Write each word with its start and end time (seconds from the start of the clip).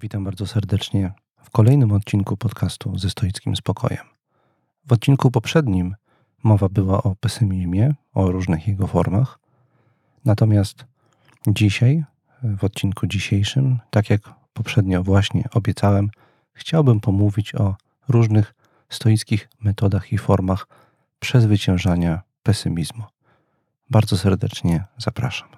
Witam 0.00 0.24
bardzo 0.24 0.46
serdecznie 0.46 1.12
w 1.42 1.50
kolejnym 1.50 1.92
odcinku 1.92 2.36
podcastu 2.36 2.98
ze 2.98 3.10
stoickim 3.10 3.56
spokojem. 3.56 4.06
W 4.86 4.92
odcinku 4.92 5.30
poprzednim 5.30 5.94
mowa 6.42 6.68
była 6.68 7.02
o 7.02 7.14
pesymizmie, 7.14 7.94
o 8.14 8.30
różnych 8.30 8.68
jego 8.68 8.86
formach. 8.86 9.38
Natomiast 10.24 10.84
dzisiaj, 11.46 12.04
w 12.42 12.64
odcinku 12.64 13.06
dzisiejszym, 13.06 13.78
tak 13.90 14.10
jak 14.10 14.20
poprzednio 14.52 15.02
właśnie 15.02 15.44
obiecałem, 15.54 16.10
chciałbym 16.52 17.00
pomówić 17.00 17.54
o 17.54 17.76
różnych 18.08 18.54
stoickich 18.88 19.48
metodach 19.60 20.12
i 20.12 20.18
formach 20.18 20.66
przezwyciężania 21.20 22.22
pesymizmu. 22.42 23.04
Bardzo 23.90 24.18
serdecznie 24.18 24.84
zapraszam. 24.98 25.57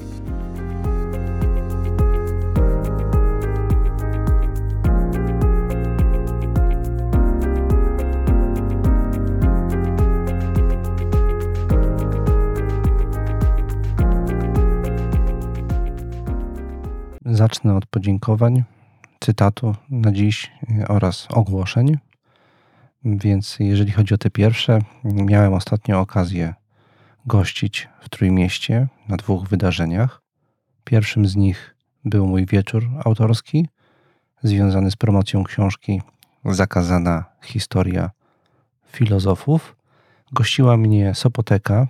Zacznę 17.51 17.75
od 17.75 17.85
podziękowań, 17.85 18.63
cytatu 19.19 19.75
na 19.89 20.11
dziś 20.11 20.51
e, 20.79 20.87
oraz 20.87 21.27
ogłoszeń. 21.29 21.97
Więc 23.05 23.57
jeżeli 23.59 23.91
chodzi 23.91 24.13
o 24.13 24.17
te 24.17 24.29
pierwsze, 24.29 24.79
miałem 25.03 25.53
ostatnio 25.53 25.99
okazję 25.99 26.53
gościć 27.25 27.89
w 28.01 28.09
Trójmieście 28.09 28.87
na 29.07 29.17
dwóch 29.17 29.47
wydarzeniach. 29.47 30.21
Pierwszym 30.83 31.27
z 31.27 31.35
nich 31.35 31.75
był 32.05 32.27
mój 32.27 32.45
wieczór 32.45 32.89
autorski 33.05 33.67
związany 34.43 34.91
z 34.91 34.95
promocją 34.95 35.43
książki 35.43 36.01
Zakazana 36.45 37.25
historia 37.43 38.09
filozofów. 38.91 39.75
Gościła 40.31 40.77
mnie 40.77 41.15
Sopoteka, 41.15 41.87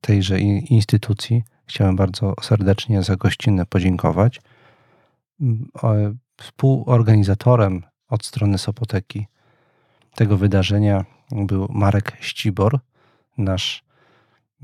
tejże 0.00 0.40
instytucji, 0.40 1.42
Chciałem 1.70 1.96
bardzo 1.96 2.34
serdecznie 2.42 3.02
za 3.02 3.16
gościnę 3.16 3.66
podziękować. 3.66 4.40
Mm, 5.40 5.68
współorganizatorem 6.36 7.82
od 8.08 8.26
strony 8.26 8.58
Sopoteki 8.58 9.26
tego 10.14 10.36
wydarzenia 10.36 11.04
był 11.32 11.68
Marek 11.70 12.16
Ścibor, 12.20 12.78
nasz 13.38 13.84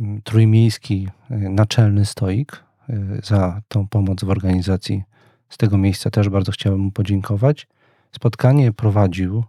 mm, 0.01 0.23
trójmiejski 0.23 1.09
y, 1.31 1.34
naczelny 1.34 2.07
stoik. 2.07 2.65
Y, 2.91 3.21
za 3.25 3.61
tą 3.69 3.89
pomoc 3.89 4.25
w 4.25 4.31
organizacji 4.31 5.03
z 5.49 5.57
tego 5.57 5.78
miejsca 5.78 6.11
też 6.11 6.28
bardzo 6.28 6.53
chciałem 6.53 6.81
mu 6.81 6.91
podziękować. 6.91 7.66
Spotkanie 8.12 8.72
prowadził 8.72 9.45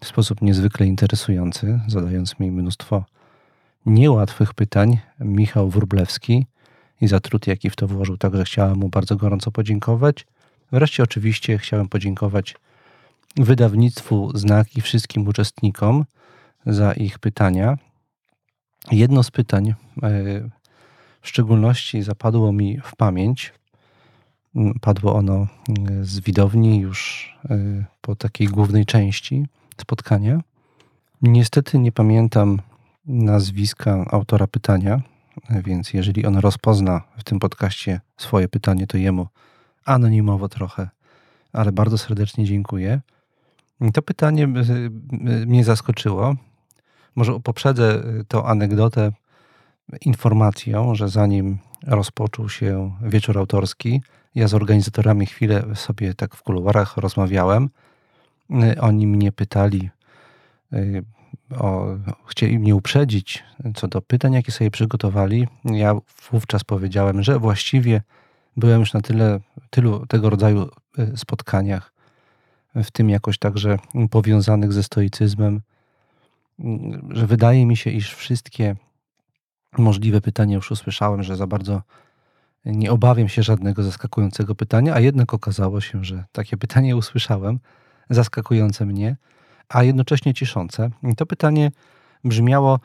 w 0.00 0.06
sposób 0.06 0.42
niezwykle 0.42 0.86
interesujący, 0.86 1.80
zadając 1.88 2.38
mi 2.38 2.50
mnóstwo 2.50 3.04
niełatwych 3.86 4.54
pytań 4.54 4.98
Michał 5.20 5.70
Wróblewski, 5.70 6.46
i 7.00 7.08
za 7.08 7.20
trud, 7.20 7.46
jaki 7.46 7.70
w 7.70 7.76
to 7.76 7.86
włożył. 7.86 8.16
Także 8.16 8.44
chciałem 8.44 8.78
mu 8.78 8.88
bardzo 8.88 9.16
gorąco 9.16 9.50
podziękować. 9.50 10.26
Wreszcie 10.72 11.02
oczywiście 11.02 11.58
chciałem 11.58 11.88
podziękować 11.88 12.54
wydawnictwu 13.36 14.38
Znak 14.38 14.76
i 14.76 14.80
wszystkim 14.80 15.28
uczestnikom 15.28 16.04
za 16.66 16.92
ich 16.92 17.18
pytania. 17.18 17.78
Jedno 18.92 19.22
z 19.22 19.30
pytań 19.30 19.68
e, 19.68 19.74
w 21.22 21.28
szczególności 21.28 22.02
zapadło 22.02 22.52
mi 22.52 22.80
w 22.84 22.96
pamięć. 22.96 23.52
Mm, 24.56 24.74
padło 24.80 25.14
ono 25.14 25.34
e, 25.34 25.46
z 26.02 26.20
widowni 26.20 26.80
już 26.80 27.30
e, 27.50 27.84
po 28.00 28.16
takiej 28.16 28.46
głównej 28.46 28.86
części 28.86 29.46
spotkania. 29.76 30.40
Niestety 31.22 31.78
nie 31.78 31.92
pamiętam 31.92 32.60
nazwiska 33.06 34.04
autora 34.10 34.46
pytania, 34.46 35.00
więc 35.50 35.92
jeżeli 35.92 36.26
on 36.26 36.36
rozpozna 36.36 37.02
w 37.18 37.24
tym 37.24 37.38
podcaście 37.38 38.00
swoje 38.16 38.48
pytanie, 38.48 38.86
to 38.86 38.96
jemu 38.96 39.26
anonimowo 39.84 40.48
trochę, 40.48 40.88
ale 41.52 41.72
bardzo 41.72 41.98
serdecznie 41.98 42.44
dziękuję. 42.44 43.00
To 43.94 44.02
pytanie 44.02 44.46
mnie 45.46 45.64
zaskoczyło. 45.64 46.36
Może 47.16 47.40
poprzedzę 47.40 48.02
tą 48.28 48.44
anegdotę 48.44 49.12
informacją, 50.00 50.94
że 50.94 51.08
zanim 51.08 51.58
rozpoczął 51.86 52.48
się 52.48 52.96
wieczór 53.02 53.38
autorski, 53.38 54.02
ja 54.34 54.48
z 54.48 54.54
organizatorami 54.54 55.26
chwilę 55.26 55.64
sobie 55.74 56.14
tak 56.14 56.36
w 56.36 56.42
kuluarach 56.42 56.96
rozmawiałem. 56.96 57.70
Oni 58.80 59.06
mnie 59.06 59.32
pytali, 59.32 59.90
o, 61.58 61.86
chcieli 62.26 62.58
mnie 62.58 62.74
uprzedzić 62.74 63.44
co 63.74 63.88
do 63.88 64.02
pytań, 64.02 64.32
jakie 64.32 64.52
sobie 64.52 64.70
przygotowali. 64.70 65.48
Ja 65.64 65.94
wówczas 66.30 66.64
powiedziałem, 66.64 67.22
że 67.22 67.38
właściwie 67.38 68.02
byłem 68.56 68.80
już 68.80 68.92
na 68.92 69.00
tyle, 69.00 69.40
tylu 69.70 70.06
tego 70.06 70.30
rodzaju 70.30 70.68
e, 70.98 71.16
spotkaniach, 71.16 71.92
w 72.74 72.90
tym 72.90 73.10
jakoś 73.10 73.38
także 73.38 73.78
powiązanych 74.10 74.72
ze 74.72 74.82
stoicyzmem, 74.82 75.60
że 77.10 77.26
wydaje 77.26 77.66
mi 77.66 77.76
się, 77.76 77.90
iż 77.90 78.14
wszystkie 78.14 78.76
możliwe 79.78 80.20
pytania 80.20 80.54
już 80.54 80.70
usłyszałem, 80.70 81.22
że 81.22 81.36
za 81.36 81.46
bardzo 81.46 81.82
nie 82.64 82.92
obawiam 82.92 83.28
się 83.28 83.42
żadnego 83.42 83.82
zaskakującego 83.82 84.54
pytania, 84.54 84.94
a 84.94 85.00
jednak 85.00 85.34
okazało 85.34 85.80
się, 85.80 86.04
że 86.04 86.24
takie 86.32 86.56
pytanie 86.56 86.96
usłyszałem, 86.96 87.58
zaskakujące 88.10 88.86
mnie 88.86 89.16
a 89.68 89.82
jednocześnie 89.82 90.34
ciszące. 90.34 90.90
I 91.02 91.16
to 91.16 91.26
pytanie 91.26 91.70
brzmiało, 92.24 92.80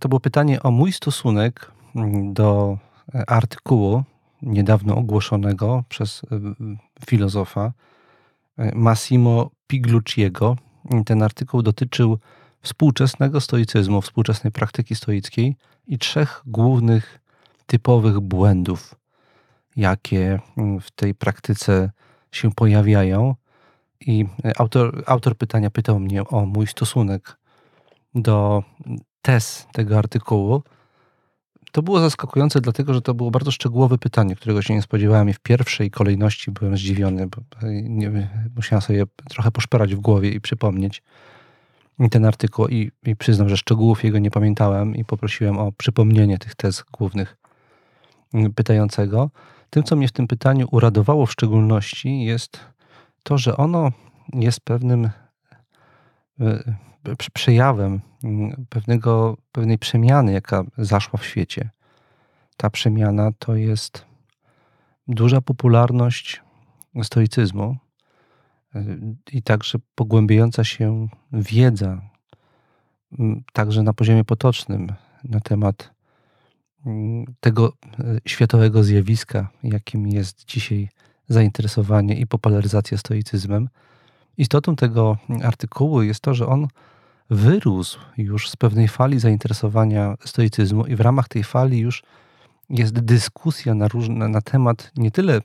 to 0.00 0.08
było 0.08 0.20
pytanie 0.20 0.62
o 0.62 0.70
mój 0.70 0.92
stosunek 0.92 1.72
do 2.32 2.78
artykułu 3.26 4.04
niedawno 4.42 4.96
ogłoszonego 4.96 5.84
przez 5.88 6.22
e, 6.24 6.26
filozofa 7.06 7.72
e, 8.58 8.74
Massimo 8.74 9.50
Piglucciego. 9.66 10.56
Ten 11.06 11.22
artykuł 11.22 11.62
dotyczył 11.62 12.18
współczesnego 12.62 13.40
stoicyzmu, 13.40 14.00
współczesnej 14.02 14.52
praktyki 14.52 14.94
stoickiej 14.94 15.56
i 15.86 15.98
trzech 15.98 16.42
głównych 16.46 17.20
typowych 17.66 18.20
błędów, 18.20 18.94
jakie 19.76 20.40
w 20.80 20.90
tej 20.90 21.14
praktyce 21.14 21.90
się 22.32 22.50
pojawiają 22.50 23.34
i 24.00 24.26
e, 24.44 24.52
autor, 24.60 25.02
autor 25.06 25.36
pytania 25.36 25.70
pytał 25.70 26.00
mnie 26.00 26.24
o 26.24 26.46
mój 26.46 26.66
stosunek 26.66 27.38
do 28.14 28.62
tez 29.22 29.66
tego 29.72 29.98
artykułu. 29.98 30.62
To 31.72 31.82
było 31.82 32.00
zaskakujące, 32.00 32.60
dlatego 32.60 32.94
że 32.94 33.02
to 33.02 33.14
było 33.14 33.30
bardzo 33.30 33.50
szczegółowe 33.50 33.98
pytanie, 33.98 34.36
którego 34.36 34.62
się 34.62 34.74
nie 34.74 34.82
spodziewałem 34.82 35.28
i 35.28 35.32
w 35.32 35.40
pierwszej 35.40 35.90
kolejności 35.90 36.50
byłem 36.50 36.76
zdziwiony, 36.76 37.26
bo 37.26 37.66
e, 37.68 37.82
nie, 37.82 38.30
musiałem 38.56 38.82
sobie 38.82 39.04
trochę 39.28 39.50
poszperać 39.50 39.94
w 39.94 40.00
głowie 40.00 40.30
i 40.30 40.40
przypomnieć 40.40 41.02
ten 42.10 42.24
artykuł 42.24 42.68
i, 42.68 42.90
i 43.06 43.16
przyznam, 43.16 43.48
że 43.48 43.56
szczegółów 43.56 44.04
jego 44.04 44.18
nie 44.18 44.30
pamiętałem 44.30 44.96
i 44.96 45.04
poprosiłem 45.04 45.58
o 45.58 45.72
przypomnienie 45.72 46.38
tych 46.38 46.54
tez 46.54 46.84
głównych 46.92 47.36
pytającego. 48.54 49.30
Tym, 49.70 49.82
co 49.82 49.96
mnie 49.96 50.08
w 50.08 50.12
tym 50.12 50.26
pytaniu 50.26 50.68
uradowało 50.70 51.26
w 51.26 51.32
szczególności 51.32 52.24
jest 52.24 52.60
to, 53.22 53.38
że 53.38 53.56
ono 53.56 53.92
jest 54.32 54.60
pewnym 54.60 55.10
e, 56.40 56.76
przejawem 57.34 58.00
mm, 58.24 58.66
pewnego, 58.68 59.36
pewnej 59.52 59.78
przemiany, 59.78 60.32
jaka 60.32 60.64
zaszła 60.78 61.18
w 61.18 61.26
świecie. 61.26 61.70
Ta 62.56 62.70
przemiana 62.70 63.30
to 63.38 63.56
jest 63.56 64.04
duża 65.08 65.40
popularność 65.40 66.42
stoicyzmu 67.02 67.76
e, 68.74 68.84
i 69.32 69.42
także 69.42 69.78
pogłębiająca 69.94 70.64
się 70.64 71.08
wiedza 71.32 72.00
także 73.52 73.82
na 73.82 73.92
poziomie 73.92 74.24
potocznym 74.24 74.92
na 75.24 75.40
temat 75.40 75.90
tego 77.40 77.72
e, 77.98 78.18
światowego 78.26 78.84
zjawiska, 78.84 79.48
jakim 79.62 80.06
jest 80.06 80.44
dzisiaj 80.44 80.88
zainteresowanie 81.28 82.14
i 82.14 82.26
popularyzacja 82.26 82.98
stoicyzmem. 82.98 83.68
Istotą 84.36 84.76
tego 84.76 85.16
artykułu 85.42 86.02
jest 86.02 86.20
to, 86.20 86.34
że 86.34 86.46
on 86.46 86.68
wyrósł 87.30 87.98
już 88.16 88.50
z 88.50 88.56
pewnej 88.56 88.88
fali 88.88 89.20
zainteresowania 89.20 90.14
stoicyzmu 90.24 90.86
i 90.86 90.96
w 90.96 91.00
ramach 91.00 91.28
tej 91.28 91.44
fali 91.44 91.78
już 91.78 92.02
jest 92.70 93.00
dyskusja 93.00 93.74
na, 93.74 93.88
różne, 93.88 94.28
na 94.28 94.40
temat 94.40 94.92
nie 94.96 95.10
tyle 95.10 95.40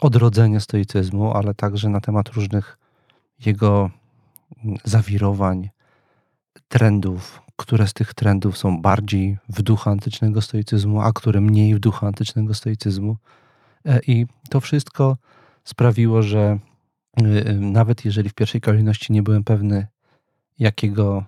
odrodzenia 0.00 0.60
stoicyzmu, 0.60 1.32
ale 1.32 1.54
także 1.54 1.88
na 1.88 2.00
temat 2.00 2.28
różnych 2.28 2.78
jego 3.46 3.90
zawirowań, 4.84 5.70
trendów, 6.68 7.42
które 7.56 7.86
z 7.86 7.92
tych 7.92 8.14
trendów 8.14 8.58
są 8.58 8.82
bardziej 8.82 9.38
w 9.48 9.62
duchu 9.62 9.90
antycznego 9.90 10.42
stoicyzmu, 10.42 11.00
a 11.00 11.12
które 11.12 11.40
mniej 11.40 11.74
w 11.74 11.78
duchu 11.78 12.06
antycznego 12.06 12.54
stoicyzmu. 12.54 13.16
E, 13.86 14.00
I 14.06 14.26
to 14.50 14.60
wszystko 14.60 15.16
sprawiło, 15.64 16.22
że 16.22 16.58
y, 17.22 17.24
y, 17.48 17.54
nawet 17.60 18.04
jeżeli 18.04 18.28
w 18.28 18.34
pierwszej 18.34 18.60
kolejności 18.60 19.12
nie 19.12 19.22
byłem 19.22 19.44
pewny, 19.44 19.86
jakiego, 20.58 21.24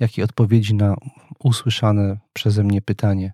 jakiej 0.00 0.24
odpowiedzi 0.24 0.74
na 0.74 0.96
usłyszane 1.38 2.18
przeze 2.32 2.64
mnie 2.64 2.82
pytanie 2.82 3.32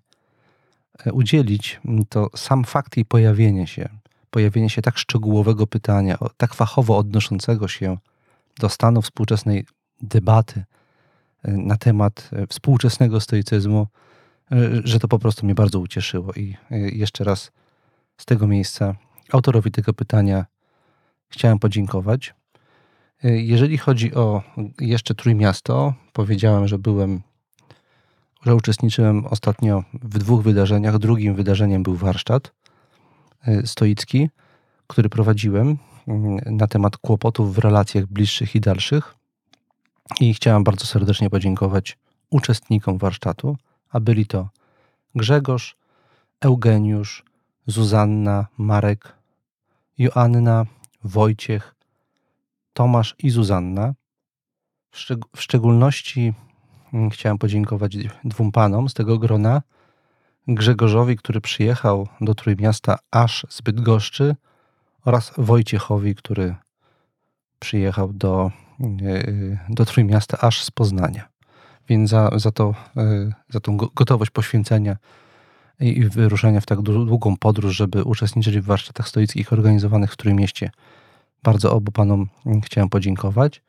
e, 1.05 1.11
udzielić, 1.11 1.81
to 2.09 2.29
sam 2.35 2.63
fakt 2.63 2.97
jej 2.97 3.05
pojawienia 3.05 3.67
się, 3.67 3.89
pojawienie 4.29 4.69
się 4.69 4.81
tak 4.81 4.97
szczegółowego 4.97 5.67
pytania, 5.67 6.17
tak 6.37 6.53
fachowo 6.53 6.97
odnoszącego 6.97 7.67
się 7.67 7.97
do 8.59 8.69
stanu 8.69 9.01
współczesnej 9.01 9.65
debaty 10.01 10.63
e, 11.43 11.51
na 11.51 11.77
temat 11.77 12.29
współczesnego 12.49 13.19
stoicyzmu, 13.19 13.87
że 14.83 14.99
to 14.99 15.07
po 15.07 15.19
prostu 15.19 15.45
mnie 15.45 15.55
bardzo 15.55 15.79
ucieszyło. 15.79 16.33
I 16.33 16.57
jeszcze 16.71 17.23
raz 17.23 17.51
z 18.17 18.25
tego 18.25 18.47
miejsca 18.47 18.95
autorowi 19.33 19.71
tego 19.71 19.93
pytania 19.93 20.45
chciałem 21.29 21.59
podziękować. 21.59 22.33
Jeżeli 23.23 23.77
chodzi 23.77 24.15
o 24.15 24.43
jeszcze 24.79 25.15
Trójmiasto, 25.15 25.93
powiedziałem, 26.13 26.67
że 26.67 26.79
byłem, 26.79 27.21
że 28.45 28.55
uczestniczyłem 28.55 29.25
ostatnio 29.25 29.83
w 29.93 30.17
dwóch 30.17 30.43
wydarzeniach. 30.43 30.97
Drugim 30.97 31.35
wydarzeniem 31.35 31.83
był 31.83 31.95
warsztat 31.95 32.53
e, 33.41 33.67
stoicki, 33.67 34.29
który 34.87 35.09
prowadziłem 35.09 35.77
mm, 36.07 36.39
na 36.45 36.67
temat 36.67 36.97
kłopotów 36.97 37.55
w 37.55 37.57
relacjach 37.57 38.05
bliższych 38.05 38.55
i 38.55 38.59
dalszych. 38.59 39.15
I 40.19 40.33
chciałem 40.33 40.63
bardzo 40.63 40.85
serdecznie 40.85 41.29
podziękować 41.29 41.97
uczestnikom 42.29 42.97
warsztatu, 42.97 43.57
a 43.89 43.99
byli 43.99 44.25
to 44.25 44.49
Grzegorz, 45.15 45.77
Eugeniusz, 46.41 47.23
Zuzanna, 47.67 48.47
Marek, 48.57 49.15
Joanna, 49.97 50.65
Wojciech, 51.03 51.75
Tomasz 52.73 53.15
i 53.19 53.29
Zuzanna. 53.29 53.93
W, 54.91 54.97
szczeg 54.99 55.19
w 55.35 55.41
szczególności 55.41 56.33
mm, 56.93 57.09
chciałem 57.09 57.37
podziękować 57.37 57.97
dwóm 58.23 58.51
panom 58.51 58.89
z 58.89 58.93
tego 58.93 59.17
grona. 59.17 59.61
Grzegorzowi, 60.47 61.15
który 61.15 61.41
przyjechał 61.41 62.07
do 62.21 62.35
Trójmiasta 62.35 62.99
aż 63.11 63.45
z 63.49 63.61
Bydgoszczy 63.61 64.35
oraz 65.05 65.31
Wojciechowi, 65.37 66.15
który 66.15 66.55
przyjechał 67.59 68.13
do, 68.13 68.51
e, 69.01 69.57
do 69.69 69.85
Trójmiasta 69.85 70.37
aż 70.37 70.63
z 70.63 70.71
Poznania. 70.71 71.29
Więc 71.89 72.09
za, 72.09 72.29
za, 72.35 72.51
to, 72.51 72.73
e, 72.97 73.31
za 73.49 73.59
tą 73.59 73.77
gotowość 73.77 74.31
poświęcenia 74.31 74.97
i 75.79 76.03
wyruszenia 76.03 76.61
w 76.61 76.65
tak 76.65 76.81
długą 76.81 77.37
podróż, 77.37 77.75
żeby 77.75 78.03
uczestniczyć 78.03 78.59
w 78.59 78.63
warsztatach 78.65 79.07
stoickich 79.07 79.53
organizowanych 79.53 80.13
w 80.13 80.17
Trójmieście 80.17 80.71
bardzo 81.43 81.73
obu 81.73 81.91
panom 81.91 82.27
chciałem 82.63 82.89
podziękować. 82.89 83.61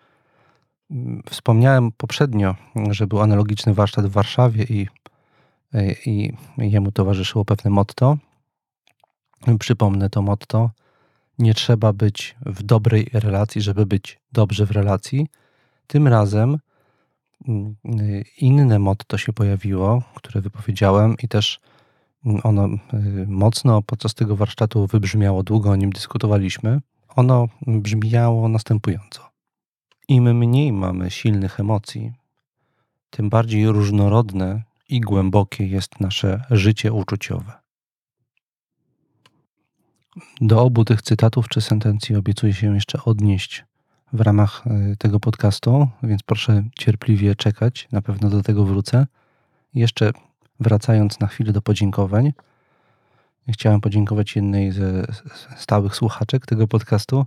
Wspomniałem 1.30 1.92
poprzednio, 1.92 2.54
że 2.90 3.06
był 3.06 3.20
analogiczny 3.20 3.74
warsztat 3.74 4.06
w 4.06 4.10
Warszawie 4.10 4.64
i, 4.64 4.86
i 6.06 6.32
jemu 6.58 6.92
towarzyszyło 6.92 7.44
pewne 7.44 7.70
motto. 7.70 8.16
Przypomnę 9.58 10.10
to 10.10 10.22
motto. 10.22 10.70
Nie 11.38 11.54
trzeba 11.54 11.92
być 11.92 12.36
w 12.46 12.62
dobrej 12.62 13.10
relacji, 13.12 13.60
żeby 13.60 13.86
być 13.86 14.18
dobrze 14.32 14.66
w 14.66 14.70
relacji. 14.70 15.26
Tym 15.86 16.08
razem 16.08 16.58
mm, 17.48 17.76
inne 18.38 18.78
motto 18.78 19.18
się 19.18 19.32
pojawiło, 19.32 20.02
które 20.14 20.40
wypowiedziałem 20.40 21.16
i 21.22 21.28
też 21.28 21.60
ono 22.42 22.66
y, 22.66 23.26
mocno 23.28 23.82
podczas 23.82 24.14
tego 24.14 24.36
warsztatu 24.36 24.86
wybrzmiało, 24.86 25.42
długo 25.42 25.70
o 25.70 25.76
nim 25.76 25.90
dyskutowaliśmy. 25.90 26.80
Ono 27.16 27.48
brzmiało 27.66 28.48
następująco. 28.48 29.30
Im 30.08 30.36
mniej 30.38 30.72
mamy 30.72 31.10
silnych 31.10 31.60
emocji, 31.60 32.12
tym 33.10 33.30
bardziej 33.30 33.68
różnorodne 33.68 34.62
i 34.88 35.00
głębokie 35.00 35.66
jest 35.66 36.00
nasze 36.00 36.44
życie 36.50 36.92
uczuciowe. 36.92 37.52
Do 40.40 40.62
obu 40.62 40.84
tych 40.84 41.02
cytatów 41.02 41.48
czy 41.48 41.60
sentencji 41.60 42.16
obiecuję 42.16 42.54
się 42.54 42.74
jeszcze 42.74 43.04
odnieść 43.04 43.64
w 44.12 44.20
ramach 44.20 44.64
e, 44.66 44.96
tego 44.96 45.20
podcastu, 45.20 45.88
więc 46.02 46.22
proszę 46.22 46.64
cierpliwie 46.78 47.34
czekać, 47.34 47.88
na 47.92 48.02
pewno 48.02 48.30
do 48.30 48.42
tego 48.42 48.64
wrócę. 48.64 49.06
Jeszcze 49.74 50.12
wracając 50.60 51.20
na 51.20 51.26
chwilę 51.26 51.52
do 51.52 51.62
podziękowań, 51.62 52.32
Chciałem 53.52 53.80
podziękować 53.80 54.36
jednej 54.36 54.72
ze 54.72 55.04
stałych 55.56 55.96
słuchaczek 55.96 56.46
tego 56.46 56.68
podcastu, 56.68 57.26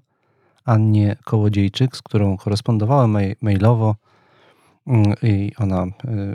Annie 0.65 1.15
Kołodziejczyk, 1.23 1.97
z 1.97 2.01
którą 2.01 2.37
korespondowałem 2.37 3.17
mailowo 3.41 3.95
mm, 4.87 5.13
i 5.23 5.51
ona 5.57 5.83
y, 5.83 5.89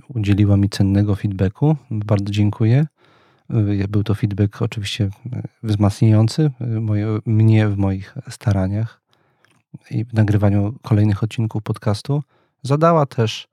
udzieliła 0.08 0.56
mi 0.56 0.69
cennego 0.69 1.14
feedbacku. 1.14 1.76
Bardzo 1.90 2.31
dziękuję. 2.31 2.87
Y, 3.81 3.88
był 3.88 4.04
to 4.04 4.14
feedback 4.14 4.62
oczywiście 4.62 5.04
y, 5.04 5.10
wzmacniający 5.62 6.50
moje, 6.81 7.19
mnie 7.26 7.69
w 7.69 7.76
moich 7.76 8.14
staraniach 8.31 9.00
i 9.90 10.04
w 10.04 10.14
nagrywaniu 10.14 10.75
kolejnych 10.82 11.22
odcinków 11.22 11.62
podcastu. 11.62 12.22
Zadała 12.62 13.06
też 13.06 13.49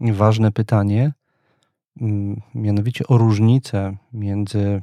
ważne 0.00 0.52
pytanie, 0.52 1.12
mianowicie 2.54 3.06
o 3.06 3.18
różnicę 3.18 3.96
między 4.12 4.82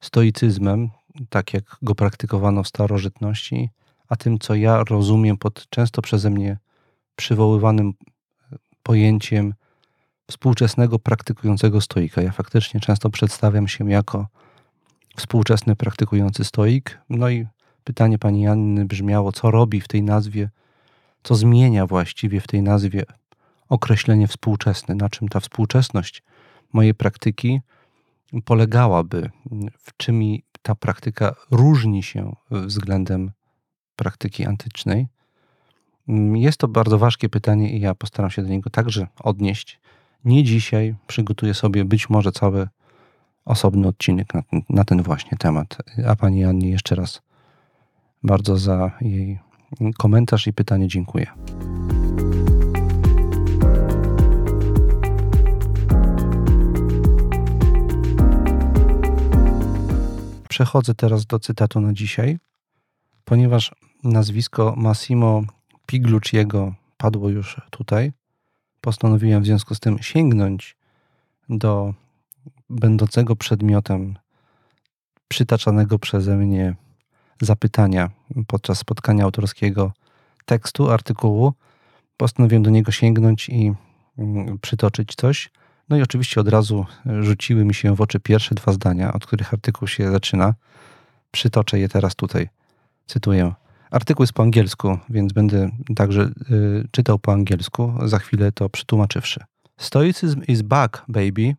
stoicyzmem, 0.00 0.90
tak 1.28 1.54
jak 1.54 1.76
go 1.82 1.94
praktykowano 1.94 2.62
w 2.62 2.68
starożytności, 2.68 3.70
a 4.08 4.16
tym, 4.16 4.38
co 4.38 4.54
ja 4.54 4.84
rozumiem 4.84 5.36
pod 5.36 5.66
często 5.70 6.02
przeze 6.02 6.30
mnie 6.30 6.58
przywoływanym 7.16 7.88
e, 8.52 8.56
pojęciem 8.82 9.54
współczesnego 10.30 10.98
praktykującego 10.98 11.80
stoika. 11.80 12.22
Ja 12.22 12.32
faktycznie 12.32 12.80
często 12.80 13.10
przedstawiam 13.10 13.68
się 13.68 13.90
jako 13.90 14.26
współczesny 15.16 15.76
praktykujący 15.76 16.44
stoik. 16.44 16.98
No 17.10 17.28
i 17.28 17.46
pytanie 17.84 18.18
pani 18.18 18.42
Janny 18.42 18.84
brzmiało, 18.84 19.32
co 19.32 19.50
robi 19.50 19.80
w 19.80 19.88
tej 19.88 20.02
nazwie, 20.02 20.50
co 21.22 21.34
zmienia 21.34 21.86
właściwie 21.86 22.40
w 22.40 22.46
tej 22.46 22.62
nazwie 22.62 23.04
określenie 23.68 24.28
współczesny, 24.28 24.94
na 24.94 25.08
czym 25.08 25.28
ta 25.28 25.40
współczesność 25.40 26.22
mojej 26.72 26.94
praktyki 26.94 27.60
polegałaby, 28.44 29.30
w 29.78 29.96
czym 29.96 30.22
ta 30.62 30.74
praktyka 30.74 31.34
różni 31.50 32.02
się 32.02 32.36
względem 32.50 33.30
praktyki 33.96 34.46
antycznej? 34.46 35.06
Jest 36.34 36.58
to 36.58 36.68
bardzo 36.68 36.98
ważkie 36.98 37.28
pytanie 37.28 37.76
i 37.76 37.80
ja 37.80 37.94
postaram 37.94 38.30
się 38.30 38.42
do 38.42 38.48
niego 38.48 38.70
także 38.70 39.06
odnieść. 39.20 39.80
Nie 40.24 40.44
dzisiaj, 40.44 40.94
przygotuję 41.06 41.54
sobie 41.54 41.84
być 41.84 42.10
może 42.10 42.32
cały 42.32 42.68
osobny 43.44 43.88
odcinek 43.88 44.34
na 44.34 44.42
ten, 44.42 44.62
na 44.68 44.84
ten 44.84 45.02
właśnie 45.02 45.38
temat. 45.38 45.76
A 46.06 46.16
pani 46.16 46.44
Annie 46.44 46.70
jeszcze 46.70 46.94
raz 46.94 47.22
bardzo 48.22 48.56
za 48.56 48.90
jej 49.00 49.38
komentarz 49.98 50.46
i 50.46 50.52
pytanie 50.52 50.88
dziękuję. 50.88 51.26
Przechodzę 60.58 60.94
teraz 60.94 61.26
do 61.26 61.38
cytatu 61.38 61.80
na 61.80 61.92
dzisiaj, 61.92 62.38
ponieważ 63.24 63.74
nazwisko 64.04 64.74
Massimo 64.76 65.42
Piglucciego 65.86 66.74
padło 66.96 67.28
już 67.28 67.60
tutaj. 67.70 68.12
Postanowiłem 68.80 69.42
w 69.42 69.46
związku 69.46 69.74
z 69.74 69.80
tym 69.80 69.98
sięgnąć 70.02 70.76
do 71.48 71.94
będącego 72.70 73.36
przedmiotem 73.36 74.18
przytaczanego 75.28 75.98
przeze 75.98 76.36
mnie 76.36 76.74
zapytania 77.40 78.10
podczas 78.46 78.78
spotkania 78.78 79.24
autorskiego 79.24 79.92
tekstu, 80.44 80.90
artykułu. 80.90 81.52
Postanowiłem 82.16 82.62
do 82.62 82.70
niego 82.70 82.92
sięgnąć 82.92 83.48
i 83.48 83.72
mm, 84.18 84.58
przytoczyć 84.58 85.14
coś. 85.14 85.50
No 85.88 85.96
i 85.96 86.02
oczywiście 86.02 86.40
od 86.40 86.48
razu 86.48 86.86
rzuciły 87.20 87.64
mi 87.64 87.74
się 87.74 87.94
w 87.94 88.00
oczy 88.00 88.20
pierwsze 88.20 88.54
dwa 88.54 88.72
zdania, 88.72 89.12
od 89.12 89.26
których 89.26 89.54
artykuł 89.54 89.88
się 89.88 90.10
zaczyna. 90.10 90.54
Przytoczę 91.30 91.78
je 91.78 91.88
teraz 91.88 92.14
tutaj. 92.14 92.48
Cytuję. 93.06 93.52
Artykuł 93.90 94.22
jest 94.22 94.32
po 94.32 94.42
angielsku, 94.42 94.98
więc 95.08 95.32
będę 95.32 95.70
także 95.96 96.30
y, 96.50 96.88
czytał 96.90 97.18
po 97.18 97.32
angielsku, 97.32 97.94
za 98.04 98.18
chwilę 98.18 98.52
to 98.52 98.68
przetłumaczywszy. 98.68 99.40
Stoicism 99.76 100.42
is 100.48 100.62
back, 100.62 101.04
baby. 101.08 101.56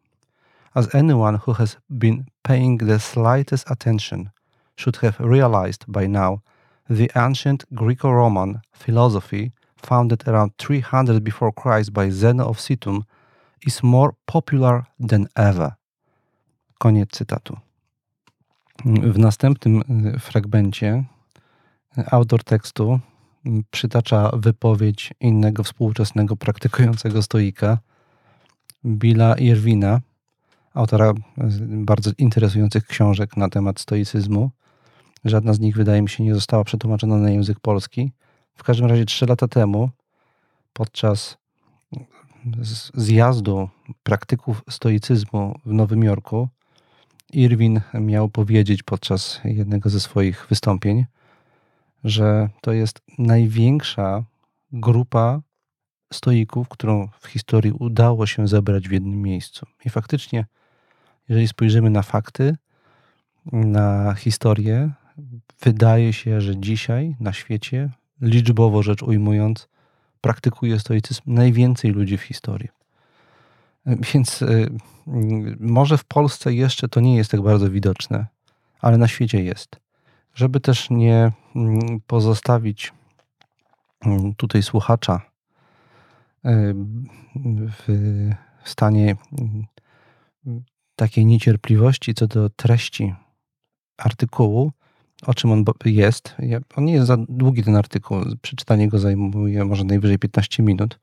As 0.74 0.96
anyone 0.96 1.40
who 1.48 1.54
has 1.54 1.78
been 1.90 2.24
paying 2.42 2.84
the 2.86 3.00
slightest 3.00 3.72
attention 3.72 4.30
should 4.76 4.98
have 4.98 5.14
realized 5.20 5.86
by 5.88 6.10
now, 6.10 6.40
the 6.90 7.08
ancient 7.26 7.66
Greco-Roman 7.72 8.60
philosophy 8.80 9.52
founded 9.82 10.28
around 10.28 10.52
300 10.58 11.20
before 11.20 11.52
Christ 11.52 11.94
by 11.94 12.12
Zeno 12.12 12.50
of 12.50 12.60
Cithum 12.60 13.06
is 13.68 13.84
more 13.84 14.14
popular 14.26 14.84
than 15.10 15.28
ever. 15.36 15.72
Koniec 16.78 17.10
cytatu. 17.12 17.58
W 18.86 19.18
następnym 19.18 19.84
y, 20.16 20.20
fragmencie 20.20 21.04
autor 22.12 22.44
tekstu 22.44 23.00
przytacza 23.72 24.32
wypowiedź 24.34 25.14
innego 25.20 25.64
współczesnego 25.64 26.36
praktykującego 26.36 27.22
stoika, 27.22 27.78
Billa 28.86 29.36
Irwina, 29.36 30.02
autora 30.74 31.14
bardzo 31.60 32.12
interesujących 32.18 32.86
książek 32.86 33.38
na 33.38 33.50
temat 33.50 33.80
stoicyzmu. 33.80 34.52
Żadna 35.26 35.54
z 35.54 35.60
nich, 35.60 35.76
wydaje 35.76 36.02
mi 36.02 36.10
się, 36.10 36.24
nie 36.24 36.36
została 36.36 36.64
przetłumaczona 36.64 37.18
na 37.18 37.30
język 37.30 37.60
polski. 37.60 38.12
W 38.56 38.64
każdym 38.64 38.86
razie 38.86 39.06
trzy 39.06 39.26
lata 39.26 39.48
temu, 39.48 39.90
podczas 40.74 41.38
zjazdu 42.94 43.70
praktyków 44.04 44.64
stoicyzmu 44.70 45.60
w 45.66 45.74
Nowym 45.74 46.04
Jorku, 46.04 46.48
Irwin 47.34 47.82
miał 47.94 48.30
powiedzieć 48.30 48.84
podczas 48.84 49.42
jednego 49.44 49.90
ze 49.90 50.00
swoich 50.00 50.48
wystąpień, 50.50 51.06
że 52.04 52.50
to 52.62 52.72
jest 52.72 53.02
największa 53.18 54.24
grupa 54.72 55.42
stoików, 56.14 56.70
którą 56.70 57.08
w 57.20 57.28
historii 57.28 57.72
udało 57.72 58.28
się 58.28 58.48
zebrać 58.48 58.90
w 58.90 58.92
jednym 58.92 59.22
miejscu. 59.22 59.66
I 59.86 59.90
faktycznie, 59.90 60.46
jeżeli 61.30 61.48
spojrzymy 61.48 61.90
na 61.90 62.02
fakty, 62.02 62.56
na 63.52 64.14
historię, 64.14 64.92
wydaje 65.62 66.14
się, 66.14 66.42
że 66.42 66.58
dzisiaj 66.58 67.16
na 67.20 67.34
świecie, 67.34 67.90
liczbowo 68.22 68.84
rzecz 68.84 69.04
ujmując, 69.04 69.70
praktykuje 70.22 70.80
stoicyzm 70.80 71.22
najwięcej 71.26 71.92
ludzi 71.92 72.18
w 72.18 72.22
historii. 72.22 72.70
Więc 73.86 74.42
y, 74.42 74.70
może 75.60 75.98
w 75.98 76.06
Polsce 76.06 76.54
jeszcze 76.54 76.90
to 76.90 77.00
nie 77.00 77.16
jest 77.16 77.32
tak 77.32 77.42
bardzo 77.42 77.70
widoczne, 77.70 78.26
ale 78.82 78.98
na 78.98 79.08
świecie 79.08 79.44
jest. 79.44 79.80
Żeby 80.34 80.60
też 80.60 80.90
nie 80.90 81.32
mm, 81.56 82.02
pozostawić 82.08 82.94
mm, 84.06 84.36
tutaj 84.36 84.64
słuchacza 84.64 85.22
y, 86.46 86.76
w 87.86 88.70
stanie 88.70 89.16
mm, 89.40 89.66
takiej 90.96 91.26
niecierpliwości 91.26 92.14
co 92.14 92.28
do 92.28 92.50
treści 92.50 93.16
artykułu, 93.98 94.72
o 95.26 95.34
czym 95.34 95.52
on 95.52 95.66
jest. 95.86 96.36
On 96.76 96.86
nie 96.86 96.94
jest 96.94 97.08
za 97.08 97.18
długi 97.18 97.64
ten 97.64 97.76
artykuł. 97.76 98.18
Przeczytanie 98.42 98.88
go 98.88 99.00
zajmuje 99.00 99.66
może 99.66 99.84
najwyżej 99.84 100.20
15 100.20 100.64
minut. 100.64 101.00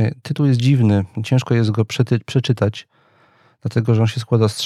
Y, 0.00 0.14
tytuł 0.22 0.46
jest 0.46 0.60
dziwny, 0.60 1.04
ciężko 1.24 1.54
jest 1.54 1.70
go 1.70 1.84
przeczytać, 2.26 2.88
dlatego 3.62 3.94
że 3.94 4.02
on 4.02 4.08
się 4.08 4.20
składa 4.20 4.48
z, 4.48 4.62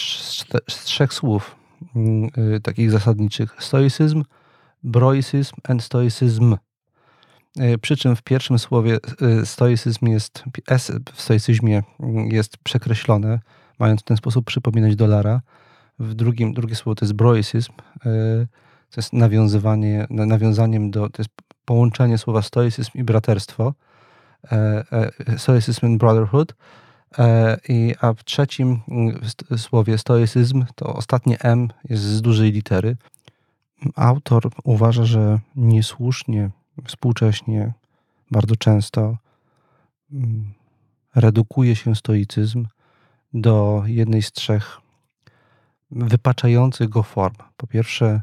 z 0.69 0.85
trzech 0.85 1.15
słów. 1.15 1.57
Mm, 1.97 2.31
y, 2.57 2.61
takich 2.61 2.91
zasadniczych. 2.91 3.57
Stoicyzm, 3.59 4.25
broicyzm 4.83 5.55
and 5.69 5.83
stoicyzm. 5.83 6.57
Y, 7.61 7.79
przy 7.79 7.97
czym 7.97 8.17
w 8.17 8.23
pierwszym 8.23 8.59
słowie 8.59 8.99
stoicyzm 9.45 10.07
jest, 10.07 10.45
S 10.69 10.93
w 11.15 11.21
stoicyzmie 11.21 11.83
mm, 12.01 12.27
jest 12.27 12.57
przekreślone, 12.57 13.41
mając 13.79 14.01
w 14.01 14.05
ten 14.05 14.17
sposób 14.17 14.47
przypominać 14.47 14.97
dolara. 14.97 15.41
W 16.01 16.15
drugim, 16.15 16.55
drugie 16.55 16.75
słowo 16.75 16.95
to 16.95 17.05
jest 17.05 17.15
broicyzm, 17.15 17.73
to 18.91 18.97
jest 18.97 19.13
nawiązywanie, 19.13 20.07
nawiązaniem 20.11 20.91
do, 20.91 21.09
to 21.11 21.23
jest 21.23 21.31
połączenie 21.65 22.19
słowa 22.19 22.43
stoicyzm 22.43 22.91
i 22.95 23.05
braterstwo. 23.05 23.75
E, 24.53 24.85
e, 25.27 25.39
stoicyzm 25.39 25.87
and 25.87 25.99
brotherhood. 25.99 26.55
E, 27.19 27.59
I, 27.69 27.95
a 28.01 28.13
w 28.13 28.25
trzecim 28.25 28.81
mm, 28.89 29.21
słowie 29.57 29.99
stoicyzm 29.99 30.65
to 30.75 30.95
ostatnie 30.95 31.41
M 31.41 31.69
jest 31.89 32.03
z 32.03 32.23
dużej 32.23 32.53
litery. 32.53 32.97
Autor 33.97 34.51
uważa, 34.65 35.05
że 35.05 35.39
niesłusznie, 35.57 36.51
współcześnie, 36.85 37.73
bardzo 38.31 38.57
często 38.57 39.17
mm, 40.13 40.53
redukuje 41.15 41.77
się 41.77 41.97
stoicyzm 41.97 42.67
do 43.35 43.83
jednej 43.87 44.23
z 44.23 44.33
trzech 44.33 44.80
wypaczających 45.91 46.89
go 46.89 47.03
form. 47.03 47.35
Po 47.57 47.67
pierwsze, 47.67 48.23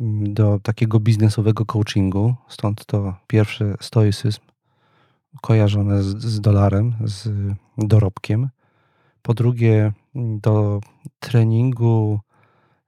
mm, 0.00 0.34
do 0.34 0.60
takiego 0.62 1.00
biznesowego 1.00 1.64
coachingu, 1.64 2.34
stąd 2.48 2.86
to 2.86 3.14
pierwszy 3.26 3.74
stoicyzm, 3.80 4.40
kojarzone 5.42 6.02
z, 6.02 6.16
z 6.16 6.40
dolarem, 6.40 6.94
z 7.04 7.28
dorobkiem. 7.78 8.48
Po 9.22 9.34
drugie, 9.34 9.92
do 10.14 10.80
treningu 11.20 12.20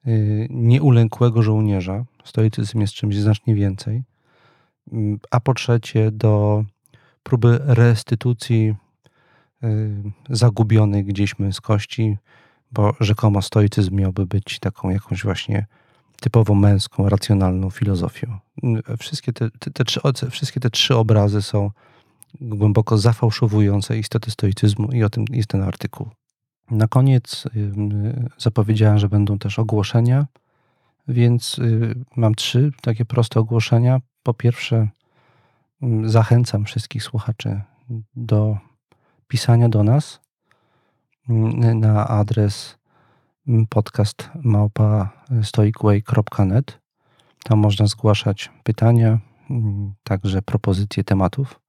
y, 0.06 0.46
nieulękłego 0.50 1.42
żołnierza. 1.42 2.04
Stoicyzm 2.24 2.80
jest 2.80 2.92
czymś 2.92 3.16
znacznie 3.16 3.54
więcej. 3.54 4.02
A 5.30 5.40
po 5.40 5.54
trzecie, 5.54 6.10
do 6.10 6.64
próby 7.22 7.60
restytucji 7.64 8.74
y, 9.64 10.02
zagubionej 10.30 11.04
gdzieś 11.04 11.34
kości, 11.62 12.16
bo 12.72 12.94
rzekomo 13.00 13.42
stoicyzm 13.42 13.94
miałby 13.94 14.26
być 14.26 14.58
taką 14.58 14.90
jakąś 14.90 15.24
właśnie 15.24 15.66
typowo 16.20 16.54
męską, 16.54 17.08
racjonalną 17.08 17.70
filozofią. 17.70 18.38
Wszystkie 18.98 19.32
te, 19.32 19.50
te, 19.50 19.70
te, 19.70 19.84
trzy, 19.84 20.00
wszystkie 20.30 20.60
te 20.60 20.70
trzy 20.70 20.96
obrazy 20.96 21.42
są 21.42 21.70
głęboko 22.40 22.98
zafałszowujące 22.98 23.98
istotę 23.98 24.30
stoicyzmu 24.30 24.92
i 24.92 25.04
o 25.04 25.10
tym 25.10 25.24
jest 25.30 25.48
ten 25.48 25.62
artykuł. 25.62 26.08
Na 26.70 26.88
koniec 26.88 27.44
zapowiedziałem, 28.38 28.98
że 28.98 29.08
będą 29.08 29.38
też 29.38 29.58
ogłoszenia, 29.58 30.26
więc 31.08 31.58
y, 31.58 31.94
mam 32.16 32.34
trzy 32.34 32.72
takie 32.82 33.04
proste 33.04 33.40
ogłoszenia. 33.40 34.00
Po 34.22 34.34
pierwsze, 34.34 34.88
zachęcam 36.04 36.64
wszystkich 36.64 37.02
słuchaczy 37.02 37.60
do 38.16 38.58
pisania 39.28 39.68
do 39.68 39.82
nas 39.82 40.20
na 41.74 42.08
adres 42.08 42.78
podcast 43.68 44.30
małpa. 44.42 45.12
Tam 47.44 47.58
można 47.58 47.86
zgłaszać 47.86 48.50
pytania, 48.64 49.18
także 50.04 50.42
propozycje 50.42 51.04
tematów 51.04 51.60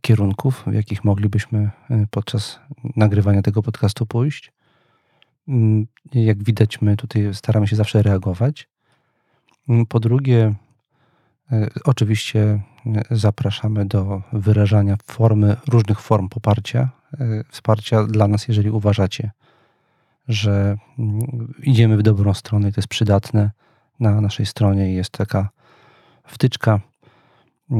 kierunków, 0.00 0.64
w 0.66 0.72
jakich 0.72 1.04
moglibyśmy 1.04 1.70
e, 1.90 2.06
podczas 2.10 2.60
nagrywania 2.96 3.42
tego 3.42 3.62
podcastu 3.62 4.06
pójść. 4.06 4.52
Mm, 5.48 5.86
jak 6.14 6.44
widać, 6.44 6.80
my 6.80 6.96
tutaj 6.96 7.34
staramy 7.34 7.68
się 7.68 7.76
zawsze 7.76 8.02
reagować. 8.02 8.68
Mm, 9.68 9.86
po 9.86 10.00
drugie, 10.00 10.54
e, 11.52 11.68
oczywiście 11.84 12.40
e, 12.86 13.02
zapraszamy 13.10 13.86
do 13.86 14.22
wyrażania 14.32 14.96
formy, 15.04 15.56
różnych 15.68 16.00
form 16.00 16.28
poparcia, 16.28 16.88
wsparcia 17.48 18.04
dla 18.04 18.28
nas, 18.28 18.48
jeżeli 18.48 18.70
uważacie, 18.70 19.30
że 20.28 20.76
mm, 20.98 21.54
idziemy 21.62 21.96
w 21.96 22.02
dobrą 22.02 22.34
stronę 22.34 22.68
i 22.68 22.72
to 22.72 22.78
jest 22.78 22.88
przydatne. 22.88 23.50
Na 24.00 24.20
naszej 24.20 24.46
stronie 24.46 24.94
jest 24.94 25.10
taka 25.10 25.48
wtyczka 26.24 26.80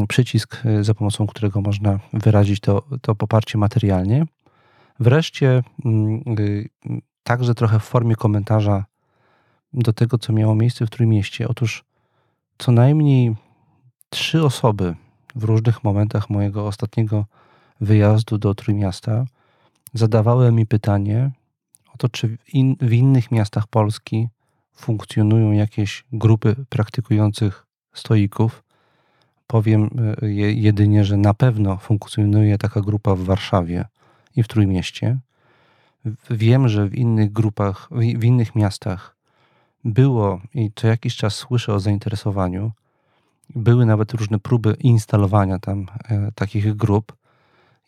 przycisk, 0.08 0.66
y, 0.66 0.84
za 0.84 0.94
pomocą 0.94 1.26
którego 1.26 1.60
można 1.60 1.98
wyrazić 2.12 2.60
to, 2.60 2.82
to 3.02 3.14
poparcie 3.14 3.58
materialnie. 3.58 4.26
Wreszcie, 5.00 5.62
mm, 5.84 6.22
y, 6.38 6.68
także 7.22 7.54
trochę 7.54 7.78
w 7.78 7.82
formie 7.82 8.16
komentarza 8.16 8.84
do 9.72 9.92
tego, 9.92 10.18
co 10.18 10.32
miało 10.32 10.54
miejsce 10.54 10.86
w 10.86 10.90
Trójmieście. 10.90 11.48
Otóż 11.48 11.84
co 12.58 12.72
najmniej 12.72 13.36
trzy 14.10 14.44
osoby 14.44 14.94
w 15.34 15.44
różnych 15.44 15.84
momentach 15.84 16.30
mojego 16.30 16.66
ostatniego 16.66 17.26
wyjazdu 17.80 18.38
do 18.38 18.54
Trójmiasta 18.54 19.24
zadawały 19.94 20.52
mi 20.52 20.66
pytanie 20.66 21.30
o 21.94 21.98
to, 21.98 22.08
czy 22.08 22.28
w, 22.28 22.54
in, 22.54 22.76
w 22.80 22.92
innych 22.92 23.30
miastach 23.30 23.66
Polski 23.66 24.28
funkcjonują 24.72 25.52
jakieś 25.52 26.04
grupy 26.12 26.56
praktykujących 26.68 27.66
stoików, 27.92 28.62
Powiem 29.50 29.90
jedynie, 30.54 31.04
że 31.04 31.16
na 31.16 31.34
pewno 31.34 31.76
funkcjonuje 31.76 32.58
taka 32.58 32.80
grupa 32.80 33.14
w 33.14 33.20
Warszawie 33.20 33.84
i 34.36 34.42
w 34.42 34.48
Trójmieście. 34.48 35.18
Wiem, 36.30 36.68
że 36.68 36.86
w 36.86 36.94
innych 36.94 37.32
grupach, 37.32 37.88
w 37.90 38.24
innych 38.24 38.54
miastach 38.54 39.16
było 39.84 40.40
i 40.54 40.70
co 40.74 40.86
jakiś 40.86 41.16
czas 41.16 41.34
słyszę 41.34 41.74
o 41.74 41.80
zainteresowaniu. 41.80 42.72
Były 43.54 43.86
nawet 43.86 44.12
różne 44.12 44.38
próby 44.38 44.76
instalowania 44.80 45.58
tam 45.58 45.86
e, 46.08 46.32
takich 46.34 46.76
grup. 46.76 47.16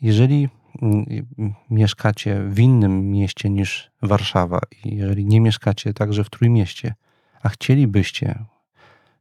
Jeżeli 0.03 0.49
mm, 0.83 1.25
mieszkacie 1.71 2.43
w 2.49 2.61
innym 2.61 3.11
mieście 3.11 3.51
niż 3.51 3.91
Warszawa 4.03 4.61
i 4.85 4.97
jeżeli 4.97 5.27
nie 5.27 5.41
mieszkacie 5.41 5.95
także 5.95 6.25
w 6.25 6.31
Trójmieście, 6.31 6.95
a 7.43 7.49
chcielibyście, 7.49 8.45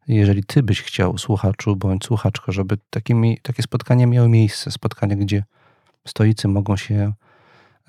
jeżeli 0.07 0.43
ty 0.43 0.63
byś 0.63 0.81
chciał, 0.81 1.17
słuchaczu 1.17 1.75
bądź 1.75 2.05
słuchaczko, 2.05 2.51
żeby 2.51 2.77
takie, 2.89 3.15
takie 3.41 3.63
spotkania 3.63 4.07
miały 4.07 4.29
miejsce, 4.29 4.71
spotkania, 4.71 5.15
gdzie 5.15 5.43
stoicy 6.07 6.47
mogą 6.47 6.77
się 6.77 7.13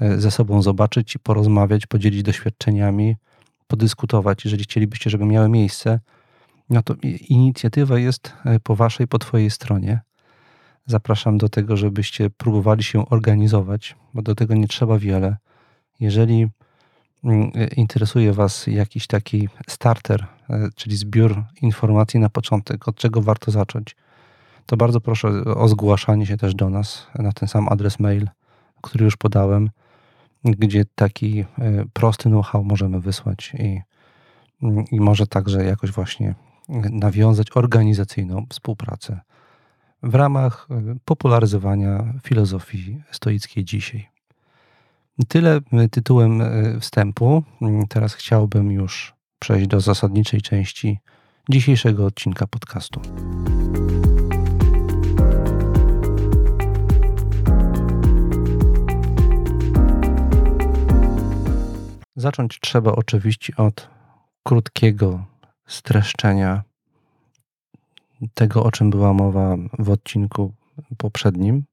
e, 0.00 0.20
ze 0.20 0.30
sobą 0.30 0.62
zobaczyć 0.62 1.14
i 1.14 1.18
porozmawiać, 1.18 1.86
podzielić 1.86 2.22
doświadczeniami, 2.22 3.16
podyskutować, 3.66 4.44
jeżeli 4.44 4.64
chcielibyście, 4.64 5.10
żeby 5.10 5.24
miały 5.24 5.48
miejsce, 5.48 6.00
no 6.70 6.82
to 6.82 6.94
inicjatywa 7.28 7.98
jest 7.98 8.32
e, 8.44 8.60
po 8.60 8.76
waszej, 8.76 9.08
po 9.08 9.18
twojej 9.18 9.50
stronie. 9.50 10.00
Zapraszam 10.86 11.38
do 11.38 11.48
tego, 11.48 11.76
żebyście 11.76 12.30
próbowali 12.30 12.82
się 12.82 13.08
organizować, 13.08 13.96
bo 14.14 14.22
do 14.22 14.34
tego 14.34 14.54
nie 14.54 14.68
trzeba 14.68 14.98
wiele. 14.98 15.36
Jeżeli 16.00 16.48
mm, 17.24 17.52
e, 17.54 17.66
interesuje 17.66 18.32
Was 18.32 18.66
jakiś 18.66 19.06
taki 19.06 19.48
starter, 19.68 20.26
e, 20.50 20.68
czyli 20.74 20.96
zbiór 20.96 21.44
informacji 21.62 22.20
na 22.20 22.28
początek, 22.28 22.88
od 22.88 22.96
czego 22.96 23.22
warto 23.22 23.50
zacząć, 23.50 23.96
to 24.66 24.76
bardzo 24.76 25.00
proszę 25.00 25.28
o 25.44 25.68
zgłaszanie 25.68 26.26
się 26.26 26.36
też 26.36 26.54
do 26.54 26.70
nas 26.70 27.06
na 27.18 27.32
ten 27.32 27.48
sam 27.48 27.68
adres 27.68 28.00
mail, 28.00 28.28
który 28.80 29.04
już 29.04 29.16
podałem 29.16 29.70
gdzie 30.44 30.84
taki 30.94 31.40
e, 31.40 31.44
prosty 31.92 32.28
know-how 32.28 32.64
możemy 32.64 33.00
wysłać 33.00 33.52
i, 33.58 33.80
i 34.90 35.00
może 35.00 35.26
także 35.26 35.64
jakoś 35.64 35.90
właśnie 35.90 36.34
nawiązać 36.90 37.46
organizacyjną 37.54 38.46
współpracę 38.50 39.20
w 40.02 40.14
ramach 40.14 40.66
e, 40.70 40.96
popularyzowania 41.04 42.14
filozofii 42.22 43.02
stoickiej 43.10 43.64
dzisiaj. 43.64 44.08
Tyle 45.28 45.60
e, 45.72 45.88
tytułem 45.88 46.42
wstępu. 46.80 47.42
Teraz 47.88 48.14
chciałbym 48.14 48.72
już 48.72 49.14
przejść 49.38 49.66
do 49.66 49.80
zasadniczej 49.80 50.40
części 50.42 50.98
dzisiejszego 51.50 52.06
odcinka 52.06 52.46
podcastu. 52.46 53.00
Zacząć 62.16 62.60
trzeba 62.60 62.92
oczywiście 62.92 63.56
od 63.56 63.88
krótkiego 64.42 65.24
streszczenia 65.66 66.62
tego, 68.34 68.64
o 68.64 68.70
czym 68.70 68.90
była 68.90 69.12
mowa 69.12 69.56
w 69.78 69.90
odcinku 69.90 70.52
poprzednim. 70.96 71.64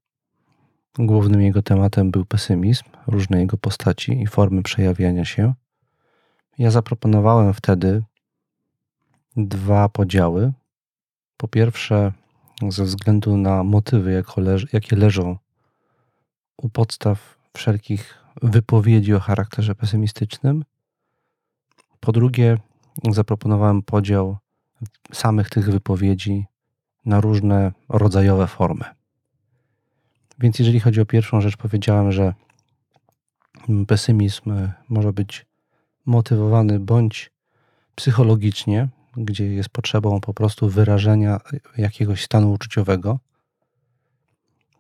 Głównym 1.00 1.42
jego 1.42 1.62
tematem 1.62 2.12
był 2.12 2.26
pesymizm, 2.26 2.84
różne 3.08 3.40
jego 3.40 3.58
postaci 3.58 4.22
i 4.22 4.28
formy 4.28 4.64
przejawiania 4.64 5.26
się. 5.26 5.54
Ja 6.58 6.72
zaproponowałem 6.72 7.54
wtedy 7.54 8.04
dwa 9.38 9.90
podziały. 9.90 10.54
Po 11.38 11.48
pierwsze, 11.48 12.14
ze 12.70 12.84
względu 12.84 13.38
na 13.38 13.64
motywy, 13.64 14.24
jakie 14.74 14.96
leżą 14.96 15.38
u 16.58 16.70
podstaw 16.70 17.38
wszelkich 17.54 18.24
wypowiedzi 18.42 19.14
o 19.14 19.20
charakterze 19.20 19.76
pesymistycznym. 19.76 20.66
Po 22.00 22.12
drugie, 22.12 22.58
zaproponowałem 23.10 23.82
podział 23.82 24.38
samych 25.14 25.50
tych 25.50 25.72
wypowiedzi 25.72 26.46
na 27.06 27.22
różne 27.22 27.72
rodzajowe 27.90 28.48
formy. 28.48 28.86
Więc 30.40 30.60
jeżeli 30.60 30.80
chodzi 30.80 31.02
o 31.02 31.06
pierwszą 31.06 31.42
rzecz, 31.42 31.58
powiedziałem, 31.58 32.12
że 32.12 32.34
pesymizm 33.88 34.52
może 34.90 35.14
być 35.14 35.46
motywowany 36.06 36.80
bądź 36.80 37.32
psychologicznie, 37.96 38.88
gdzie 39.18 39.46
jest 39.46 39.70
potrzebą 39.70 40.22
po 40.22 40.34
prostu 40.34 40.70
wyrażenia 40.70 41.40
jakiegoś 41.78 42.24
stanu 42.24 42.52
uczuciowego. 42.52 43.20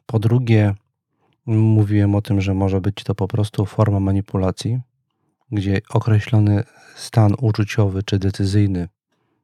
Po 0.05 0.19
drugie, 0.19 0.75
Mówiłem 1.49 2.15
o 2.15 2.21
tym, 2.21 2.41
że 2.41 2.53
może 2.53 2.81
być 2.81 3.03
to 3.03 3.15
po 3.15 3.27
prostu 3.27 3.65
forma 3.65 3.99
manipulacji, 3.99 4.79
gdzie 5.51 5.81
określony 5.89 6.63
stan 6.95 7.35
uczuciowy 7.41 8.03
czy 8.03 8.19
decyzyjny 8.19 8.87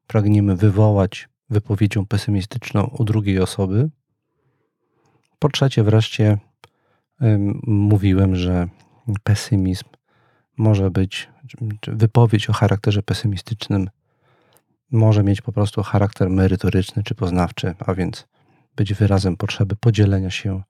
pragniemy 0.07 0.55
wywołać 0.55 1.29
wypowiedzią 1.49 2.05
pesymistyczną 2.05 2.83
u 2.83 3.03
drugiej 3.03 3.39
osoby. 3.39 3.89
Po 5.39 5.49
trzecie, 5.49 5.83
wreszcie 5.83 6.37
mówiłem, 7.67 8.35
że 8.35 8.67
pesymizm 9.23 9.85
może 10.57 10.91
być, 10.91 11.29
wypowiedź 11.87 12.49
o 12.49 12.53
charakterze 12.53 13.03
pesymistycznym 13.03 13.89
może 14.91 15.23
mieć 15.23 15.41
po 15.41 15.51
prostu 15.51 15.83
charakter 15.83 16.29
merytoryczny 16.29 17.03
czy 17.03 17.15
poznawczy, 17.15 17.75
a 17.79 17.93
więc 17.93 18.27
być 18.75 18.93
wyrazem 18.93 19.37
potrzeby 19.37 19.75
podzielenia 19.75 20.31
się 20.31 20.63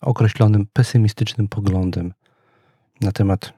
określonym 0.00 0.66
pesymistycznym 0.72 1.48
poglądem 1.48 2.12
na 3.00 3.12
temat 3.12 3.52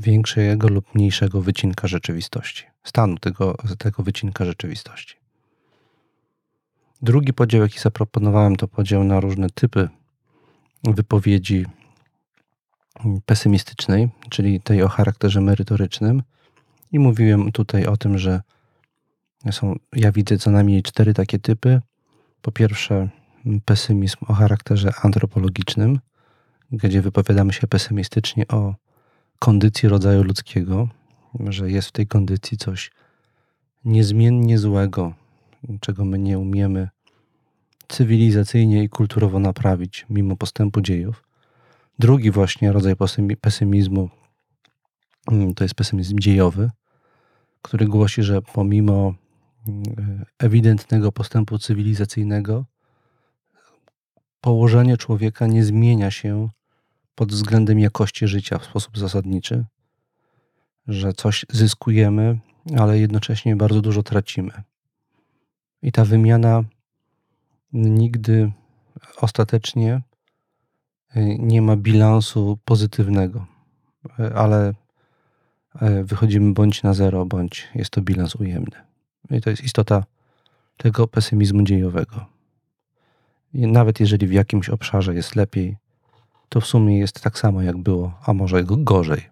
większego 0.00 0.68
lub 0.68 0.94
mniejszego 0.94 1.40
wycinka 1.40 1.88
rzeczywistości, 1.88 2.64
stanu 2.84 3.18
tego, 3.18 3.56
tego 3.78 4.02
wycinka 4.02 4.44
rzeczywistości. 4.44 5.16
Drugi 7.02 7.32
podział, 7.32 7.62
jaki 7.62 7.78
zaproponowałem, 7.78 8.56
to 8.56 8.68
podział 8.68 9.04
na 9.04 9.20
różne 9.20 9.50
typy 9.50 9.88
wypowiedzi 10.84 11.66
pesymistycznej, 13.26 14.08
czyli 14.30 14.60
tej 14.60 14.82
o 14.82 14.88
charakterze 14.88 15.40
merytorycznym. 15.40 16.22
I 16.92 16.98
mówiłem 16.98 17.52
tutaj 17.52 17.86
o 17.86 17.96
tym, 17.96 18.18
że 18.18 18.40
są, 19.50 19.76
ja 19.92 20.12
widzę 20.12 20.38
co 20.38 20.50
najmniej 20.50 20.82
cztery 20.82 21.14
takie 21.14 21.38
typy. 21.38 21.80
Po 22.42 22.52
pierwsze, 22.52 23.08
pesymizm 23.64 24.16
o 24.28 24.32
charakterze 24.34 24.92
antropologicznym, 25.02 25.98
gdzie 26.72 27.02
wypowiadamy 27.02 27.52
się 27.52 27.66
pesymistycznie 27.66 28.48
o 28.48 28.74
kondycji 29.38 29.88
rodzaju 29.88 30.22
ludzkiego, 30.22 30.88
że 31.40 31.70
jest 31.70 31.88
w 31.88 31.92
tej 31.92 32.06
kondycji 32.06 32.58
coś 32.58 32.90
niezmiennie 33.84 34.58
złego, 34.58 35.14
czego 35.80 36.04
my 36.04 36.18
nie 36.18 36.38
umiemy 36.38 36.88
cywilizacyjnie 37.88 38.84
i 38.84 38.88
kulturowo 38.88 39.38
naprawić 39.38 40.06
mimo 40.10 40.36
postępu 40.36 40.80
dziejów. 40.80 41.24
Drugi 41.98 42.30
właśnie 42.30 42.72
rodzaj 42.72 42.94
pesymizmu 43.40 44.10
mm, 45.32 45.54
to 45.54 45.64
jest 45.64 45.74
pesymizm 45.74 46.18
dziejowy, 46.18 46.70
który 47.62 47.86
głosi, 47.86 48.22
że 48.22 48.42
pomimo 48.42 49.14
mm, 49.68 50.24
ewidentnego 50.38 51.12
postępu 51.12 51.58
cywilizacyjnego, 51.58 52.64
położenie 54.40 54.96
człowieka 54.96 55.46
nie 55.46 55.64
zmienia 55.64 56.10
się 56.10 56.48
pod 57.14 57.32
względem 57.32 57.78
jakości 57.78 58.28
życia 58.28 58.58
w 58.58 58.64
sposób 58.64 58.98
zasadniczy, 58.98 59.64
że 60.88 61.12
coś 61.12 61.46
zyskujemy, 61.50 62.38
ale 62.78 62.98
jednocześnie 62.98 63.56
bardzo 63.56 63.80
dużo 63.80 64.02
tracimy. 64.02 64.52
I 65.82 65.92
ta 65.92 66.04
wymiana 66.04 66.64
nigdy 67.72 68.52
ostatecznie 69.16 70.02
y, 71.16 71.36
nie 71.38 71.62
ma 71.62 71.76
bilansu 71.76 72.58
pozytywnego, 72.64 73.46
y, 74.20 74.34
ale 74.34 74.74
y, 75.82 76.04
wychodzimy 76.04 76.52
bądź 76.52 76.82
na 76.82 76.94
zero, 76.94 77.26
bądź 77.26 77.68
jest 77.74 77.90
to 77.90 78.02
bilans 78.02 78.34
ujemny. 78.34 78.76
I 79.30 79.40
to 79.40 79.50
jest 79.50 79.64
istota 79.64 80.04
tego 80.76 81.08
pesymizmu 81.08 81.62
dziejowego. 81.62 82.26
I 83.54 83.66
nawet 83.66 84.00
jeżeli 84.00 84.26
w 84.26 84.32
jakimś 84.32 84.68
obszarze 84.68 85.14
jest 85.14 85.36
lepiej, 85.36 85.76
to 86.48 86.60
w 86.60 86.66
sumie 86.66 86.98
jest 86.98 87.20
tak 87.20 87.38
samo 87.38 87.62
jak 87.62 87.76
było, 87.76 88.18
a 88.26 88.32
może 88.32 88.64
gorzej. 88.64 89.31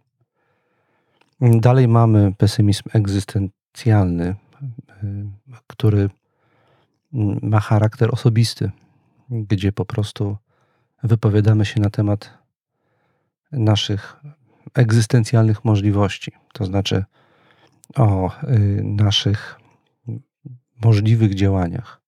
Dalej 1.41 1.89
mamy 1.89 2.33
pesymizm 2.39 2.83
egzystencjalny, 2.93 4.35
który 5.67 6.11
ma 7.43 7.61
charakter 7.61 8.09
osobisty, 8.13 8.71
gdzie 9.31 9.73
po 9.73 9.85
prostu 9.85 10.37
wypowiadamy 11.03 11.67
się 11.67 11.81
na 11.81 11.91
temat 11.91 12.39
naszych 13.53 14.17
egzystencjalnych 14.75 15.65
możliwości, 15.65 16.33
to 16.53 16.65
znaczy 16.65 17.05
o 17.97 18.31
y, 18.45 18.83
naszych 18.85 19.61
możliwych 20.85 21.35
działaniach, 21.35 22.01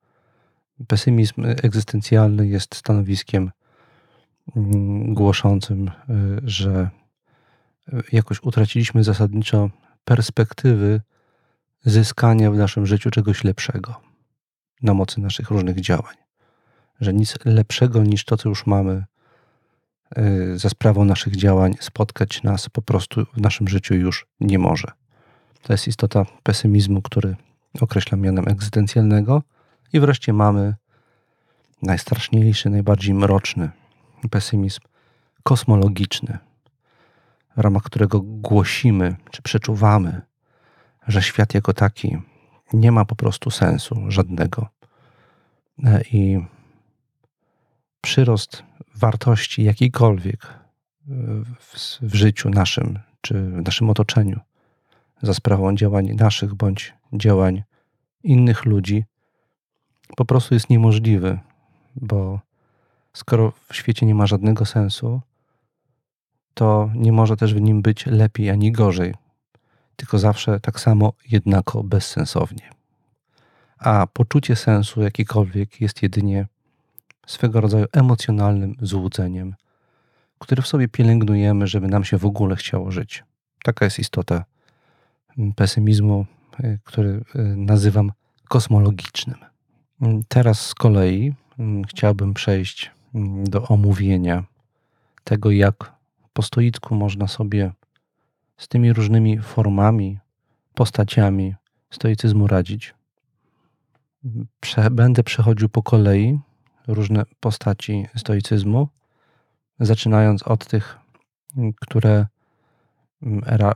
Pesymizm 0.87 1.45
egzystencjalny 1.45 2.49
jest 2.49 2.75
stanowiskiem 2.75 3.51
mm, 4.57 5.15
głoszącym, 5.15 5.89
y, 5.89 5.93
że 6.45 6.91
jakoś 8.13 8.43
utraciliśmy 8.43 9.05
zasadniczo 9.05 9.71
perspektywy 10.05 11.01
zyskania 11.85 12.51
w 12.51 12.57
naszym 12.57 12.87
życiu 12.87 13.11
czegoś 13.11 13.45
lepszego 13.45 14.01
na 14.83 14.95
mocy 14.95 15.21
naszych 15.21 15.51
różnych 15.51 15.81
działań. 15.81 16.17
Że 17.01 17.13
nic 17.13 17.39
lepszego 17.45 18.03
niż 18.03 18.25
to, 18.25 18.37
co 18.37 18.49
już 18.49 18.67
mamy 18.67 19.05
y, 20.19 20.59
za 20.59 20.69
sprawą 20.69 21.05
naszych 21.05 21.37
działań, 21.37 21.75
spotkać 21.81 22.43
nas 22.43 22.69
po 22.69 22.83
prostu 22.83 23.27
w 23.35 23.41
naszym 23.41 23.69
życiu 23.69 23.95
już 23.95 24.27
nie 24.41 24.59
może. 24.59 24.89
To 25.63 25.73
jest 25.73 25.89
istota 25.89 26.27
pesymizmu, 26.43 27.03
który 27.03 27.37
określam 27.81 28.21
mianem 28.21 28.49
egzystencjalnego. 28.49 29.43
I 29.93 30.01
wreszcie 30.01 30.33
mamy 30.33 30.75
najstraszniejszy, 31.83 32.71
najbardziej 32.71 33.15
mroczny 33.15 33.71
pesymizm 34.31 34.81
kosmologiczny, 35.43 36.39
w 37.57 37.61
ramach 37.61 37.83
którego 37.83 38.21
głosimy 38.21 39.17
czy 39.31 39.43
przeczuwamy, 39.43 40.21
że 41.09 41.23
świat 41.23 41.55
jako 41.55 41.73
taki 41.73 42.19
nie 42.73 42.93
ma 42.93 43.05
po 43.05 43.17
prostu 43.17 43.51
sensu 43.51 44.05
żadnego. 44.09 44.69
E, 45.85 46.03
I 46.13 46.47
przyrost 48.01 48.63
wartości 48.97 49.65
jakiejkolwiek 49.65 50.47
w, 51.61 51.99
w 52.01 52.15
życiu 52.15 52.51
naszym 52.51 52.99
czy 53.21 53.35
w 53.35 53.63
naszym 53.63 53.91
otoczeniu 53.91 54.41
za 55.23 55.35
sprawą 55.35 55.75
działań 55.75 56.15
naszych 56.15 56.55
bądź 56.55 56.95
działań 57.13 57.63
innych 58.23 58.65
ludzi 58.65 59.05
po 60.17 60.25
prostu 60.25 60.55
jest 60.55 60.71
niemożliwy, 60.71 61.39
bo 61.97 62.41
skoro 63.13 63.53
w 63.69 63.77
świecie 63.77 64.07
nie 64.07 64.15
ma 64.15 64.27
żadnego 64.27 64.65
sensu, 64.67 65.21
to 66.55 66.91
nie 66.95 67.13
może 67.13 67.37
też 67.37 67.55
w 67.55 67.61
nim 67.61 67.83
być 67.83 68.07
lepiej 68.07 68.51
ani 68.51 68.73
gorzej, 68.73 69.15
tylko 69.97 70.19
zawsze 70.19 70.61
tak 70.61 70.81
samo 70.81 71.13
jednako 71.31 71.83
bezsensownie. 71.83 72.71
A 73.79 74.07
poczucie 74.13 74.57
sensu 74.57 75.03
jakikolwiek 75.03 75.81
jest 75.81 76.03
jedynie 76.03 76.47
swego 77.27 77.61
rodzaju 77.61 77.87
emocjonalnym 77.93 78.75
złudzeniem, 78.83 79.55
które 80.39 80.63
w 80.63 80.67
sobie 80.67 80.89
pielęgnujemy, 80.89 81.67
żeby 81.67 81.89
nam 81.89 82.05
się 82.05 82.19
w 82.19 82.27
ogóle 82.27 82.57
chciało 82.57 82.91
żyć. 82.91 83.25
Taka 83.65 83.85
jest 83.85 83.99
istota 83.99 84.45
pesymizmu, 85.57 86.27
y, 86.61 86.79
który 86.85 87.09
y, 87.09 87.23
nazywam 87.57 88.13
kosmologicznym. 88.49 89.37
Teraz 90.29 90.67
z 90.67 90.75
kolei 90.75 91.35
mm, 91.59 91.85
chciałbym 91.85 92.35
przejść 92.35 92.91
mm, 93.15 93.45
do 93.45 93.69
omówienia 93.69 94.45
tego, 95.25 95.51
jak 95.51 95.93
po 96.33 96.43
stoicku 96.43 96.95
można 96.95 97.29
sobie 97.29 97.73
z 98.57 98.69
tymi 98.69 98.93
różnymi 98.93 99.39
formami, 99.39 100.19
postaciami 100.75 101.55
stoicyzmu 101.91 102.47
radzić. 102.47 102.95
Prze 104.61 104.91
będę 104.91 105.23
przechodził 105.23 105.69
po 105.69 105.83
kolei 105.83 106.39
różne 106.87 107.23
postaci 107.41 108.07
stoicyzmu, 108.17 108.89
zaczynając 109.81 110.43
od 110.43 110.67
tych, 110.67 110.99
które, 111.81 112.27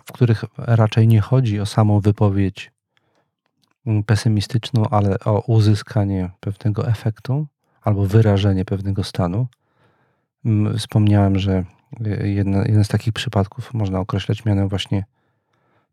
w 0.07 0.13
których 0.13 0.45
raczej 0.57 1.09
nie 1.09 1.21
chodzi 1.21 1.61
o 1.61 1.67
samą 1.67 2.01
wypowiedź 2.01 2.73
pesymistyczną, 4.07 4.89
ale 4.91 5.19
o 5.19 5.41
uzyskanie 5.41 6.31
pewnego 6.41 6.89
efektu 6.89 7.47
albo 7.83 8.07
wyrażenie 8.07 8.65
pewnego 8.65 9.05
stanu. 9.05 9.47
Wspomniałem, 10.79 11.39
że 11.39 11.65
jedna, 12.25 12.59
jeden 12.59 12.85
z 12.85 12.89
takich 12.89 13.13
przypadków 13.13 13.75
można 13.75 14.01
określać 14.01 14.45
mianem 14.45 14.69
właśnie 14.69 15.05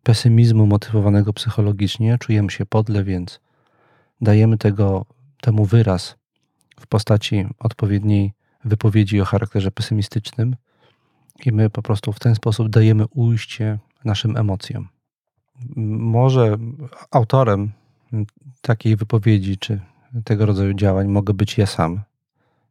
pesymizmu 0.04 0.66
motywowanego 0.68 1.34
psychologicznie. 1.34 2.18
Czujemy 2.18 2.52
się 2.52 2.66
podle, 2.66 3.04
więc 3.04 3.40
dajemy 4.22 4.58
tego, 4.58 5.06
temu 5.42 5.66
wyraz 5.66 6.16
w 6.80 6.88
postaci 6.88 7.46
odpowiedniej 7.60 8.34
wypowiedzi 8.66 9.22
o 9.22 9.26
charakterze 9.26 9.72
pesymistycznym 9.72 10.56
i 11.46 11.52
my 11.52 11.70
po 11.70 11.82
prostu 11.82 12.14
w 12.14 12.20
ten 12.20 12.36
sposób 12.36 12.70
dajemy 12.70 13.06
ujście 13.08 13.80
naszym 14.06 14.38
emocjom. 14.38 14.88
Może 15.76 16.58
autorem 17.12 17.72
takiej 18.62 18.96
wypowiedzi 18.96 19.58
czy 19.58 19.80
tego 20.24 20.46
rodzaju 20.46 20.74
działań 20.74 21.08
mogę 21.08 21.34
być 21.34 21.58
ja 21.58 21.66
sam. 21.66 22.02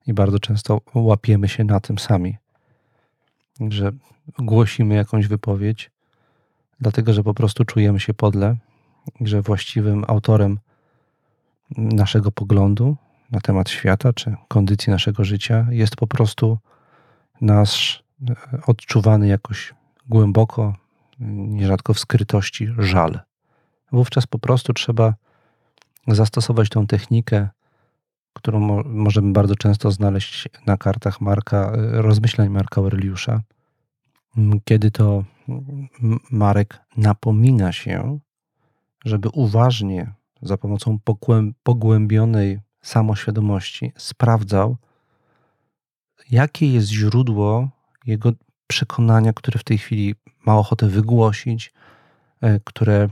I 0.07 0.15
bardzo 0.15 0.39
często 0.39 0.81
łapiemy 0.95 1.49
się 1.49 1.65
na 1.65 1.81
tym 1.81 1.99
sami, 1.99 2.37
że 3.61 3.93
głosimy 4.39 4.95
jakąś 4.95 5.27
wypowiedź, 5.27 5.91
dlatego 6.81 7.13
że 7.13 7.23
po 7.23 7.35
prostu 7.35 7.65
czujemy 7.65 8.01
się 8.01 8.15
podle, 8.15 8.57
że 9.21 9.43
właściwym 9.43 10.05
autorem 10.09 10.59
naszego 11.77 12.33
poglądu 12.33 12.97
na 13.31 13.41
temat 13.41 13.71
świata 13.71 14.13
czy 14.13 14.37
kondycji 14.49 14.91
naszego 14.91 15.25
życia 15.25 15.67
jest 15.71 15.97
po 15.97 16.07
prostu 16.07 16.59
nasz 17.41 18.05
e, 18.31 18.37
odczuwany 18.67 19.29
jakoś 19.29 19.75
głęboko, 20.09 20.75
nierzadko 21.21 21.95
w 21.95 21.99
skrytości 21.99 22.69
żal. 22.79 23.21
Wówczas 23.93 24.27
po 24.27 24.39
prostu 24.39 24.73
trzeba 24.73 25.15
zastosować 26.09 26.69
tą 26.69 26.87
technikę, 26.87 27.49
którą 28.33 28.61
mo 28.61 28.83
możemy 28.85 29.33
bardzo 29.33 29.57
często 29.57 29.91
znaleźć 29.91 30.49
na 30.67 30.77
kartach 30.77 31.21
Marka, 31.21 31.73
e, 31.73 32.03
rozmyślań 32.03 32.49
Marka 32.49 32.81
Aureliusza, 32.81 33.41
kiedy 34.65 34.91
to 34.91 35.25
Marek 36.31 36.81
napomina 36.97 37.73
się, 37.73 38.19
żeby 39.05 39.29
uważnie 39.29 40.13
za 40.43 40.57
pomocą 40.57 40.99
pogłębionej 41.63 42.61
samoświadomości 42.83 43.93
sprawdzał, 43.97 44.77
jakie 46.31 46.73
jest 46.73 46.89
źródło 46.89 47.69
jego 48.07 48.33
przekonania, 48.67 49.33
które 49.33 49.59
w 49.59 49.65
tej 49.65 49.79
chwili 49.79 50.15
ma 50.47 50.57
ochotę 50.57 50.89
wygłosić, 50.89 51.73
e, 52.41 52.61
które 52.65 53.09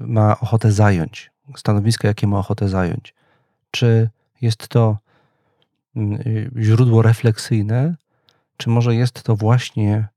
ma 0.00 0.40
ochotę 0.40 0.72
zająć, 0.72 1.30
stanowiska, 1.56 2.08
jakie 2.08 2.26
ma 2.26 2.38
ochotę 2.38 2.68
zająć. 2.68 3.14
Czy 3.70 4.10
jest 4.40 4.68
to 4.68 4.98
źródło 6.58 7.02
refleksyjne, 7.02 7.94
czy 8.56 8.70
może 8.70 8.94
jest 8.94 9.22
to 9.22 9.36
właśnie 9.36 10.08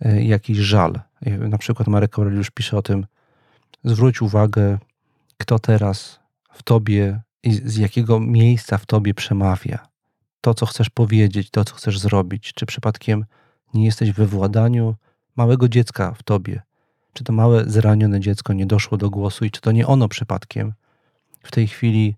e, 0.00 0.22
jakiś 0.22 0.58
żal. 0.58 1.00
Na 1.38 1.58
przykład 1.58 1.88
Marek 1.88 2.18
Aureliusz 2.18 2.50
pisze 2.50 2.76
o 2.76 2.82
tym, 2.82 3.06
zwróć 3.84 4.22
uwagę, 4.22 4.78
kto 5.38 5.58
teraz 5.58 6.20
w 6.52 6.62
tobie 6.62 7.20
i 7.42 7.52
z 7.52 7.76
jakiego 7.76 8.20
miejsca 8.20 8.78
w 8.78 8.86
tobie 8.86 9.14
przemawia. 9.14 9.88
To, 10.40 10.54
co 10.54 10.66
chcesz 10.66 10.90
powiedzieć, 10.90 11.50
to, 11.50 11.64
co 11.64 11.74
chcesz 11.74 11.98
zrobić. 11.98 12.52
Czy 12.54 12.66
przypadkiem 12.66 13.24
nie 13.74 13.84
jesteś 13.84 14.12
we 14.12 14.26
władaniu 14.26 14.94
małego 15.36 15.68
dziecka 15.68 16.14
w 16.14 16.22
tobie? 16.22 16.62
Czy 17.12 17.24
to 17.24 17.32
małe, 17.32 17.64
zranione 17.66 18.20
dziecko 18.20 18.52
nie 18.52 18.66
doszło 18.66 18.98
do 18.98 19.10
głosu 19.10 19.44
i 19.44 19.50
czy 19.50 19.60
to 19.60 19.72
nie 19.72 19.86
ono 19.86 20.08
przypadkiem 20.08 20.72
w 21.42 21.50
tej 21.50 21.68
chwili 21.68 22.16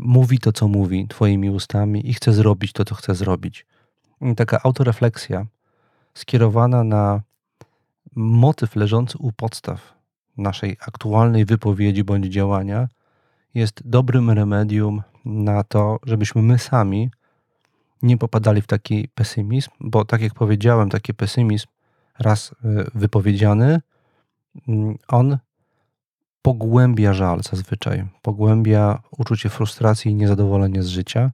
mówi 0.00 0.38
to, 0.38 0.52
co 0.52 0.68
mówi 0.68 1.08
Twoimi 1.08 1.50
ustami 1.50 2.10
i 2.10 2.14
chce 2.14 2.32
zrobić 2.32 2.72
to, 2.72 2.84
co 2.84 2.94
chce 2.94 3.14
zrobić? 3.14 3.66
taka 4.36 4.60
autorefleksja 4.62 5.46
skierowana 6.14 6.84
na 6.84 7.22
motyw 8.16 8.76
leżący 8.76 9.18
u 9.18 9.32
podstaw 9.32 9.94
naszej 10.36 10.76
aktualnej 10.80 11.44
wypowiedzi 11.44 12.04
bądź 12.04 12.26
działania 12.26 12.88
jest 13.54 13.88
dobrym 13.88 14.30
remedium 14.30 15.02
na 15.24 15.64
to, 15.64 15.98
żebyśmy 16.06 16.42
my 16.42 16.58
sami 16.58 17.10
nie 18.02 18.18
popadali 18.18 18.62
w 18.62 18.66
taki 18.66 19.08
pesymizm, 19.08 19.70
bo 19.80 20.04
tak 20.04 20.20
jak 20.20 20.34
powiedziałem, 20.34 20.90
taki 20.90 21.14
pesymizm 21.14 21.66
raz 22.18 22.52
y, 22.52 22.54
wypowiedziany, 22.94 23.80
mm, 24.68 24.98
on 25.08 25.38
pogłębia 26.42 27.12
żal 27.12 27.40
zazwyczaj, 27.42 28.08
pogłębia 28.22 29.02
uczucie 29.18 29.48
frustracji 29.48 30.10
i 30.10 30.14
niezadowolenia 30.14 30.82
z 30.82 30.86
życia 30.86 31.30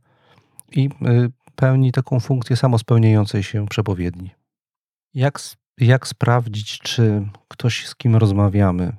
i 0.72 0.86
y, 0.86 1.30
pełni 1.56 1.92
taką 1.92 2.20
funkcję 2.20 2.56
samospełniającej 2.56 3.42
się 3.42 3.66
przepowiedni. 3.66 4.30
Jak, 5.14 5.40
jak 5.78 6.06
sprawdzić, 6.06 6.78
czy 6.78 7.28
ktoś, 7.48 7.86
z 7.86 7.94
kim 7.94 8.16
rozmawiamy, 8.16 8.92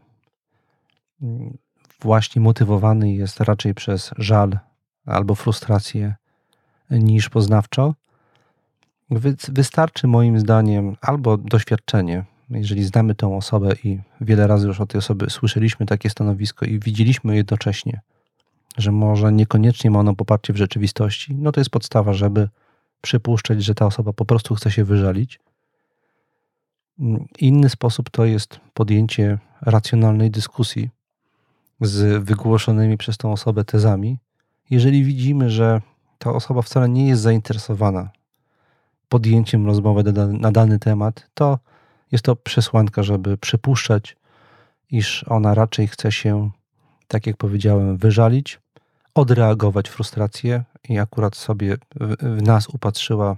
właśnie 2.02 2.42
motywowany 2.42 3.14
jest 3.14 3.40
raczej 3.40 3.74
przez 3.74 4.12
żal 4.18 4.60
albo 5.06 5.36
frustrację 5.36 6.16
niż 6.90 7.30
poznawczo? 7.30 7.96
Wystarczy 9.50 10.08
moim 10.08 10.40
zdaniem 10.40 10.96
albo 11.02 11.38
doświadczenie, 11.38 12.26
jeżeli 12.50 12.84
znamy 12.84 13.16
tą 13.16 13.38
osobę 13.38 13.74
i 13.84 14.00
wiele 14.22 14.48
razy 14.48 14.68
już 14.68 14.82
od 14.82 14.90
tej 14.90 15.00
osoby 15.00 15.30
słyszeliśmy 15.30 15.86
takie 15.86 16.10
stanowisko 16.10 16.66
i 16.66 16.80
widzieliśmy 16.80 17.36
jednocześnie, 17.36 18.02
że 18.78 18.92
może 18.92 19.32
niekoniecznie 19.32 19.92
ma 19.92 20.00
ono 20.00 20.16
poparcie 20.16 20.54
w 20.54 20.58
rzeczywistości, 20.58 21.36
no 21.36 21.52
to 21.52 21.60
jest 21.60 21.70
podstawa, 21.70 22.14
żeby 22.14 22.50
przypuszczać, 23.02 23.64
że 23.64 23.76
ta 23.76 23.86
osoba 23.86 24.14
po 24.14 24.26
prostu 24.26 24.56
chce 24.56 24.72
się 24.72 24.84
wyżalić. 24.84 25.40
Inny 27.40 27.70
sposób 27.70 28.10
to 28.10 28.26
jest 28.26 28.60
podjęcie 28.74 29.38
racjonalnej 29.62 30.32
dyskusji 30.32 30.90
z 31.82 32.24
wygłoszonymi 32.24 32.98
przez 32.98 33.18
tą 33.18 33.32
osobę 33.32 33.66
tezami. 33.66 34.18
Jeżeli 34.70 35.04
widzimy, 35.04 35.50
że 35.50 35.82
ta 36.18 36.32
osoba 36.32 36.62
wcale 36.62 36.90
nie 36.90 37.08
jest 37.08 37.22
zainteresowana 37.22 38.10
podjęciem 39.10 39.66
rozmowy 39.66 40.04
na 40.32 40.52
dany 40.52 40.80
temat, 40.80 41.30
to 41.34 41.60
jest 42.12 42.26
to 42.26 42.36
przesłanka, 42.36 43.04
żeby 43.04 43.38
przypuszczać, 43.38 44.16
iż 44.92 45.26
ona 45.28 45.54
raczej 45.54 45.88
chce 45.88 46.12
się, 46.12 46.52
tak 47.08 47.28
jak 47.28 47.38
powiedziałem, 47.38 47.98
wyżalić, 47.98 48.60
odreagować 49.16 49.90
frustrację 49.90 50.64
i 50.90 51.00
akurat 51.00 51.36
sobie 51.36 51.78
w 52.20 52.42
nas 52.42 52.70
upatrzyła 52.70 53.36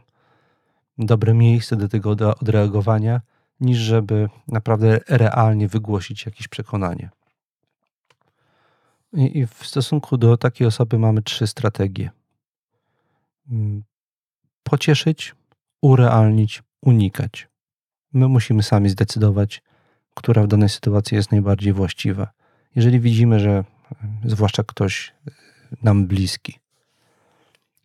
dobre 0.97 1.33
miejsce 1.33 1.75
do 1.75 1.87
tego 1.87 2.11
odreagowania, 2.11 3.21
niż 3.59 3.77
żeby 3.77 4.29
naprawdę 4.47 4.99
realnie 5.09 5.67
wygłosić 5.67 6.25
jakieś 6.25 6.47
przekonanie. 6.47 7.09
I, 9.13 9.37
I, 9.37 9.47
w 9.47 9.65
stosunku 9.67 10.17
do 10.17 10.37
takiej 10.37 10.67
osoby 10.67 10.99
mamy 10.99 11.21
trzy 11.21 11.47
strategie: 11.47 12.11
mm, 13.51 13.83
pocieszyć, 14.63 15.35
urealnić, 15.81 16.63
unikać. 16.81 17.50
My 18.13 18.27
musimy 18.27 18.63
sami 18.63 18.89
zdecydować, 18.89 19.61
która 20.15 20.43
w 20.43 20.47
danej 20.47 20.69
sytuacji 20.69 21.15
jest 21.15 21.31
najbardziej 21.31 21.73
właściwa. 21.73 22.31
Jeżeli 22.75 22.99
widzimy, 22.99 23.39
że 23.39 23.63
zwłaszcza 24.25 24.63
ktoś 24.63 25.13
nam 25.83 26.07
bliski, 26.07 26.59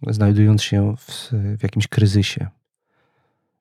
znajdując 0.07 0.63
się 0.63 0.97
w, 0.97 1.33
w 1.59 1.63
jakimś 1.63 1.89
kryzysie, 1.89 2.47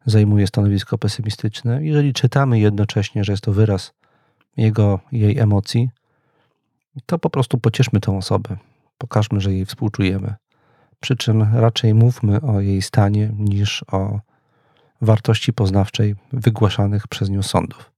zajmuje 0.06 0.48
stanowisko 0.48 0.98
pesymistyczne, 0.98 1.86
jeżeli 1.86 2.14
czytamy 2.14 2.60
jednocześnie, 2.60 3.24
że 3.24 3.34
jest 3.34 3.44
to 3.44 3.52
wyraz 3.52 3.94
jego, 4.58 5.00
jej 5.12 5.40
emocji, 5.40 5.90
to 7.06 7.20
po 7.20 7.30
prostu 7.30 7.58
pocieszmy 7.58 8.00
tę 8.00 8.18
osobę. 8.18 8.58
Pokażmy, 8.98 9.42
że 9.42 9.54
jej 9.54 9.66
współczujemy. 9.66 10.36
Przy 11.00 11.16
czym 11.16 11.44
raczej 11.54 11.94
mówmy 11.94 12.42
o 12.42 12.62
jej 12.62 12.82
stanie 12.82 13.32
niż 13.38 13.84
o 13.92 14.20
wartości 15.02 15.54
poznawczej 15.54 16.16
wygłaszanych 16.34 17.08
przez 17.08 17.30
nią 17.30 17.44
sądów. 17.44 17.92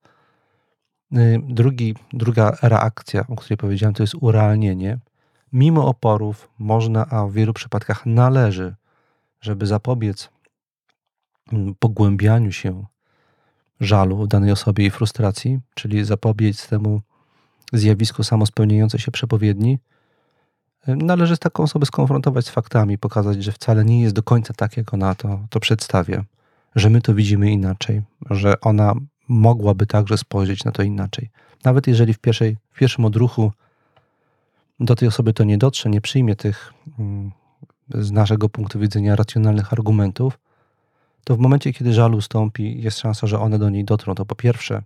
Y, 1.14 1.42
drugi, 1.50 1.96
druga 2.14 2.58
reakcja, 2.62 3.26
o 3.28 3.36
której 3.36 3.58
powiedziałem, 3.58 3.94
to 3.94 4.04
jest 4.04 4.16
urealnienie. 4.22 5.00
Mimo 5.54 5.88
oporów 5.88 6.50
można, 6.60 7.06
a 7.06 7.26
w 7.26 7.32
wielu 7.32 7.54
przypadkach 7.54 8.06
należy, 8.06 8.76
żeby 9.42 9.68
zapobiec 9.68 10.30
mm, 11.52 11.76
pogłębianiu 11.80 12.52
się 12.52 12.86
żalu 13.80 14.28
danej 14.28 14.52
osobie 14.52 14.86
i 14.86 14.90
frustracji, 14.90 15.60
czyli 15.76 16.06
zapobiec 16.06 16.68
temu 16.68 17.02
zjawisku 17.74 18.24
samospełniającej 18.24 19.00
się 19.00 19.12
przepowiedni, 19.12 19.80
y, 20.88 20.96
należy 20.96 21.38
taką 21.38 21.64
osobę 21.64 21.86
skonfrontować 21.86 22.46
z 22.46 22.50
faktami, 22.50 22.98
pokazać, 22.98 23.44
że 23.44 23.52
wcale 23.52 23.86
nie 23.86 24.02
jest 24.02 24.16
do 24.16 24.24
końca 24.24 24.54
tak, 24.54 24.78
jak 24.78 24.94
ona 24.94 25.16
to, 25.16 25.40
to 25.50 25.60
przedstawia 25.60 26.24
że 26.78 26.90
my 26.90 27.02
to 27.02 27.14
widzimy 27.14 27.52
inaczej, 27.52 28.02
że 28.30 28.62
ona 28.62 28.94
mogłaby 29.28 29.86
także 29.86 30.18
spojrzeć 30.18 30.64
na 30.64 30.72
to 30.72 30.84
inaczej. 30.84 31.30
Nawet 31.64 31.88
jeżeli 31.88 32.14
w, 32.14 32.20
pierwszej, 32.20 32.58
w 32.72 32.80
pierwszym 32.80 33.06
odruchu 33.06 33.52
do 34.80 34.96
tej 34.96 35.08
osoby 35.08 35.34
to 35.34 35.44
nie 35.44 35.58
dotrze, 35.58 35.90
nie 35.90 36.02
przyjmie 36.02 36.36
tych 36.36 36.74
mm, 37.00 37.32
z 37.90 38.12
naszego 38.12 38.50
punktu 38.50 38.80
widzenia 38.80 39.16
racjonalnych 39.16 39.74
argumentów, 39.74 40.40
to 41.24 41.36
w 41.36 41.40
momencie, 41.40 41.74
kiedy 41.74 41.94
żal 41.94 42.14
ustąpi, 42.14 42.82
jest 42.82 43.00
szansa, 43.00 43.28
że 43.28 43.40
one 43.40 43.60
do 43.60 43.70
niej 43.70 43.86
dotrą. 43.86 44.16
To 44.16 44.26
po 44.26 44.36
pierwsze. 44.36 44.82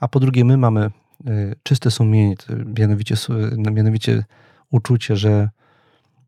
A 0.00 0.08
po 0.08 0.20
drugie, 0.20 0.44
my 0.44 0.56
mamy 0.56 0.90
y, 1.26 1.56
czyste 1.62 1.90
sumienie, 1.90 2.34
mianowicie, 2.78 3.14
mianowicie 3.72 4.24
uczucie, 4.70 5.16
że 5.16 5.48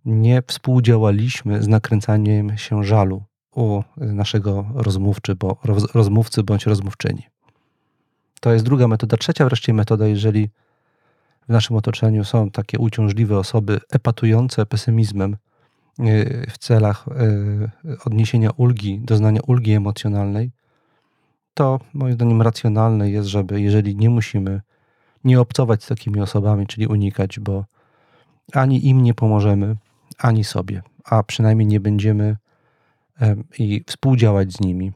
nie 0.05 0.43
współdziałaliśmy 0.47 1.63
z 1.63 1.69
nakręcaniem 1.69 2.59
się 2.59 2.85
żalu 2.85 3.23
u 3.59 3.83
naszego 3.97 4.67
rozmówcy, 4.75 5.35
bo, 5.35 5.57
rozmówcy 5.95 6.43
bądź 6.43 6.67
rozmówczyni. 6.67 7.23
To 8.41 8.53
jest 8.53 8.65
druga 8.65 8.89
metoda. 8.89 9.17
Trzecia 9.17 9.45
wreszcie 9.45 9.73
metoda, 9.73 10.07
jeżeli 10.07 10.51
w 11.49 11.53
naszym 11.53 11.77
otoczeniu 11.77 12.25
są 12.25 12.51
takie 12.51 12.79
uciążliwe 12.79 13.39
osoby 13.39 13.81
epatujące 13.91 14.67
pesymizmem 14.67 15.33
e, 15.33 15.37
w 16.51 16.59
celach 16.59 17.09
e, 17.09 17.97
odniesienia 18.05 18.51
ulgi, 18.57 19.01
doznania 19.01 19.41
ulgi 19.47 19.73
emocjonalnej, 19.73 20.51
to 21.55 21.81
moim 21.95 22.15
zdaniem 22.15 22.43
racjonalne 22.43 23.11
jest, 23.11 23.29
żeby 23.29 23.61
jeżeli 23.61 23.97
nie 23.97 24.11
musimy, 24.11 24.61
nie 25.25 25.41
obcować 25.41 25.85
z 25.85 25.87
takimi 25.87 26.21
osobami, 26.21 26.67
czyli 26.67 26.87
unikać, 26.87 27.41
bo 27.41 27.65
ani 28.53 28.87
im 28.87 29.03
nie 29.03 29.15
pomożemy, 29.15 29.77
ani 30.19 30.45
sobie, 30.45 30.83
a 31.05 31.23
przynajmniej 31.23 31.67
nie 31.67 31.81
będziemy 31.81 32.37
i 33.59 33.85
współdziałać 33.87 34.53
z 34.53 34.61
nimi 34.61 34.93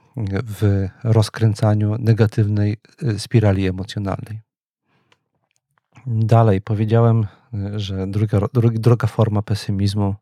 w 0.47 0.89
rozkręcaniu 1.05 1.97
negatywnej 1.99 2.77
e, 3.03 3.19
spirali 3.19 3.67
emocjonalnej. 3.67 4.41
Dalej 6.07 6.61
powiedziałem, 6.61 7.27
e, 7.55 7.81
że 7.81 8.07
druga, 8.07 8.39
druga 8.73 9.07
forma 9.07 9.43
pesymizmu 9.43 10.15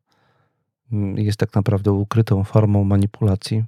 jest 1.14 1.38
tak 1.38 1.54
naprawdę 1.54 1.92
ukrytą 1.92 2.44
formą 2.44 2.84
manipulacji. 2.84 3.64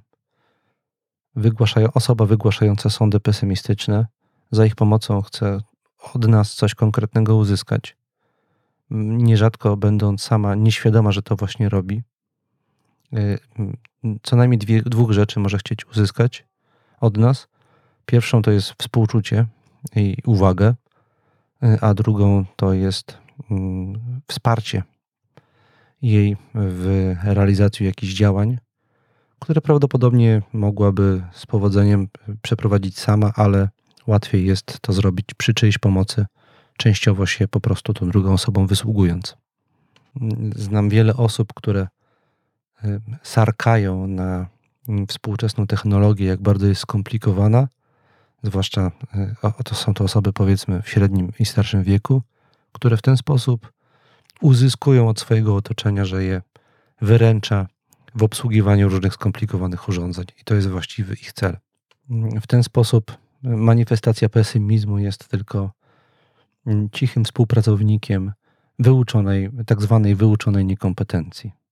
Wygłaszają, 1.35 1.87
osoba 1.93 2.25
wygłaszająca 2.25 2.89
sądy 2.89 3.19
pesymistyczne 3.19 4.07
za 4.51 4.65
ich 4.65 4.75
pomocą 4.75 5.21
chce 5.21 5.59
od 6.13 6.27
nas 6.27 6.53
coś 6.53 6.75
konkretnego 6.75 7.35
uzyskać. 7.35 7.97
Nierzadko 8.89 9.77
będąc 9.77 10.21
sama 10.21 10.55
nieświadoma, 10.55 11.11
że 11.11 11.21
to 11.21 11.35
właśnie 11.35 11.69
robi, 11.69 12.03
e, 13.13 13.37
co 14.23 14.35
najmniej 14.35 14.59
dwie, 14.59 14.81
dwóch 14.81 15.11
rzeczy 15.11 15.39
może 15.39 15.57
chcieć 15.57 15.85
uzyskać 15.85 16.45
od 16.99 17.17
nas. 17.17 17.47
Pierwszą 18.05 18.41
to 18.41 18.51
jest 18.51 18.73
współczucie 18.77 19.45
i 19.95 20.17
uwagę, 20.25 20.73
a 21.81 21.93
drugą 21.93 22.45
to 22.55 22.73
jest 22.73 23.17
mm, 23.51 24.21
wsparcie 24.27 24.83
jej 26.01 26.37
w 26.55 27.15
realizacji 27.23 27.85
jakichś 27.85 28.13
działań, 28.13 28.57
które 29.39 29.61
prawdopodobnie 29.61 30.41
mogłaby 30.53 31.23
z 31.33 31.45
powodzeniem 31.45 32.07
przeprowadzić 32.41 32.99
sama, 32.99 33.31
ale 33.35 33.69
łatwiej 34.07 34.45
jest 34.45 34.79
to 34.81 34.93
zrobić 34.93 35.25
przy 35.37 35.53
czyjejś 35.53 35.77
pomocy, 35.77 36.25
częściowo 36.77 37.25
się 37.25 37.47
po 37.47 37.59
prostu 37.59 37.93
tą 37.93 38.09
drugą 38.09 38.33
osobą 38.33 38.67
wysługując. 38.67 39.37
Znam 40.55 40.89
wiele 40.89 41.13
osób, 41.13 41.53
które 41.53 41.81
Y, 41.81 42.02
sarkają 43.23 44.07
na 44.07 44.47
mm, 44.89 45.07
współczesną 45.07 45.67
technologię, 45.67 46.25
jak 46.25 46.41
bardzo 46.41 46.67
jest 46.67 46.81
skomplikowana, 46.81 47.67
zwłaszcza 48.43 48.91
y, 49.15 49.63
to 49.63 49.75
są 49.75 49.93
to 49.93 50.03
osoby 50.03 50.33
powiedzmy 50.33 50.81
w 50.81 50.89
średnim 50.89 51.31
i 51.39 51.45
starszym 51.45 51.83
wieku, 51.83 52.21
które 52.71 52.97
w 52.97 53.01
ten 53.01 53.17
sposób 53.17 53.71
uzyskują 54.41 55.09
od 55.09 55.19
swojego 55.19 55.55
otoczenia, 55.55 56.05
że 56.05 56.23
je 56.23 56.41
wyręcza 57.01 57.67
w 58.15 58.23
obsługiwaniu 58.23 58.89
różnych 58.89 59.13
skomplikowanych 59.13 59.89
urządzeń. 59.89 60.25
I 60.41 60.43
to 60.43 60.55
jest 60.55 60.67
właściwy 60.69 61.13
ich 61.13 61.33
cel. 61.33 61.57
Mm, 62.09 62.41
w 62.41 62.47
ten 62.47 62.63
sposób 62.63 63.11
y, 63.11 63.15
manifestacja 63.43 64.29
pesymizmu 64.29 64.99
jest 64.99 65.27
tylko 65.27 65.71
mm, 66.67 66.89
cichym 66.89 67.23
współpracownikiem 67.25 68.31
wyuczonej, 68.79 69.49
tak 69.65 69.81
zwanej 69.81 70.15
wyuczonej 70.15 70.65
niekompetencji 70.65 71.62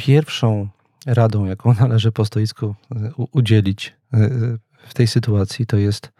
pierwszą 0.00 0.68
radą, 1.06 1.44
jaką 1.44 1.74
należy 1.80 2.12
po 2.12 2.24
stoisku 2.24 2.74
e, 2.96 3.12
udzielić 3.32 3.96
e, 4.12 4.18
w 4.88 4.94
tej 4.94 5.06
sytuacji, 5.06 5.66
to 5.66 5.76
jest, 5.76 6.12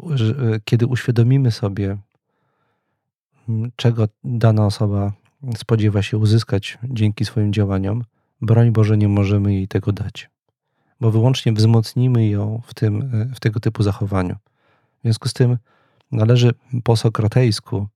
e, 0.00 0.60
kiedy 0.64 0.86
uświadomimy 0.86 1.50
sobie, 1.50 1.96
czego 3.76 4.08
dana 4.24 4.66
osoba 4.66 5.12
spodziewa 5.56 6.02
się 6.02 6.18
uzyskać 6.18 6.78
dzięki 6.84 7.24
swoim 7.24 7.52
działaniom, 7.52 8.04
broń 8.40 8.70
Boże, 8.70 8.96
nie 8.96 9.08
możemy 9.08 9.54
jej 9.54 9.68
tego 9.68 9.92
dać, 9.92 10.30
bo 11.00 11.10
wyłącznie 11.10 11.52
wzmocnimy 11.52 12.28
ją 12.28 12.62
w, 12.66 12.74
tym, 12.74 13.10
w 13.34 13.40
tego 13.40 13.60
typu 13.60 13.82
zachowaniu. 13.82 14.36
W 14.98 15.02
związku 15.02 15.28
z 15.28 15.32
tym 15.32 15.58
należy 16.12 16.54
po 16.84 16.96
sokratejsku, 16.96 17.86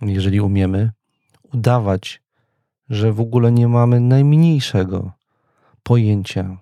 jeżeli 0.00 0.40
umiemy, 0.40 0.90
udawać 1.52 2.23
że 2.90 3.12
w 3.12 3.20
ogóle 3.20 3.52
nie 3.52 3.68
mamy 3.68 4.00
najmniejszego 4.00 5.12
pojęcia, 5.82 6.56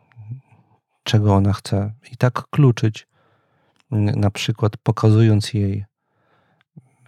czego 1.03 1.35
ona 1.35 1.53
chce, 1.53 1.93
i 2.13 2.17
tak 2.17 2.45
kluczyć, 2.51 3.07
na 3.91 4.31
przykład 4.31 4.77
pokazując 4.77 5.55
jej 5.55 5.85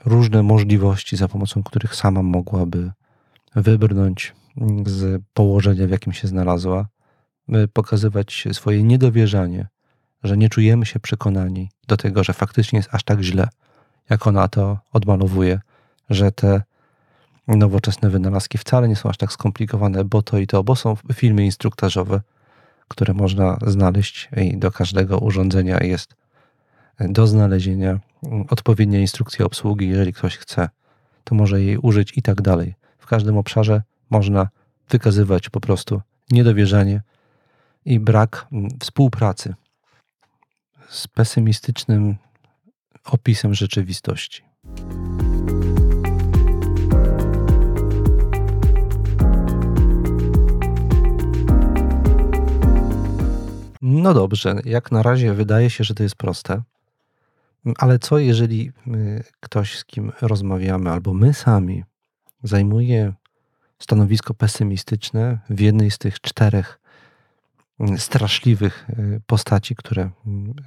różne 0.04 0.42
możliwości, 0.42 1.16
za 1.16 1.28
pomocą 1.28 1.62
których 1.62 1.94
sama 1.94 2.22
mogłaby 2.22 2.92
wybrnąć 3.54 4.34
z 4.86 5.22
położenia, 5.34 5.86
w 5.86 5.90
jakim 5.90 6.12
się 6.12 6.28
znalazła, 6.28 6.86
pokazywać 7.72 8.48
swoje 8.52 8.82
niedowierzanie, 8.82 9.66
że 10.22 10.36
nie 10.36 10.48
czujemy 10.48 10.86
się 10.86 11.00
przekonani 11.00 11.70
do 11.88 11.96
tego, 11.96 12.24
że 12.24 12.32
faktycznie 12.32 12.76
jest 12.76 12.94
aż 12.94 13.02
tak 13.02 13.20
źle, 13.20 13.48
jak 14.10 14.26
ona 14.26 14.48
to 14.48 14.78
odmalowuje, 14.92 15.60
że 16.10 16.32
te 16.32 16.62
nowoczesne 17.48 18.10
wynalazki 18.10 18.58
wcale 18.58 18.88
nie 18.88 18.96
są 18.96 19.08
aż 19.08 19.16
tak 19.16 19.32
skomplikowane, 19.32 20.04
bo 20.04 20.22
to 20.22 20.38
i 20.38 20.46
to, 20.46 20.64
bo 20.64 20.76
są 20.76 20.96
filmy 21.12 21.44
instruktażowe, 21.44 22.20
które 22.88 23.14
można 23.14 23.58
znaleźć 23.66 24.28
i 24.36 24.56
do 24.56 24.70
każdego 24.72 25.18
urządzenia 25.18 25.78
jest 25.82 26.14
do 27.00 27.26
znalezienia 27.26 28.00
odpowiednia 28.50 29.00
instrukcja 29.00 29.46
obsługi, 29.46 29.88
jeżeli 29.88 30.12
ktoś 30.12 30.36
chce, 30.36 30.68
to 31.24 31.34
może 31.34 31.62
jej 31.62 31.78
użyć 31.78 32.18
i 32.18 32.22
tak 32.22 32.42
dalej. 32.42 32.74
W 32.98 33.06
każdym 33.06 33.36
obszarze 33.36 33.82
można 34.10 34.48
wykazywać 34.90 35.50
po 35.50 35.60
prostu 35.60 36.00
niedowierzanie 36.30 37.02
i 37.84 38.00
brak 38.00 38.46
współpracy 38.80 39.54
z 40.88 41.08
pesymistycznym 41.08 42.16
opisem 43.04 43.54
rzeczywistości. 43.54 44.42
No 53.86 54.14
dobrze, 54.14 54.60
jak 54.64 54.92
na 54.92 55.02
razie 55.02 55.34
wydaje 55.34 55.70
się, 55.70 55.84
że 55.84 55.94
to 55.94 56.02
jest 56.02 56.16
proste. 56.16 56.62
Ale 57.78 57.98
co 57.98 58.18
jeżeli 58.18 58.72
y, 58.86 59.24
ktoś, 59.40 59.78
z 59.78 59.84
kim 59.84 60.12
rozmawiamy, 60.20 60.90
albo 60.90 61.14
my 61.14 61.34
sami, 61.34 61.84
zajmuje 62.42 63.12
stanowisko 63.78 64.34
pesymistyczne 64.34 65.38
w 65.50 65.60
jednej 65.60 65.90
z 65.90 65.98
tych 65.98 66.20
czterech 66.20 66.80
y, 67.94 67.98
straszliwych 67.98 68.86
y, 68.90 69.20
postaci, 69.26 69.76
które 69.76 70.10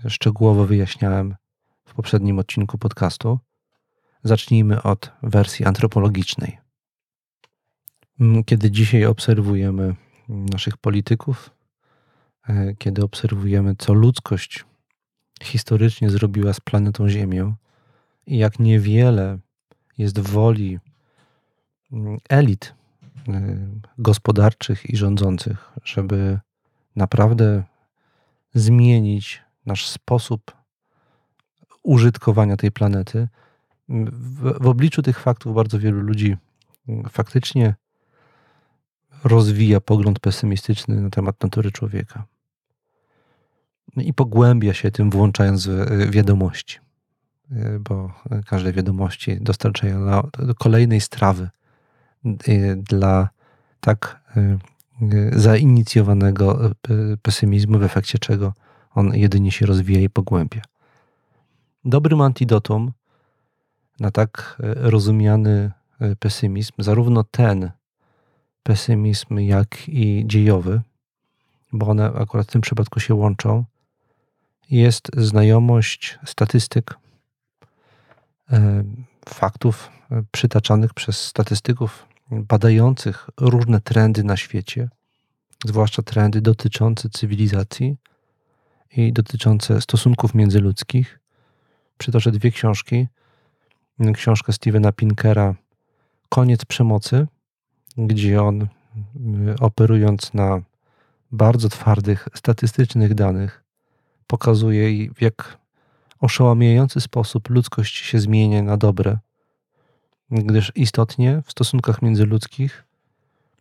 szczegółowo 0.07 0.65
wyjaśniałem 0.65 1.35
w 1.85 1.93
poprzednim 1.93 2.39
odcinku 2.39 2.77
podcastu? 2.77 3.39
Zacznijmy 4.23 4.83
od 4.83 5.11
wersji 5.23 5.65
antropologicznej. 5.65 6.57
Mm, 8.19 8.43
kiedy 8.43 8.71
dzisiaj 8.71 9.05
obserwujemy 9.05 9.95
naszych 10.29 10.77
polityków, 10.77 11.56
kiedy 12.77 13.03
obserwujemy, 13.03 13.75
co 13.77 13.93
ludzkość 13.93 14.65
historycznie 15.41 16.09
zrobiła 16.09 16.53
z 16.53 16.59
planetą 16.59 17.09
Ziemią 17.09 17.55
i 18.27 18.37
jak 18.37 18.59
niewiele 18.59 19.39
jest 19.97 20.19
woli 20.19 20.79
mm, 21.91 22.17
elit 22.29 22.75
y, 23.27 23.31
gospodarczych 23.97 24.89
i 24.89 24.97
rządzących, 24.97 25.71
żeby 25.83 26.39
naprawdę 26.95 27.63
zmienić 28.53 29.43
nasz 29.65 29.87
sposób 29.87 30.57
użytkowania 31.83 32.57
tej 32.57 32.71
planety. 32.71 33.27
W, 33.89 34.63
w, 34.63 34.67
obliczu 34.67 35.01
tych 35.01 35.19
faktów 35.19 35.55
bardzo 35.55 35.79
wielu 35.79 36.01
ludzi 36.01 36.37
mm, 36.87 37.09
faktycznie 37.09 37.75
rozwija 39.23 39.81
pogląd 39.81 40.19
pesymistyczny 40.19 41.01
na 41.01 41.09
temat 41.09 41.43
natury 41.43 41.71
człowieka. 41.71 42.25
I 43.95 44.13
pogłębia 44.13 44.73
się 44.73 44.91
tym, 44.91 45.09
włączając 45.09 45.69
wiadomości, 46.09 46.79
e, 47.51 47.79
bo 47.79 48.11
każde 48.45 48.73
wiadomości 48.73 49.37
dostarczają 49.41 50.21
do 50.39 50.55
kolejnej 50.55 51.01
strawy 51.01 51.49
e, 52.25 52.75
dla 52.75 53.29
tak 53.79 54.21
zainicjowanego 55.31 56.71
pesymizmu, 57.21 57.79
w 57.79 57.83
efekcie 57.83 58.19
czego 58.19 58.53
on 58.95 59.15
jedynie 59.15 59.51
się 59.51 59.65
rozwija 59.65 59.99
i 59.99 60.09
pogłębia. 60.09 60.61
Dobrym 61.85 62.21
antidotum 62.21 62.91
na 63.99 64.11
tak 64.11 64.61
rozumiany 64.75 65.71
pesymizm, 66.19 66.73
zarówno 66.77 67.23
ten 67.23 67.71
pesymizm, 68.63 69.39
jak 69.39 69.89
i 69.89 70.23
dziejowy, 70.27 70.81
bo 71.73 71.87
one 71.87 72.11
akurat 72.13 72.47
w 72.47 72.51
tym 72.51 72.61
przypadku 72.61 72.99
się 72.99 73.15
łączą, 73.15 73.65
jest 74.69 75.11
znajomość 75.17 76.19
statystyk, 76.25 76.97
e, 78.51 78.83
faktów 79.29 79.89
e, 80.11 80.23
przytaczanych 80.31 80.93
przez 80.93 81.25
statystyków 81.25 82.05
badających 82.31 83.29
różne 83.37 83.81
trendy 83.81 84.23
na 84.23 84.37
świecie, 84.37 84.89
zwłaszcza 85.65 86.01
trendy 86.01 86.41
dotyczące 86.41 87.09
cywilizacji 87.09 87.97
i 88.91 89.13
dotyczące 89.13 89.81
stosunków 89.81 90.33
międzyludzkich. 90.33 91.19
Przytoczę 91.97 92.31
dwie 92.31 92.51
książki. 92.51 93.07
Książkę 94.13 94.53
Stevena 94.53 94.91
Pinkera 94.91 95.55
Koniec 96.29 96.65
przemocy, 96.65 97.27
gdzie 97.97 98.43
on 98.43 98.67
operując 99.59 100.33
na 100.33 100.61
bardzo 101.31 101.69
twardych 101.69 102.27
statystycznych 102.35 103.13
danych 103.13 103.66
pokazuje, 104.27 105.13
w 105.13 105.21
jak 105.21 105.57
oszałamiający 106.19 107.01
sposób 107.01 107.49
ludzkość 107.49 107.95
się 107.95 108.19
zmienia 108.19 108.63
na 108.63 108.77
dobre, 108.77 109.17
gdyż 110.31 110.71
istotnie 110.75 111.41
w 111.45 111.51
stosunkach 111.51 112.01
międzyludzkich 112.01 112.83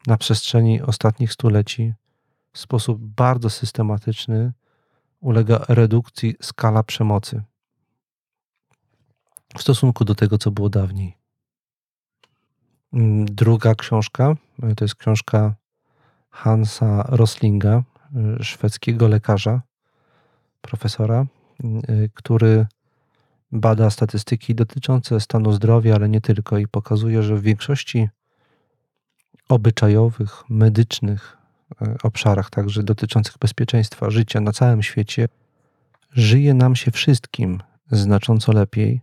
na 0.07 0.17
przestrzeni 0.17 0.83
ostatnich 0.83 1.33
stuleci 1.33 1.95
w 2.53 2.59
sposób 2.59 2.99
bardzo 3.01 3.51
systematyczny 3.51 4.53
ulega 5.21 5.65
redukcji 5.69 6.35
skala 6.43 6.83
przemocy 6.83 7.43
w 9.57 9.63
stosunku 9.63 10.05
do 10.05 10.15
tego, 10.15 10.39
co 10.39 10.51
było 10.51 10.69
dawniej. 10.69 11.17
Druga 13.25 13.75
książka 13.75 14.37
to 14.77 14.85
jest 14.85 14.95
książka 14.95 15.55
Hansa 16.31 17.05
Roslinga, 17.09 17.83
szwedzkiego 18.41 19.09
lekarza, 19.09 19.63
profesora, 20.67 21.27
y, 21.65 22.11
który 22.15 22.67
bada 23.53 23.91
statystyki 23.91 24.55
dotyczące 24.55 25.21
stanu 25.21 25.53
zdrowia, 25.53 25.95
ale 25.95 26.09
nie 26.09 26.21
tylko, 26.21 26.59
i 26.59 26.69
pokazuje, 26.69 27.23
że 27.23 27.37
w 27.37 27.43
większości 27.43 28.09
obyczajowych, 29.49 30.43
medycznych 30.49 31.37
y, 31.83 31.97
obszarach, 32.03 32.51
także 32.51 32.83
dotyczących 32.83 33.39
bezpieczeństwa 33.39 34.11
życia 34.11 34.41
na 34.41 34.53
całym 34.53 34.83
świecie, 34.83 35.29
żyje 36.13 36.55
nam 36.55 36.77
się 36.77 36.91
wszystkim 36.91 37.63
znacząco 37.91 38.53
lepiej 38.53 39.01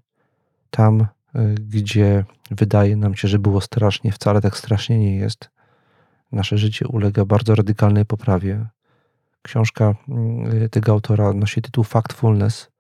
tam, 0.69 1.01
y, 1.35 1.55
gdzie 1.69 2.25
wydaje 2.51 2.95
nam 2.95 3.15
się, 3.15 3.27
że 3.27 3.39
było 3.39 3.61
strasznie, 3.61 4.11
wcale 4.11 4.41
tak 4.41 4.57
strasznie 4.57 4.97
nie 4.97 5.15
jest. 5.15 5.49
Nasze 6.31 6.57
życie 6.57 6.87
ulega 6.87 7.25
bardzo 7.25 7.55
radykalnej 7.55 8.05
poprawie. 8.05 8.65
Książka 9.43 9.95
mm, 10.09 10.69
tego 10.69 10.91
autora 10.91 11.33
nosi 11.33 11.61
tytuł 11.61 11.83
Factfulness. 11.83 12.71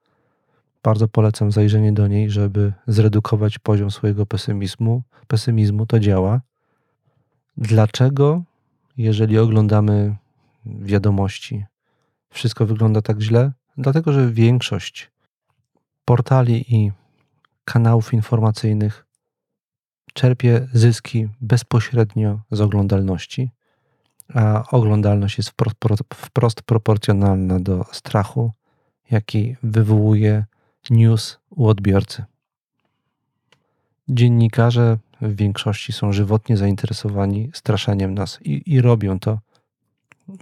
Bardzo 0.83 1.07
polecam 1.07 1.51
zajrzenie 1.51 1.93
do 1.93 2.07
niej, 2.07 2.29
żeby 2.29 2.73
zredukować 2.87 3.59
poziom 3.59 3.91
swojego 3.91 4.25
pesymizmu. 4.25 5.03
Pesymizmu 5.27 5.85
to 5.85 5.99
działa. 5.99 6.41
Dlaczego, 7.57 8.43
jeżeli 8.97 9.37
oglądamy 9.39 10.15
wiadomości, 10.65 11.65
wszystko 12.29 12.65
wygląda 12.65 13.01
tak 13.01 13.21
źle? 13.21 13.51
Dlatego, 13.77 14.13
że 14.13 14.31
większość 14.31 15.11
portali 16.05 16.75
i 16.75 16.91
kanałów 17.65 18.13
informacyjnych 18.13 19.05
czerpie 20.13 20.67
zyski 20.73 21.27
bezpośrednio 21.41 22.39
z 22.51 22.61
oglądalności 22.61 23.51
a 24.33 24.63
oglądalność 24.71 25.37
jest 25.37 25.49
wprost, 25.49 25.75
wprost 26.13 26.61
proporcjonalna 26.61 27.59
do 27.59 27.85
strachu, 27.91 28.51
jaki 29.11 29.55
wywołuje 29.63 30.45
news 30.89 31.39
u 31.49 31.67
odbiorcy. 31.67 32.23
Dziennikarze 34.09 34.97
w 35.21 35.35
większości 35.35 35.93
są 35.93 36.13
żywotnie 36.13 36.57
zainteresowani 36.57 37.51
straszeniem 37.53 38.13
nas 38.13 38.39
i, 38.41 38.73
i 38.73 38.81
robią 38.81 39.19
to, 39.19 39.39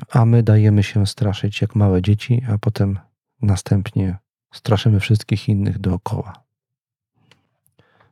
a 0.09 0.25
my 0.25 0.43
dajemy 0.43 0.83
się 0.83 1.07
straszyć 1.07 1.61
jak 1.61 1.75
małe 1.75 2.01
dzieci, 2.01 2.43
a 2.49 2.57
potem 2.57 2.99
następnie 3.41 4.17
straszymy 4.51 4.99
wszystkich 4.99 5.49
innych 5.49 5.79
dookoła. 5.79 6.33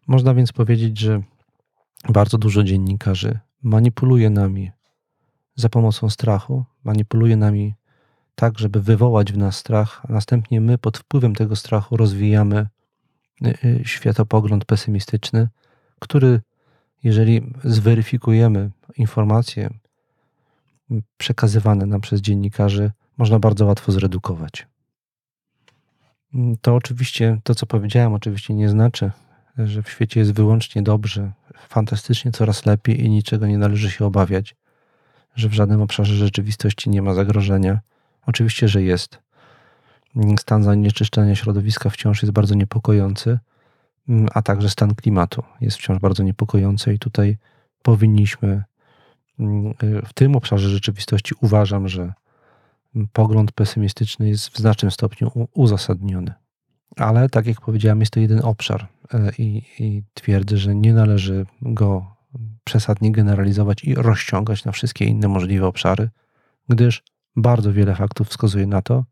Można 0.07 0.33
więc 0.33 0.51
powiedzieć, 0.51 0.99
że 0.99 1.21
bardzo 2.09 2.37
dużo 2.37 2.63
dziennikarzy 2.63 3.39
manipuluje 3.63 4.29
nami, 4.29 4.71
za 5.59 5.69
pomocą 5.69 6.09
strachu, 6.09 6.65
manipuluje 6.83 7.37
nami 7.37 7.73
tak, 8.35 8.59
żeby 8.59 8.81
wywołać 8.81 9.33
w 9.33 9.37
nas 9.37 9.57
strach, 9.57 10.01
a 10.09 10.13
następnie 10.13 10.61
my 10.61 10.77
pod 10.77 10.97
wpływem 10.97 11.35
tego 11.35 11.55
strachu 11.55 11.97
rozwijamy 11.97 12.67
y, 13.45 13.57
y, 13.65 13.81
światopogląd 13.85 14.65
pesymistyczny, 14.65 15.47
który 15.99 16.41
jeżeli 17.03 17.53
zweryfikujemy 17.63 18.71
informacje 18.97 19.69
przekazywane 21.17 21.85
nam 21.85 22.01
przez 22.01 22.21
dziennikarzy, 22.21 22.91
można 23.17 23.39
bardzo 23.39 23.65
łatwo 23.65 23.91
zredukować. 23.91 24.67
To 26.61 26.75
oczywiście, 26.75 27.39
to 27.43 27.55
co 27.55 27.65
powiedziałem, 27.65 28.13
oczywiście 28.13 28.53
nie 28.53 28.69
znaczy, 28.69 29.11
że 29.57 29.83
w 29.83 29.89
świecie 29.89 30.19
jest 30.19 30.31
wyłącznie 30.31 30.81
dobrze, 30.81 31.31
fantastycznie, 31.67 32.31
coraz 32.31 32.65
lepiej 32.65 33.05
i 33.05 33.09
niczego 33.09 33.47
nie 33.47 33.57
należy 33.57 33.91
się 33.91 34.05
obawiać, 34.05 34.55
że 35.39 35.49
w 35.49 35.53
żadnym 35.53 35.81
obszarze 35.81 36.15
rzeczywistości 36.15 36.89
nie 36.89 37.01
ma 37.01 37.13
zagrożenia. 37.13 37.79
Oczywiście, 38.25 38.67
że 38.67 38.83
jest. 38.83 39.19
Stan 40.39 40.63
zanieczyszczenia 40.63 41.35
środowiska 41.35 41.89
wciąż 41.89 42.21
jest 42.21 42.31
bardzo 42.31 42.55
niepokojący, 42.55 43.39
a 44.33 44.41
także 44.41 44.69
stan 44.69 44.95
klimatu 44.95 45.43
jest 45.61 45.77
wciąż 45.77 45.99
bardzo 45.99 46.23
niepokojący 46.23 46.93
i 46.93 46.99
tutaj 46.99 47.37
powinniśmy 47.81 48.63
w 50.05 50.13
tym 50.13 50.35
obszarze 50.35 50.69
rzeczywistości 50.69 51.35
uważam, 51.41 51.87
że 51.87 52.13
pogląd 53.13 53.51
pesymistyczny 53.51 54.29
jest 54.29 54.49
w 54.49 54.57
znacznym 54.57 54.91
stopniu 54.91 55.31
uzasadniony. 55.53 56.33
Ale 56.95 57.29
tak 57.29 57.45
jak 57.45 57.61
powiedziałem, 57.61 57.99
jest 57.99 58.11
to 58.11 58.19
jeden 58.19 58.45
obszar 58.45 58.87
e, 59.13 59.31
i, 59.37 59.63
i 59.79 60.03
twierdzę, 60.13 60.57
że 60.57 60.75
nie 60.75 60.93
należy 60.93 61.45
go 61.61 62.15
przesadnie 62.63 63.11
generalizować 63.11 63.83
i 63.83 63.95
rozciągać 63.95 64.65
na 64.65 64.71
wszystkie 64.71 65.05
inne 65.05 65.27
możliwe 65.27 65.67
obszary, 65.67 66.09
gdyż 66.69 67.03
bardzo 67.35 67.73
wiele 67.73 67.95
faktów 67.95 68.27
wskazuje 68.27 68.67
na 68.67 68.81
to, 68.81 69.05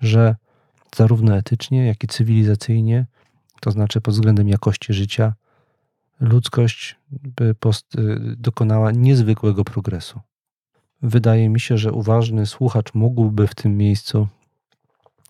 że 0.00 0.36
zarówno 0.96 1.36
etycznie, 1.36 1.86
jak 1.86 2.04
i 2.04 2.06
cywilizacyjnie, 2.06 3.06
to 3.60 3.70
znaczy 3.70 4.00
pod 4.00 4.14
względem 4.14 4.48
jakości 4.48 4.92
życia, 4.92 5.34
ludzkość 6.20 6.96
y, 7.40 7.54
dokonała 8.36 8.90
niezwykłego 8.90 9.64
progresu. 9.64 10.20
Wydaje 11.02 11.48
mi 11.48 11.60
się, 11.60 11.78
że 11.78 11.92
uważny 11.92 12.46
słuchacz 12.46 12.94
mógłby 12.94 13.46
w 13.46 13.54
tym 13.54 13.76
miejscu 13.76 14.28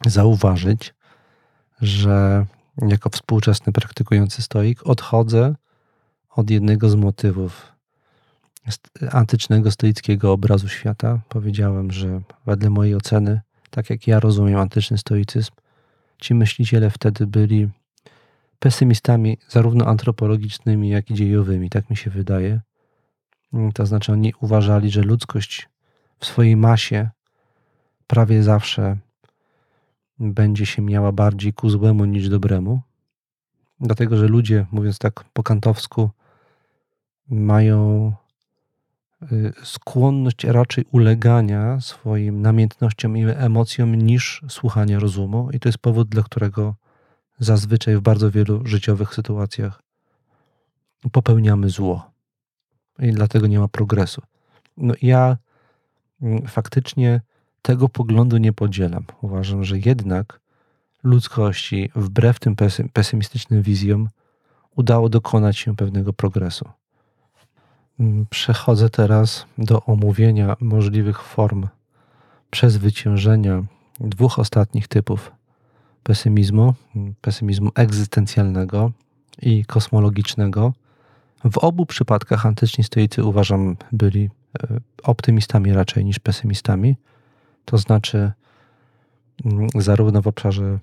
zauważyć, 0.07 0.95
że 1.81 2.47
jako 2.89 3.11
współczesny 3.11 3.73
praktykujący 3.73 4.43
stoik 4.43 4.87
odchodzę 4.87 5.55
od 6.39 6.51
jednego 6.51 6.91
z 6.91 6.95
motywów 6.95 7.73
antycznego 9.11 9.71
stoickiego 9.71 10.33
obrazu 10.33 10.69
świata. 10.69 11.21
Powiedziałem, 11.29 11.91
że 11.91 12.21
wedle 12.47 12.71
mojej 12.71 12.95
oceny, 12.95 13.41
tak 13.71 13.91
jak 13.91 14.07
ja 14.07 14.21
rozumiem 14.21 14.59
antyczny 14.59 14.99
stoicyzm, 14.99 15.51
ci 16.19 16.35
myśliciele 16.35 16.91
wtedy 16.91 17.27
byli 17.27 17.69
pesymistami 18.59 19.39
zarówno 19.49 19.87
antropologicznymi, 19.87 20.89
jak 20.89 21.11
i 21.11 21.15
dziejowymi, 21.15 21.71
tak 21.71 21.91
mi 21.91 21.97
się 21.97 22.11
wydaje. 22.11 22.61
To 23.75 23.87
znaczy, 23.87 24.13
oni 24.13 24.33
uważali, 24.41 24.91
że 24.91 25.03
ludzkość 25.03 25.69
w 26.19 26.27
swojej 26.27 26.57
masie 26.57 27.11
prawie 28.07 28.43
zawsze 28.43 28.97
będzie 30.19 30.67
się 30.67 30.83
miała 30.83 31.13
bardziej 31.13 31.53
ku 31.53 31.71
złemu 31.71 32.05
niż 32.05 32.29
dobremu. 32.29 32.81
Dlatego, 33.81 34.17
że 34.17 34.29
ludzie, 34.29 34.67
mówiąc 34.71 34.99
tak 34.99 35.25
po 35.33 35.43
kantowsku, 35.43 36.11
mają 37.31 38.13
y, 39.33 39.53
skłonność 39.63 40.45
raczej 40.45 40.85
ulegania 40.93 41.81
swoim 41.81 42.43
namiętnościom 42.43 43.17
i 43.17 43.25
emocjom 43.25 43.95
niż 43.95 44.43
słuchania 44.49 44.99
rozumu, 44.99 45.51
i 45.53 45.61
to 45.61 45.69
jest 45.69 45.79
powód, 45.79 46.09
dla 46.09 46.23
którego 46.23 46.75
zazwyczaj 47.39 47.97
w 47.97 48.01
bardzo 48.01 48.31
wielu 48.31 48.67
życiowych 48.67 49.15
sytuacjach 49.15 49.83
popełniamy 51.13 51.71
zło. 51.71 52.11
I 52.99 53.13
dlatego 53.13 53.47
nie 53.47 53.59
ma 53.59 53.69
progresu. 53.69 54.23
No 54.77 54.95
ja 55.03 55.37
mm, 56.23 56.47
faktycznie 56.47 57.21
tego 57.63 57.89
poglądu 57.89 58.37
nie 58.37 58.53
podzielam. 58.53 59.05
Uważam, 59.21 59.65
że 59.65 59.79
jednak 59.79 60.41
ludzkości, 61.03 61.91
wbrew 61.95 62.39
tym 62.41 62.57
pesymistycznym 62.93 63.63
wizjom, 63.63 64.09
udało 64.77 65.09
dokonać 65.09 65.59
się 65.59 65.77
pewnego 65.77 66.13
progresu. 66.13 66.69
Mm, 68.01 68.27
przechodzę 68.31 68.91
teraz 68.91 69.47
do 69.59 69.83
omówienia 69.83 70.57
możliwych 70.61 71.23
form 71.23 71.67
przezwyciężenia 72.51 73.63
dwóch 74.01 74.39
ostatnich 74.39 74.89
typów 74.89 75.33
pesymizmu, 76.03 76.75
pesymizmu 77.21 77.71
egzystencjalnego 77.75 78.93
i 79.43 79.65
kosmologicznego. 79.65 80.73
W 81.45 81.59
obu 81.59 81.87
przypadkach 81.87 82.47
antyczni 82.47 82.85
stoicy 82.85 83.25
uważam 83.25 83.77
byli 83.93 84.31
e, 84.63 84.81
optymistami 85.03 85.73
raczej 85.73 86.05
niż 86.05 86.19
pesymistami. 86.19 86.97
To 87.65 87.79
znaczy, 87.79 88.33
mm, 89.45 89.69
zarówno 89.75 90.23
w 90.23 90.27
obszarze 90.27 90.79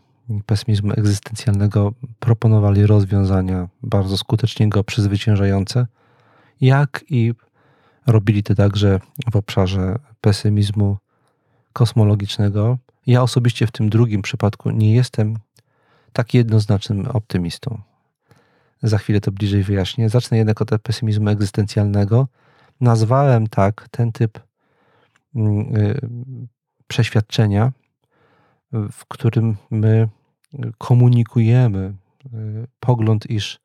pesymizmu 0.45 0.91
egzystencjalnego 0.91 1.93
proponowali 2.19 2.85
rozwiązania 2.85 3.67
bardzo 3.83 4.17
skutecznie 4.17 4.69
go 4.69 4.83
przezwyciężające, 4.83 5.87
jak 6.61 7.05
i 7.09 7.33
robili 8.07 8.43
to 8.43 8.55
także 8.55 8.99
w 9.31 9.35
obszarze 9.35 9.99
pesymizmu 10.21 10.97
kosmologicznego, 11.73 12.77
ja 13.07 13.21
osobiście 13.21 13.67
w 13.67 13.71
tym 13.71 13.89
drugim 13.89 14.21
przypadku 14.21 14.71
nie 14.71 14.95
jestem 14.95 15.37
tak 16.13 16.33
jednoznacznym 16.33 17.07
optymistą. 17.07 17.81
Za 18.83 18.97
chwilę 18.97 19.21
to 19.21 19.31
bliżej 19.31 19.63
wyjaśnię. 19.63 20.09
Zacznę 20.09 20.37
jednak 20.37 20.61
od 20.61 20.69
pesymizmu 20.83 21.29
egzystencjalnego. 21.29 22.27
Nazwałem 22.81 23.47
tak 23.47 23.87
ten 23.91 24.11
typ 24.11 24.39
mm, 25.35 25.75
y, 25.75 25.99
przeświadczenia, 26.87 27.71
w 28.71 29.05
którym 29.07 29.57
my 29.71 30.07
komunikujemy 30.77 31.93
y, 32.25 32.67
pogląd, 32.79 33.29
iż 33.29 33.59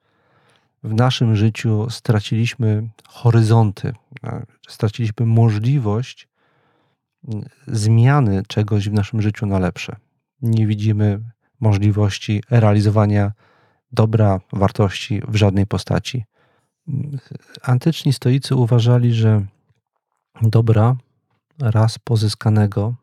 w 0.82 0.94
naszym 0.94 1.36
życiu 1.36 1.90
straciliśmy 1.90 2.88
horyzonty, 3.08 3.92
straciliśmy 4.68 5.26
możliwość 5.26 6.28
zmiany 7.66 8.42
czegoś 8.48 8.88
w 8.88 8.92
naszym 8.92 9.22
życiu 9.22 9.46
na 9.46 9.58
lepsze. 9.58 9.96
Nie 10.42 10.66
widzimy 10.66 11.20
możliwości 11.60 12.42
realizowania 12.50 13.32
dobra, 13.92 14.40
wartości 14.52 15.22
w 15.28 15.36
żadnej 15.36 15.66
postaci. 15.66 16.24
Antyczni 17.62 18.12
stoicy 18.12 18.54
uważali, 18.54 19.14
że 19.14 19.46
dobra 20.42 20.96
raz 21.58 21.98
pozyskanego, 21.98 22.94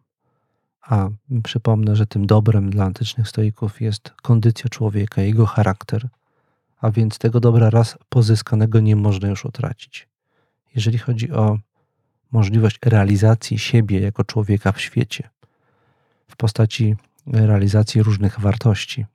a 0.81 1.09
przypomnę, 1.43 1.95
że 1.95 2.05
tym 2.05 2.27
dobrem 2.27 2.69
dla 2.69 2.85
antycznych 2.85 3.27
stoików 3.27 3.81
jest 3.81 4.13
kondycja 4.21 4.69
człowieka, 4.69 5.21
jego 5.21 5.45
charakter, 5.45 6.09
a 6.81 6.91
więc 6.91 7.17
tego 7.17 7.39
dobra 7.39 7.69
raz 7.69 7.97
pozyskanego 8.09 8.79
nie 8.79 8.95
można 8.95 9.27
już 9.27 9.45
utracić. 9.45 10.07
Jeżeli 10.75 10.97
chodzi 10.97 11.31
o 11.31 11.59
możliwość 12.31 12.79
realizacji 12.85 13.59
siebie 13.59 13.99
jako 13.99 14.23
człowieka 14.23 14.71
w 14.71 14.81
świecie 14.81 15.29
w 16.27 16.35
postaci 16.35 16.95
realizacji 17.27 18.03
różnych 18.03 18.39
wartości, 18.39 19.05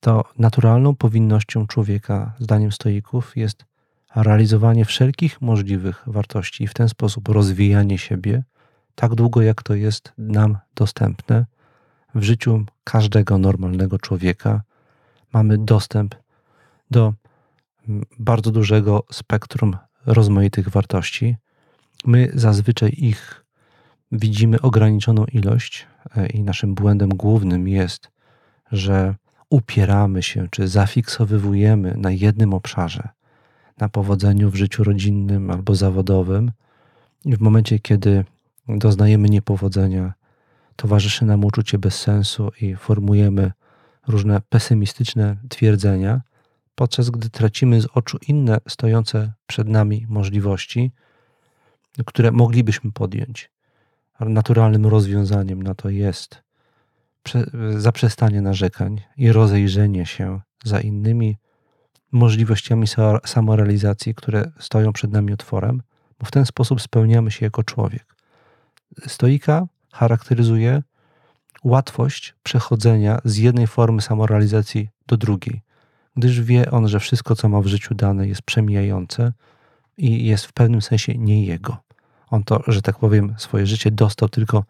to 0.00 0.24
naturalną 0.38 0.94
powinnością 0.94 1.66
człowieka, 1.66 2.32
zdaniem 2.38 2.72
stoików, 2.72 3.36
jest 3.36 3.64
realizowanie 4.16 4.84
wszelkich 4.84 5.40
możliwych 5.40 6.02
wartości 6.06 6.64
i 6.64 6.66
w 6.66 6.74
ten 6.74 6.88
sposób 6.88 7.28
rozwijanie 7.28 7.98
siebie 7.98 8.42
tak 8.94 9.14
długo, 9.14 9.42
jak 9.42 9.62
to 9.62 9.74
jest 9.74 10.12
nam 10.18 10.58
dostępne. 10.74 11.46
W 12.14 12.22
życiu 12.22 12.64
każdego 12.84 13.38
normalnego 13.38 13.98
człowieka 13.98 14.62
mamy 15.32 15.58
dostęp 15.58 16.14
do 16.90 17.14
bardzo 18.18 18.50
dużego 18.50 19.04
spektrum 19.10 19.76
rozmaitych 20.06 20.68
wartości, 20.68 21.36
My 22.04 22.30
zazwyczaj 22.34 22.94
ich 22.98 23.44
widzimy 24.12 24.60
ograniczoną 24.60 25.24
ilość 25.24 25.86
e, 26.16 26.26
i 26.26 26.42
naszym 26.42 26.74
błędem 26.74 27.08
głównym 27.08 27.68
jest, 27.68 28.10
że 28.72 29.14
upieramy 29.50 30.22
się 30.22 30.48
czy 30.50 30.68
zafiksowywujemy 30.68 31.94
na 31.96 32.10
jednym 32.10 32.54
obszarze, 32.54 33.08
na 33.78 33.88
powodzeniu 33.88 34.50
w 34.50 34.54
życiu 34.54 34.84
rodzinnym 34.84 35.50
albo 35.50 35.74
zawodowym, 35.74 36.52
i 37.24 37.36
w 37.36 37.40
momencie, 37.40 37.78
kiedy 37.78 38.24
doznajemy 38.68 39.28
niepowodzenia, 39.28 40.12
towarzyszy 40.76 41.24
nam 41.24 41.44
uczucie 41.44 41.78
bezsensu 41.78 42.50
i 42.60 42.74
formujemy 42.76 43.52
różne 44.06 44.40
pesymistyczne 44.48 45.36
twierdzenia, 45.48 46.20
podczas 46.78 47.10
gdy 47.10 47.30
tracimy 47.30 47.80
z 47.80 47.86
oczu 47.94 48.18
inne 48.28 48.58
stojące 48.68 49.32
przed 49.46 49.68
nami 49.68 50.06
możliwości, 50.08 50.92
które 52.06 52.32
moglibyśmy 52.32 52.92
podjąć. 52.92 53.50
Naturalnym 54.20 54.86
rozwiązaniem 54.86 55.62
na 55.62 55.74
to 55.74 55.88
jest 55.88 56.42
zaprzestanie 57.76 58.40
narzekań 58.40 59.00
i 59.16 59.32
rozejrzenie 59.32 60.06
się 60.06 60.40
za 60.64 60.80
innymi 60.80 61.36
możliwościami 62.12 62.86
samorealizacji, 63.26 64.14
które 64.14 64.50
stoją 64.58 64.92
przed 64.92 65.12
nami 65.12 65.32
otworem, 65.32 65.82
bo 66.18 66.26
w 66.26 66.30
ten 66.30 66.46
sposób 66.46 66.80
spełniamy 66.80 67.30
się 67.30 67.46
jako 67.46 67.64
człowiek. 67.64 68.14
Stoika 69.06 69.66
charakteryzuje 69.92 70.82
łatwość 71.64 72.34
przechodzenia 72.42 73.18
z 73.24 73.36
jednej 73.36 73.66
formy 73.66 74.02
samorealizacji 74.02 74.88
do 75.06 75.16
drugiej, 75.16 75.67
gdyż 76.18 76.40
wie 76.40 76.70
on, 76.70 76.88
że 76.88 77.00
wszystko, 77.00 77.36
co 77.36 77.48
ma 77.48 77.60
w 77.60 77.66
życiu 77.66 77.94
dane, 77.94 78.28
jest 78.28 78.42
przemijające 78.42 79.32
i 79.98 80.26
jest 80.26 80.46
w 80.46 80.52
pewnym 80.52 80.82
sensie 80.82 81.14
nie 81.14 81.44
jego. 81.44 81.76
On 82.30 82.44
to, 82.44 82.62
że 82.66 82.82
tak 82.82 82.98
powiem, 82.98 83.34
swoje 83.38 83.66
życie 83.66 83.90
dostał 83.90 84.28
tylko 84.28 84.64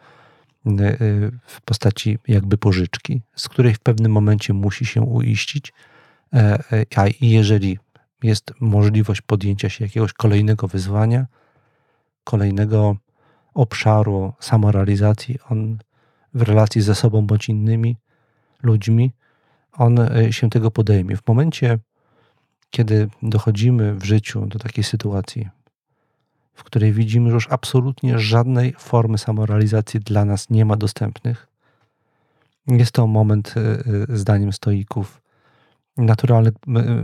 y, 0.67 0.71
y, 0.71 1.31
w 1.47 1.61
postaci 1.61 2.19
jakby 2.29 2.59
pożyczki, 2.59 3.23
z 3.35 3.49
której 3.49 3.75
w 3.75 3.79
pewnym 3.79 4.13
momencie 4.13 4.53
musi 4.53 4.87
się 4.87 5.03
uiścić, 5.03 5.73
e, 6.33 6.39
e, 6.73 6.85
a 6.97 7.05
jeżeli 7.21 7.79
jest 8.23 8.53
możliwość 8.61 9.21
podjęcia 9.21 9.69
się 9.69 9.85
jakiegoś 9.85 10.13
kolejnego 10.13 10.69
wyzwania, 10.69 11.27
kolejnego 12.25 12.97
obszaru 13.55 14.33
samorealizacji, 14.41 15.39
on 15.51 15.79
w 16.35 16.43
relacji 16.43 16.83
ze 16.83 16.95
sobą 16.95 17.27
bądź 17.27 17.49
innymi 17.49 17.97
ludźmi, 18.63 19.13
on 19.79 19.99
e, 19.99 20.33
się 20.33 20.51
tego 20.51 20.71
podejmie. 20.71 21.17
W 21.17 21.27
momencie, 21.29 21.79
kiedy 22.71 23.09
dochodzimy 23.23 23.95
w 23.95 24.05
życiu 24.05 24.47
do 24.47 24.59
takiej 24.59 24.85
sytuacji, 24.85 25.49
w 26.55 26.65
której 26.65 26.93
widzimy, 26.93 27.29
że 27.31 27.35
już 27.35 27.49
absolutnie 27.51 28.19
żadnej 28.19 28.75
formy 28.79 29.19
samorealizacji 29.19 30.01
dla 30.01 30.25
nas 30.25 30.51
nie 30.51 30.65
ma 30.65 30.77
dostępnych, 30.77 31.47
jest 32.67 32.93
to 32.93 33.07
moment, 33.07 33.55
e, 33.57 33.61
e, 33.61 34.17
zdaniem 34.17 34.53
stoików, 34.53 35.21
naturalny, 35.97 36.53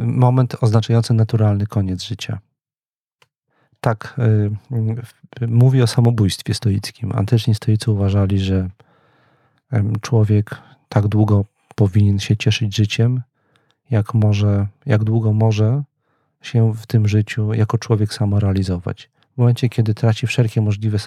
moment 0.03 0.57
oznaczający 0.61 1.15
naturalny 1.15 1.67
koniec 1.67 2.03
życia. 2.03 2.39
Tak, 3.81 4.17
mówię 5.49 5.83
o 5.83 5.87
samobójstwie 5.87 6.55
stoickim. 6.55 7.13
Antyczni 7.13 7.55
stoicy 7.55 7.91
uważali, 7.91 8.39
że 8.39 8.69
człowiek 10.01 10.59
tak 10.89 11.09
długo 11.09 11.45
powinien 11.75 12.19
się 12.19 12.37
cieszyć 12.37 12.77
życiem, 12.77 13.23
jak 13.91 14.15
może, 14.15 14.67
jak 14.87 15.05
długo 15.05 15.33
może 15.33 15.83
się 16.43 16.75
w 16.75 16.87
tym 16.87 17.09
życiu 17.09 17.55
jako 17.55 17.79
człowiek 17.79 18.15
samorealizować. 18.15 19.11
W 19.35 19.39
momencie, 19.39 19.69
kiedy 19.69 19.95
traci 19.95 20.27
wszelkie, 20.27 20.61
możliwe 20.61 20.99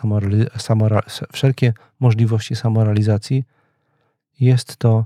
wszelkie 1.32 1.74
możliwości 2.00 2.56
samorealizacji, 2.56 3.44
jest 4.40 4.78
to 4.78 5.06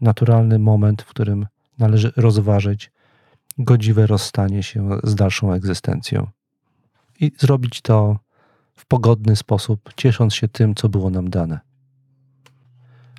naturalny 0.00 0.58
moment, 0.58 1.02
w 1.02 1.06
którym 1.06 1.46
należy 1.78 2.12
rozważyć 2.16 2.90
godziwe 3.58 4.06
rozstanie 4.06 4.62
się 4.62 4.88
z 5.04 5.14
dalszą 5.14 5.52
egzystencją. 5.52 6.26
I 7.20 7.32
zrobić 7.38 7.80
to 7.80 8.18
w 8.74 8.86
pogodny 8.86 9.36
sposób, 9.36 9.90
ciesząc 9.96 10.34
się 10.34 10.48
tym, 10.48 10.74
co 10.74 10.88
było 10.88 11.10
nam 11.10 11.30
dane. 11.30 11.60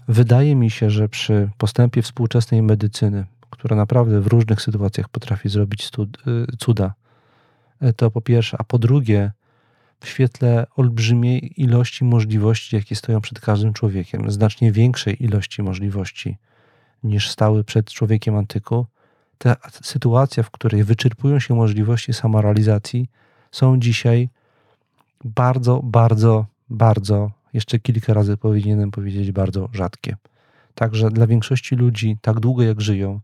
Wydaje 0.07 0.55
mi 0.55 0.69
się, 0.69 0.89
że 0.89 1.09
przy 1.09 1.49
postępie 1.57 2.01
współczesnej 2.01 2.61
medycyny, 2.61 3.25
która 3.49 3.75
naprawdę 3.75 4.21
w 4.21 4.27
różnych 4.27 4.61
sytuacjach 4.61 5.09
potrafi 5.09 5.49
zrobić 5.49 5.91
y, 6.27 6.57
cuda, 6.57 6.93
y, 7.83 7.93
to 7.93 8.11
po 8.11 8.21
pierwsze, 8.21 8.57
a 8.59 8.63
po 8.63 8.79
drugie, 8.79 9.31
w 9.99 10.07
świetle 10.07 10.67
olbrzymiej 10.75 11.61
ilości 11.61 12.03
możliwości, 12.03 12.75
jakie 12.75 12.95
stoją 12.95 13.21
przed 13.21 13.39
każdym 13.39 13.73
człowiekiem, 13.73 14.31
znacznie 14.31 14.71
większej 14.71 15.23
ilości 15.23 15.63
możliwości 15.63 16.37
niż 17.03 17.29
stały 17.29 17.63
przed 17.63 17.91
człowiekiem 17.91 18.35
antyku, 18.35 18.85
ta 19.37 19.55
sytuacja, 19.81 20.43
w 20.43 20.51
której 20.51 20.83
wyczerpują 20.83 21.39
się 21.39 21.55
możliwości 21.55 22.13
samorealizacji, 22.13 23.09
są 23.51 23.79
dzisiaj 23.79 24.29
bardzo, 25.23 25.81
bardzo, 25.83 26.45
bardzo 26.69 27.31
jeszcze 27.53 27.79
kilka 27.79 28.13
razy 28.13 28.37
powinienem 28.37 28.91
powiedzieć 28.91 29.31
bardzo 29.31 29.69
rzadkie. 29.73 30.15
Także 30.75 31.09
dla 31.09 31.27
większości 31.27 31.75
ludzi, 31.75 32.17
tak 32.21 32.39
długo 32.39 32.63
jak 32.63 32.81
żyją, 32.81 33.19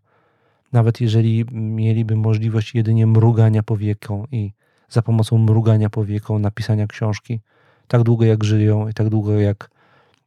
nawet 0.74 1.02
jeżeli 1.02 1.46
mieliby 1.52 2.16
możliwość 2.16 2.76
jedynie 2.76 3.08
mrugania 3.08 3.64
powieką 3.64 4.26
i 4.32 4.52
za 4.90 5.02
pomocą 5.02 5.38
mrugania 5.38 5.90
powieką 5.90 6.40
napisania 6.40 6.88
książki, 6.88 7.40
tak 7.88 8.04
długo 8.04 8.26
jak 8.26 8.44
żyją 8.44 8.88
i 8.88 8.94
tak 8.94 9.10
długo 9.10 9.40
jak 9.40 9.70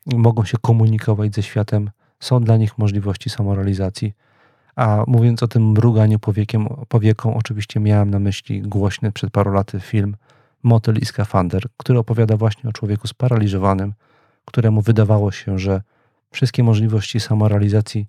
mogą 0.06 0.44
się 0.44 0.58
komunikować 0.58 1.34
ze 1.34 1.42
światem, 1.42 1.90
są 2.20 2.40
dla 2.40 2.56
nich 2.56 2.78
możliwości 2.78 3.30
samorealizacji. 3.30 4.12
A 4.76 5.04
mówiąc 5.06 5.42
o 5.42 5.48
tym 5.48 5.70
mruganiu 5.70 6.18
powiekiem, 6.18 6.68
powieką, 6.88 7.34
oczywiście 7.36 7.80
miałem 7.80 8.10
na 8.10 8.18
myśli 8.18 8.62
głośny 8.62 9.12
przed 9.12 9.30
paru 9.30 9.52
laty 9.52 9.80
film 9.80 10.16
Motel 10.62 10.96
i 10.96 11.04
skafander, 11.04 11.62
który 11.76 11.98
opowiada 11.98 12.36
właśnie 12.36 12.70
o 12.70 12.72
człowieku 12.72 13.08
sparaliżowanym, 13.08 13.94
któremu 14.44 14.82
wydawało 14.82 15.32
się, 15.32 15.58
że 15.58 15.82
wszystkie 16.30 16.62
możliwości 16.62 17.20
samorealizacji 17.20 18.06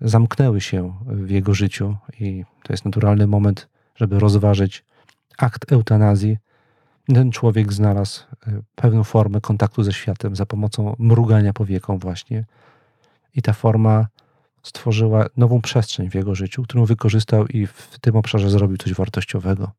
zamknęły 0.00 0.60
się 0.60 0.94
w 1.06 1.30
jego 1.30 1.54
życiu 1.54 1.96
i 2.20 2.44
to 2.62 2.72
jest 2.72 2.84
naturalny 2.84 3.26
moment, 3.26 3.68
żeby 3.94 4.18
rozważyć 4.18 4.84
akt 5.38 5.72
eutanazji. 5.72 6.38
Ten 7.14 7.30
człowiek 7.30 7.72
znalazł 7.72 8.22
e, 8.46 8.62
pewną 8.74 9.04
formę 9.04 9.40
kontaktu 9.40 9.82
ze 9.82 9.92
światem 9.92 10.36
za 10.36 10.46
pomocą 10.46 10.96
mrugania 10.98 11.52
powieką 11.52 11.98
właśnie 11.98 12.44
i 13.34 13.42
ta 13.42 13.52
forma 13.52 14.06
stworzyła 14.62 15.26
nową 15.36 15.60
przestrzeń 15.60 16.10
w 16.10 16.14
jego 16.14 16.34
życiu, 16.34 16.62
którą 16.62 16.84
wykorzystał 16.84 17.46
i 17.46 17.66
w 17.66 17.98
tym 18.00 18.16
obszarze 18.16 18.50
zrobił 18.50 18.76
coś 18.76 18.94
wartościowego. 18.94 19.70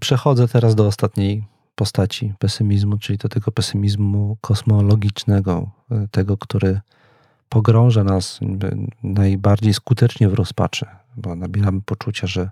Przechodzę 0.00 0.48
teraz 0.48 0.74
do 0.74 0.86
ostatniej 0.86 1.44
postaci 1.74 2.34
pesymizmu, 2.38 2.98
czyli 2.98 3.18
do 3.18 3.28
tego 3.28 3.52
pesymizmu 3.52 4.36
kosmologicznego, 4.40 5.70
y, 5.92 6.08
tego, 6.08 6.36
który 6.36 6.80
pogrąża 7.48 8.04
nas 8.04 8.40
y, 8.42 8.46
najbardziej 9.02 9.74
skutecznie 9.74 10.28
w 10.28 10.34
rozpaczy, 10.34 10.86
bo 11.16 11.34
nabieramy 11.34 11.80
poczucia, 11.82 12.26
że 12.26 12.50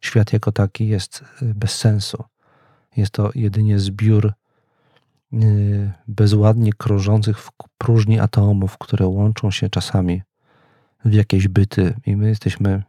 świat 0.00 0.32
jako 0.32 0.52
taki 0.52 0.88
jest 0.88 1.24
y, 1.42 1.54
bez 1.54 1.78
sensu. 1.78 2.24
Jest 2.96 3.12
to 3.12 3.30
jedynie 3.34 3.78
zbiór 3.78 4.32
bezładnie 6.08 6.72
krążących 6.72 7.38
w 7.38 7.50
próżni 7.78 8.20
atomów, 8.20 8.78
które 8.78 9.06
łączą 9.06 9.50
się 9.50 9.70
czasami 9.70 10.22
w 11.04 11.12
jakieś 11.12 11.48
byty, 11.48 11.94
i 12.06 12.16
my 12.16 12.28
jesteśmy 12.28 12.82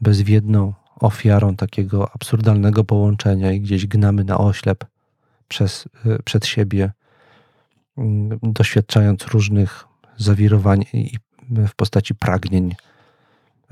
bezwiedną 0.00 0.74
ofiarą 1.02 1.56
takiego 1.56 2.10
absurdalnego 2.14 2.84
połączenia 2.84 3.52
i 3.52 3.60
gdzieś 3.60 3.86
gnamy 3.86 4.24
na 4.24 4.38
oślep 4.38 4.84
przez, 5.48 5.88
y, 6.06 6.22
przed 6.24 6.46
siebie, 6.46 6.92
mm, 7.98 8.38
doświadczając 8.42 9.26
różnych 9.26 9.84
zawirowań 10.16 10.84
w 11.50 11.74
postaci 11.74 12.14
pragnień, 12.14 12.74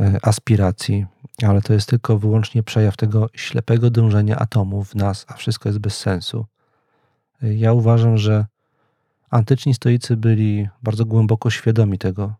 y, 0.00 0.04
aspiracji, 0.22 1.06
ale 1.42 1.62
to 1.62 1.72
jest 1.72 1.88
tylko 1.88 2.18
wyłącznie 2.18 2.62
przejaw 2.62 2.96
tego 2.96 3.28
ślepego 3.34 3.90
dążenia 3.90 4.36
atomów 4.36 4.88
w 4.88 4.94
nas, 4.94 5.26
a 5.28 5.34
wszystko 5.34 5.68
jest 5.68 5.78
bez 5.78 5.98
sensu. 5.98 6.46
Y, 7.42 7.54
ja 7.56 7.72
uważam, 7.72 8.18
że 8.18 8.46
antyczni 9.30 9.74
stoicy 9.74 10.16
byli 10.16 10.68
bardzo 10.82 11.04
głęboko 11.04 11.50
świadomi 11.50 11.98
tego, 11.98 12.34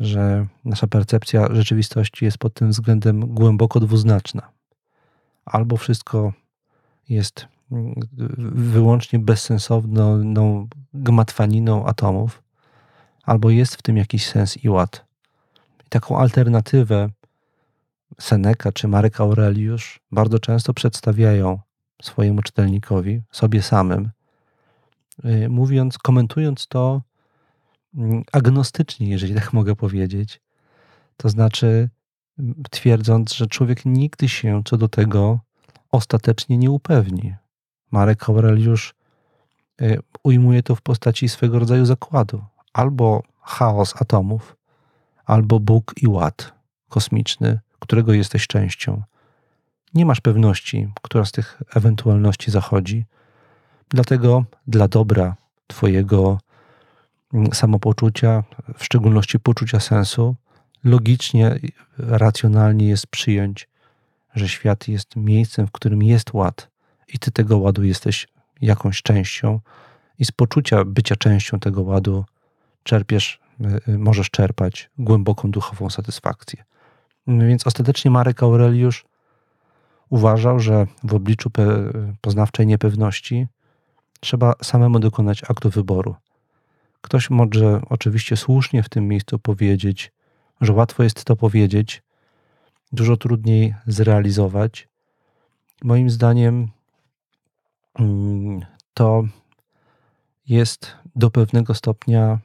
że 0.00 0.46
nasza 0.64 0.86
percepcja 0.86 1.54
rzeczywistości 1.54 2.24
jest 2.24 2.38
pod 2.38 2.54
tym 2.54 2.70
względem 2.70 3.34
głęboko 3.34 3.80
dwuznaczna. 3.80 4.50
Albo 5.44 5.76
wszystko 5.76 6.32
jest 7.08 7.46
mm, 7.72 7.94
wyłącznie 8.54 9.18
bezsensowną 9.18 10.68
gmatwaniną 10.94 11.86
atomów, 11.86 12.42
albo 13.22 13.50
jest 13.50 13.76
w 13.76 13.82
tym 13.82 13.96
jakiś 13.96 14.26
sens 14.26 14.56
i 14.56 14.68
ład. 14.68 15.04
I 15.86 15.88
taką 15.88 16.18
alternatywę 16.18 17.08
Seneca 18.20 18.72
czy 18.72 18.88
Marek 18.88 19.20
Aureliusz 19.20 20.00
bardzo 20.12 20.38
często 20.38 20.74
przedstawiają 20.74 21.58
swojemu 22.02 22.42
czytelnikowi, 22.42 23.22
sobie 23.30 23.62
samym, 23.62 24.10
y, 25.24 25.48
mówiąc, 25.48 25.98
komentując 25.98 26.66
to 26.66 27.02
Mm, 27.96 28.24
agnostycznie, 28.32 29.08
jeżeli 29.08 29.34
tak 29.34 29.52
mogę 29.52 29.76
powiedzieć. 29.76 30.40
To 31.16 31.28
znaczy, 31.28 31.88
twierdząc, 32.70 33.34
że 33.34 33.46
człowiek 33.46 33.84
nigdy 33.84 34.28
się 34.28 34.62
co 34.64 34.76
do 34.76 34.88
tego 34.88 35.40
ostatecznie 35.92 36.58
nie 36.58 36.70
upewni. 36.70 37.34
Marek 37.90 38.28
Aureliusz 38.28 38.94
y, 39.82 39.98
ujmuje 40.22 40.62
to 40.62 40.76
w 40.76 40.82
postaci 40.82 41.28
swego 41.28 41.58
rodzaju 41.58 41.84
zakładu. 41.84 42.44
Albo 42.72 43.22
chaos 43.40 43.94
atomów, 44.02 44.56
albo 45.24 45.60
Bóg 45.60 45.94
i 46.02 46.06
ład 46.06 46.52
kosmiczny, 46.88 47.60
którego 47.78 48.12
jesteś 48.12 48.46
częścią. 48.46 49.02
Nie 49.94 50.06
masz 50.06 50.20
pewności, 50.20 50.88
która 51.02 51.24
z 51.24 51.32
tych 51.32 51.62
ewentualności 51.74 52.50
zachodzi. 52.50 53.04
Dlatego 53.88 54.44
dla 54.66 54.88
dobra 54.88 55.36
Twojego 55.66 56.38
samopoczucia, 57.52 58.44
w 58.78 58.84
szczególności 58.84 59.40
poczucia 59.40 59.80
sensu, 59.80 60.36
logicznie, 60.84 61.58
racjonalnie 61.98 62.88
jest 62.88 63.06
przyjąć, 63.06 63.68
że 64.34 64.48
świat 64.48 64.88
jest 64.88 65.16
miejscem, 65.16 65.66
w 65.66 65.72
którym 65.72 66.02
jest 66.02 66.34
ład 66.34 66.68
i 67.08 67.18
Ty 67.18 67.30
tego 67.30 67.58
ładu 67.58 67.84
jesteś 67.84 68.28
jakąś 68.60 69.02
częścią 69.02 69.60
i 70.18 70.24
z 70.24 70.32
poczucia 70.32 70.84
bycia 70.84 71.16
częścią 71.16 71.60
tego 71.60 71.82
ładu 71.82 72.24
czerpiesz, 72.82 73.40
y, 73.88 73.92
y, 73.92 73.98
możesz 73.98 74.30
czerpać 74.30 74.90
głęboką 74.98 75.50
duchową 75.50 75.90
satysfakcję. 75.90 76.64
Więc 77.26 77.66
ostatecznie 77.66 78.10
Marek 78.10 78.42
Aureliusz 78.42 79.04
uważał, 80.10 80.60
że 80.60 80.86
w 81.04 81.14
obliczu 81.14 81.50
poznawczej 82.20 82.66
niepewności 82.66 83.46
trzeba 84.20 84.54
samemu 84.62 84.98
dokonać 84.98 85.42
aktu 85.50 85.70
wyboru. 85.70 86.16
Ktoś 87.04 87.30
może 87.30 87.80
oczywiście 87.88 88.36
słusznie 88.36 88.82
w 88.82 88.88
tym 88.88 89.08
miejscu 89.08 89.38
powiedzieć, 89.38 90.12
że 90.60 90.72
łatwo 90.72 91.02
jest 91.02 91.24
to 91.24 91.36
powiedzieć, 91.36 92.02
dużo 92.92 93.16
trudniej 93.16 93.74
zrealizować. 93.86 94.88
Moim 95.82 96.10
zdaniem 96.10 96.68
mm, 97.98 98.60
to 98.94 99.24
jest 100.46 100.96
do 101.16 101.30
pewnego 101.30 101.74
stopnia 101.74 102.38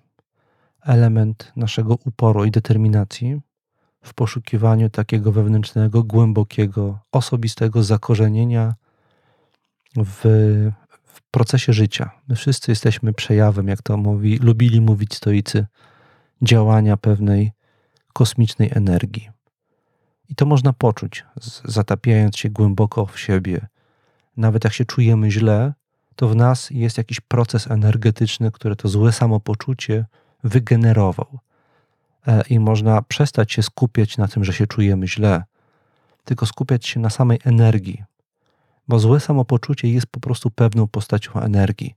element 0.82 1.52
naszego 1.56 1.98
uporu 2.06 2.46
i 2.46 2.52
determinacji 2.52 3.42
w 4.02 4.14
poszukiwaniu 4.14 4.90
takiego 4.90 5.32
wewnętrznego, 5.32 6.04
głębokiego, 6.04 7.00
osobistego 7.12 7.84
zakorzenienia 7.84 8.76
w, 9.96 10.22
w 11.28 11.32
procesie 11.32 11.74
życia. 11.74 12.12
My 12.28 12.36
wszyscy 12.36 12.72
jesteśmy 12.72 13.14
przejawem, 13.14 13.68
jak 13.68 13.82
to 13.82 13.98
mówi, 13.98 14.38
lubili 14.38 14.82
mówić 14.82 15.16
stoicy, 15.16 15.66
działania 16.42 16.98
pewnej 16.98 17.52
kosmicznej 18.14 18.70
energii. 18.76 19.30
I 20.30 20.36
to 20.36 20.46
można 20.46 20.74
poczuć, 20.74 21.26
zatapiając 21.66 22.38
się 22.38 22.50
głęboko 22.50 23.06
w 23.06 23.20
siebie. 23.20 23.68
Nawet 24.38 24.64
jak 24.64 24.74
się 24.74 24.86
czujemy 24.86 25.32
źle, 25.32 25.74
to 26.16 26.30
w 26.30 26.36
nas 26.36 26.70
jest 26.72 26.98
jakiś 26.98 27.20
proces 27.20 27.72
energetyczny, 27.72 28.52
który 28.52 28.76
to 28.76 28.88
złe 28.88 29.12
samopoczucie 29.12 30.06
wygenerował. 30.44 31.40
E, 32.28 32.44
I 32.50 32.60
można 32.60 33.02
przestać 33.02 33.54
się 33.54 33.64
skupiać 33.64 34.18
na 34.18 34.28
tym, 34.28 34.44
że 34.44 34.54
się 34.54 34.68
czujemy 34.68 35.08
źle, 35.08 35.44
tylko 36.24 36.46
skupiać 36.46 36.88
się 36.88 37.00
na 37.00 37.10
samej 37.10 37.40
energii, 37.44 38.04
bo 38.90 39.00
złe 39.00 39.20
samopoczucie 39.20 39.88
jest 39.88 40.08
po 40.08 40.20
prostu 40.20 40.52
pewną 40.52 40.88
postacią 40.88 41.34
energii. 41.34 41.96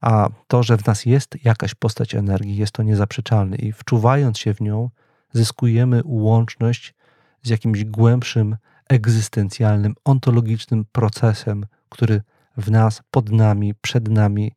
A 0.00 0.28
to, 0.46 0.62
że 0.62 0.76
w 0.76 0.86
nas 0.86 1.06
jest 1.06 1.44
jakaś 1.44 1.74
postać 1.74 2.14
energii, 2.14 2.56
jest 2.56 2.72
to 2.72 2.82
niezaprzeczalne, 2.82 3.56
i 3.56 3.72
wczuwając 3.72 4.38
się 4.38 4.54
w 4.54 4.60
nią, 4.60 4.90
zyskujemy 5.32 6.02
łączność 6.04 6.94
z 7.42 7.48
jakimś 7.48 7.84
głębszym, 7.84 8.56
egzystencjalnym, 8.88 9.94
ontologicznym 10.04 10.84
procesem, 10.92 11.66
który 11.88 12.22
w 12.56 12.70
nas, 12.70 13.02
pod 13.10 13.32
nami, 13.32 13.74
przed 13.74 14.08
nami 14.08 14.52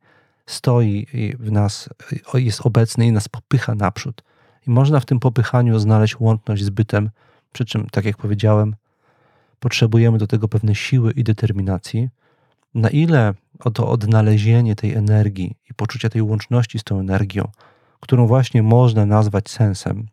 stoi 0.46 1.08
i 1.14 1.36
w 1.40 1.52
nas 1.52 1.90
jest 2.34 2.66
obecny 2.66 3.08
i 3.08 3.12
nas 3.12 3.30
popycha 3.30 3.76
naprzód. 3.76 4.24
I 4.68 4.70
można 4.70 5.00
w 5.00 5.06
tym 5.06 5.20
popychaniu 5.20 5.80
znaleźć 5.80 6.20
łączność 6.20 6.64
z 6.64 6.70
bytem, 6.70 7.10
przy 7.54 7.66
czym, 7.66 7.88
tak 7.90 8.06
jak 8.06 8.18
powiedziałem, 8.18 8.76
potrzebujemy 9.64 10.18
do 10.18 10.28
tego 10.28 10.48
pewnej 10.48 10.76
siły 10.76 11.12
i 11.12 11.24
determinacji. 11.24 12.10
Na 12.74 12.90
ile 12.90 13.34
to 13.74 13.90
odnalezienie 13.90 14.76
tej 14.76 14.94
energii 14.94 15.56
i 15.70 15.74
poczucia 15.74 16.10
tej 16.10 16.22
łączności 16.22 16.80
z 16.80 16.84
tą 16.84 17.00
energią, 17.00 17.52
którą 18.00 18.28
właśnie 18.28 18.64
można 18.64 19.06
nazwać 19.06 19.50
sensem, 19.50 20.08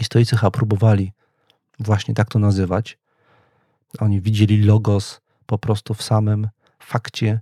i 0.00 0.04
stoicy 0.04 0.36
chyba 0.36 0.50
próbowali 0.50 1.12
właśnie 1.78 2.14
tak 2.14 2.28
to 2.28 2.38
nazywać. 2.38 2.98
Oni 3.98 4.20
widzieli 4.20 4.62
logos 4.62 5.20
po 5.46 5.58
prostu 5.58 5.94
w 5.94 6.02
samym 6.02 6.48
fakcie 6.78 7.40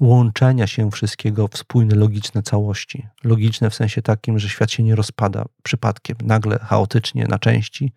łączenia 0.00 0.66
się 0.66 0.90
wszystkiego 0.90 1.48
w 1.48 1.58
spójne, 1.58 1.94
logiczne 1.94 2.42
całości. 2.42 3.06
Logiczne 3.24 3.70
w 3.70 3.74
sensie 3.74 4.02
takim, 4.02 4.38
że 4.38 4.48
świat 4.48 4.70
się 4.70 4.82
nie 4.82 4.94
rozpada 4.94 5.44
przypadkiem, 5.62 6.16
nagle, 6.22 6.58
chaotycznie, 6.58 7.26
na 7.26 7.38
części, 7.38 7.92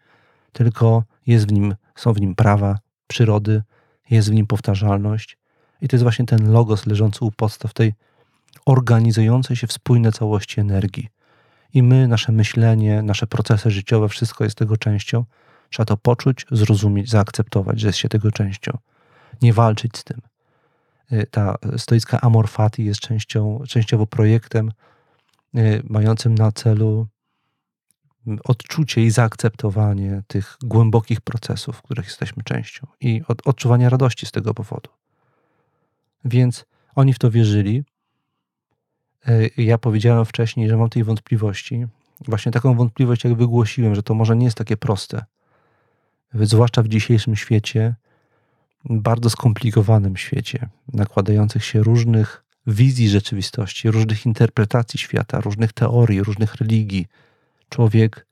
tylko 0.54 1.04
jest 1.28 1.48
w 1.48 1.52
nim, 1.52 1.76
są 1.96 2.14
w 2.14 2.22
nim 2.22 2.36
prawa 2.36 2.80
przyrody, 3.08 3.64
jest 4.10 4.30
w 4.30 4.34
nim 4.34 4.48
powtarzalność. 4.48 5.38
I 5.82 5.88
to 5.88 5.96
jest 5.96 6.04
właśnie 6.04 6.26
ten 6.26 6.52
logos 6.52 6.86
leżący 6.86 7.26
u 7.26 7.32
podstaw 7.32 7.74
tej 7.74 7.94
organizującej 8.66 9.56
się 9.56 9.68
w 9.68 9.74
spójne 9.74 10.12
całości 10.12 10.60
energii. 10.60 11.10
I 11.74 11.84
my, 11.84 12.08
nasze 12.08 12.32
myślenie, 12.32 13.02
nasze 13.02 13.28
procesy 13.28 13.72
życiowe, 13.72 14.10
wszystko 14.10 14.44
jest 14.44 14.58
tego 14.58 14.78
częścią. 14.78 15.26
Trzeba 15.70 15.86
to 15.86 15.98
poczuć, 15.98 16.46
zrozumieć, 16.52 17.10
zaakceptować, 17.10 17.80
że 17.80 17.88
jest 17.88 18.00
się 18.00 18.10
tego 18.10 18.32
częścią. 18.32 18.78
Nie 19.42 19.54
walczyć 19.54 19.98
z 19.98 20.04
tym. 20.04 20.22
Y, 21.12 21.28
ta 21.32 21.56
stoicka 21.78 22.22
amor 22.22 22.50
fati 22.50 22.86
jest 22.86 23.00
częścią, 23.00 23.60
częściowo 23.68 24.08
projektem 24.08 24.72
y, 25.56 25.84
mającym 25.90 26.36
na 26.36 26.52
celu 26.52 27.08
odczucie 28.44 29.02
i 29.02 29.12
zaakceptowanie 29.12 30.24
tych 30.28 30.58
głębokich 30.64 31.22
procesów, 31.22 31.82
których 31.82 32.06
jesteśmy 32.06 32.44
częścią 32.44 32.88
i 33.02 33.22
od, 33.28 33.48
odczuwanie 33.48 33.90
radości 33.90 34.26
z 34.26 34.32
tego 34.32 34.54
powodu. 34.54 34.90
Więc 36.26 36.66
oni 36.96 37.14
w 37.14 37.20
to 37.20 37.32
wierzyli. 37.32 37.84
Y, 39.30 39.52
ja 39.58 39.78
powiedziałem 39.78 40.26
wcześniej, 40.26 40.70
że 40.70 40.78
mam 40.78 40.90
tej 40.90 41.04
wątpliwości. 41.04 41.86
Właśnie 42.28 42.52
taką 42.52 42.76
wątpliwość, 42.76 43.24
jak 43.24 43.34
wygłosiłem, 43.34 43.96
że 43.96 44.04
to 44.04 44.14
może 44.14 44.36
nie 44.36 44.46
jest 44.46 44.58
takie 44.58 44.78
proste. 44.78 45.26
Zwłaszcza 46.34 46.84
w 46.84 46.88
dzisiejszym 46.88 47.36
świecie, 47.36 47.96
bardzo 48.86 49.30
skomplikowanym 49.30 50.18
świecie, 50.18 50.70
nakładających 50.94 51.66
się 51.66 51.84
różnych 51.84 52.44
wizji 52.68 53.10
rzeczywistości, 53.10 53.92
różnych 53.92 54.26
interpretacji 54.26 55.00
świata, 55.00 55.42
różnych 55.42 55.74
teorii, 55.74 56.24
różnych 56.24 56.56
religii, 56.56 57.08
człowiek, 57.76 58.26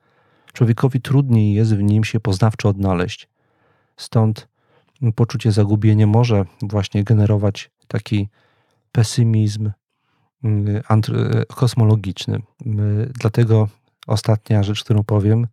człowiekowi 0.54 1.02
trudniej 1.02 1.54
jest 1.54 1.76
w 1.76 1.84
nim 1.84 2.04
się 2.04 2.20
poznawczo 2.20 2.70
odnaleźć. 2.70 3.30
Stąd 3.98 4.48
poczucie 5.16 5.52
zagubienia 5.52 6.08
może 6.08 6.46
właśnie 6.62 7.04
generować 7.04 7.72
taki 7.88 8.30
pesymizm 8.92 9.72
mm, 10.44 10.82
kosmologiczny. 11.56 12.40
Dlatego 13.20 13.68
ostatnia 14.08 14.64
rzecz, 14.64 14.84
którą 14.84 15.04
powiem, 15.04 15.48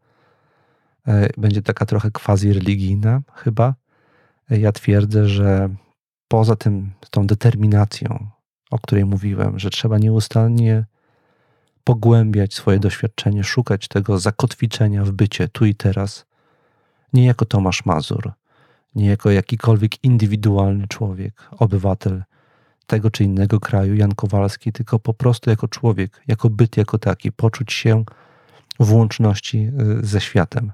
będzie 1.39 1.63
taka 1.63 1.87
trochę 1.87 2.11
quasi 2.11 2.53
religijna 2.53 3.21
chyba, 3.35 3.75
ja 4.51 4.73
twierdzę, 4.73 5.29
że 5.29 5.69
poza 6.29 6.57
tym, 6.57 6.91
tą 7.11 7.27
determinacją, 7.27 8.27
o 8.71 8.79
której 8.79 9.05
mówiłem, 9.05 9.59
że 9.59 9.71
trzeba 9.71 9.99
nieustannie 9.99 10.85
pogłębiać 11.85 12.55
swoje 12.55 12.79
doświadczenie, 12.79 13.45
szukać 13.45 13.89
tego 13.89 14.19
zakotwiczenia 14.19 15.05
w 15.05 15.11
bycie 15.11 15.49
tu 15.49 15.67
i 15.67 15.75
teraz, 15.75 16.27
nie 17.13 17.27
jako 17.27 17.45
Tomasz 17.45 17.85
Mazur, 17.85 18.33
nie 18.95 19.07
jako 19.07 19.31
jakikolwiek 19.31 20.05
indywidualny 20.05 20.89
człowiek, 20.89 21.49
obywatel 21.51 22.23
tego 22.87 23.11
czy 23.11 23.25
innego 23.25 23.61
kraju, 23.61 23.95
Jan 23.95 24.15
Kowalski, 24.15 24.73
tylko 24.73 24.99
po 24.99 25.15
prostu 25.15 25.51
jako 25.51 25.69
człowiek, 25.69 26.23
jako 26.27 26.51
byt, 26.51 26.77
jako 26.77 26.99
taki, 26.99 27.33
poczuć 27.33 27.73
się 27.73 28.05
w 28.81 28.93
łączności 28.93 29.71
y, 30.03 30.07
ze 30.07 30.21
światem. 30.21 30.73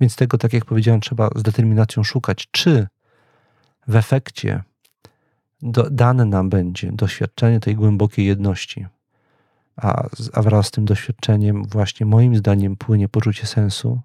Więc 0.00 0.16
tego, 0.16 0.38
tak 0.38 0.52
jak 0.52 0.64
powiedziałem, 0.64 1.00
trzeba 1.00 1.30
z 1.36 1.42
determinacją 1.42 2.04
szukać, 2.04 2.48
czy 2.50 2.86
w 3.88 3.96
efekcie 3.96 4.62
do, 5.62 5.90
dane 5.90 6.24
nam 6.24 6.48
będzie 6.48 6.92
doświadczenie 6.92 7.60
tej 7.60 7.74
głębokiej 7.74 8.26
jedności, 8.26 8.86
a, 9.82 10.08
a 10.32 10.42
wraz 10.42 10.66
z 10.66 10.70
tym 10.70 10.84
doświadczeniem, 10.84 11.64
właśnie 11.64 12.06
moim 12.06 12.36
zdaniem, 12.36 12.76
płynie 12.76 13.08
poczucie 13.08 13.46
sensu, 13.46 14.00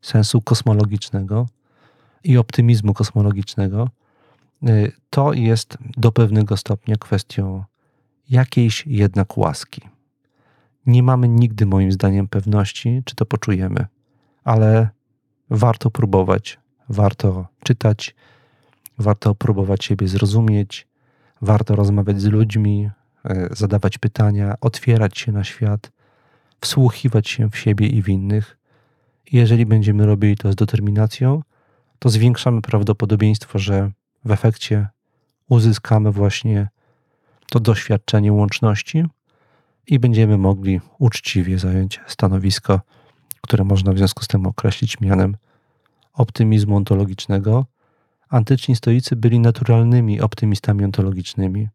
sensu 0.00 0.42
kosmologicznego 0.42 1.46
i 2.24 2.38
optymizmu 2.38 2.94
kosmologicznego, 2.94 3.88
y, 4.68 4.92
to 5.10 5.32
jest 5.32 5.78
do 5.96 6.12
pewnego 6.12 6.56
stopnia 6.56 6.96
kwestią 6.96 7.64
jakiejś 8.30 8.86
jednak 8.86 9.38
łaski. 9.38 9.80
Nie 10.86 11.02
mamy 11.02 11.28
nigdy, 11.28 11.66
moim 11.66 11.92
zdaniem, 11.92 12.28
pewności, 12.28 13.02
czy 13.04 13.14
to 13.14 13.26
poczujemy, 13.26 13.86
ale 14.44 14.88
warto 15.50 15.90
próbować, 15.90 16.58
warto 16.88 17.46
czytać, 17.62 18.14
Warto 18.98 19.34
próbować 19.34 19.84
siebie 19.84 20.08
zrozumieć, 20.08 20.86
warto 21.42 21.76
rozmawiać 21.76 22.20
z 22.20 22.24
ludźmi, 22.24 22.90
zadawać 23.50 23.98
pytania, 23.98 24.54
otwierać 24.60 25.18
się 25.18 25.32
na 25.32 25.44
świat, 25.44 25.92
wsłuchiwać 26.60 27.28
się 27.28 27.50
w 27.50 27.58
siebie 27.58 27.86
i 27.86 28.02
w 28.02 28.08
innych. 28.08 28.58
Jeżeli 29.32 29.66
będziemy 29.66 30.06
robili 30.06 30.36
to 30.36 30.52
z 30.52 30.54
determinacją, 30.54 31.42
to 31.98 32.08
zwiększamy 32.08 32.62
prawdopodobieństwo, 32.62 33.58
że 33.58 33.90
w 34.24 34.30
efekcie 34.30 34.88
uzyskamy 35.48 36.12
właśnie 36.12 36.68
to 37.50 37.60
doświadczenie 37.60 38.32
łączności 38.32 39.04
i 39.86 39.98
będziemy 39.98 40.38
mogli 40.38 40.80
uczciwie 40.98 41.58
zająć 41.58 42.00
stanowisko, 42.06 42.80
które 43.40 43.64
można 43.64 43.92
w 43.92 43.98
związku 43.98 44.24
z 44.24 44.28
tym 44.28 44.46
określić 44.46 45.00
mianem 45.00 45.36
optymizmu 46.12 46.76
ontologicznego. 46.76 47.66
Antyczni 48.28 48.76
stoicy 48.76 49.16
byli 49.16 49.40
naturalnymi 49.40 50.20
optymistami 50.20 50.84
ontologicznymi. 50.84 51.68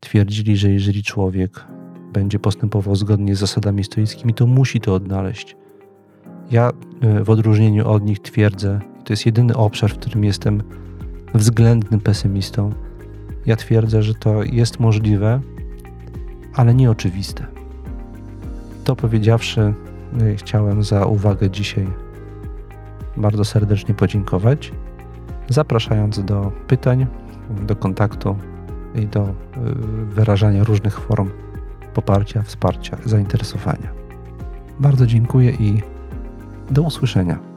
Twierdzili, 0.00 0.56
że 0.56 0.70
jeżeli 0.70 1.02
człowiek 1.02 1.64
będzie 2.12 2.38
postępował 2.38 2.96
zgodnie 2.96 3.36
z 3.36 3.38
zasadami 3.38 3.84
stoickimi, 3.84 4.34
to 4.34 4.46
musi 4.46 4.80
to 4.80 4.94
odnaleźć. 4.94 5.56
Ja 6.50 6.70
e, 7.00 7.24
w 7.24 7.30
odróżnieniu 7.30 7.88
od 7.88 8.04
nich 8.04 8.20
twierdzę, 8.20 8.80
to 9.04 9.12
jest 9.12 9.26
jedyny 9.26 9.56
obszar, 9.56 9.90
w 9.90 9.98
którym 9.98 10.24
jestem 10.24 10.62
względnym 11.34 12.00
pesymistą. 12.00 12.72
Ja 13.46 13.56
twierdzę, 13.56 14.02
że 14.02 14.14
to 14.14 14.42
jest 14.42 14.80
możliwe, 14.80 15.40
ale 16.54 16.74
nieoczywiste. 16.74 17.46
To 18.84 18.96
powiedziawszy, 18.96 19.74
e, 20.20 20.36
chciałem 20.36 20.82
za 20.82 21.06
uwagę 21.06 21.50
dzisiaj 21.50 21.86
bardzo 23.16 23.44
serdecznie 23.44 23.94
podziękować, 23.94 24.72
zapraszając 25.48 26.24
do 26.24 26.52
pytań, 26.66 27.06
do 27.66 27.76
kontaktu 27.76 28.36
i 28.94 29.06
do 29.06 29.20
e, 29.20 29.34
wyrażania 30.04 30.64
różnych 30.64 31.00
form 31.00 31.30
poparcia, 31.94 32.42
wsparcia, 32.42 32.96
zainteresowania. 33.04 33.88
Bardzo 34.80 35.06
dziękuję 35.06 35.50
i 35.50 35.82
do 36.70 36.82
usłyszenia. 36.82 37.53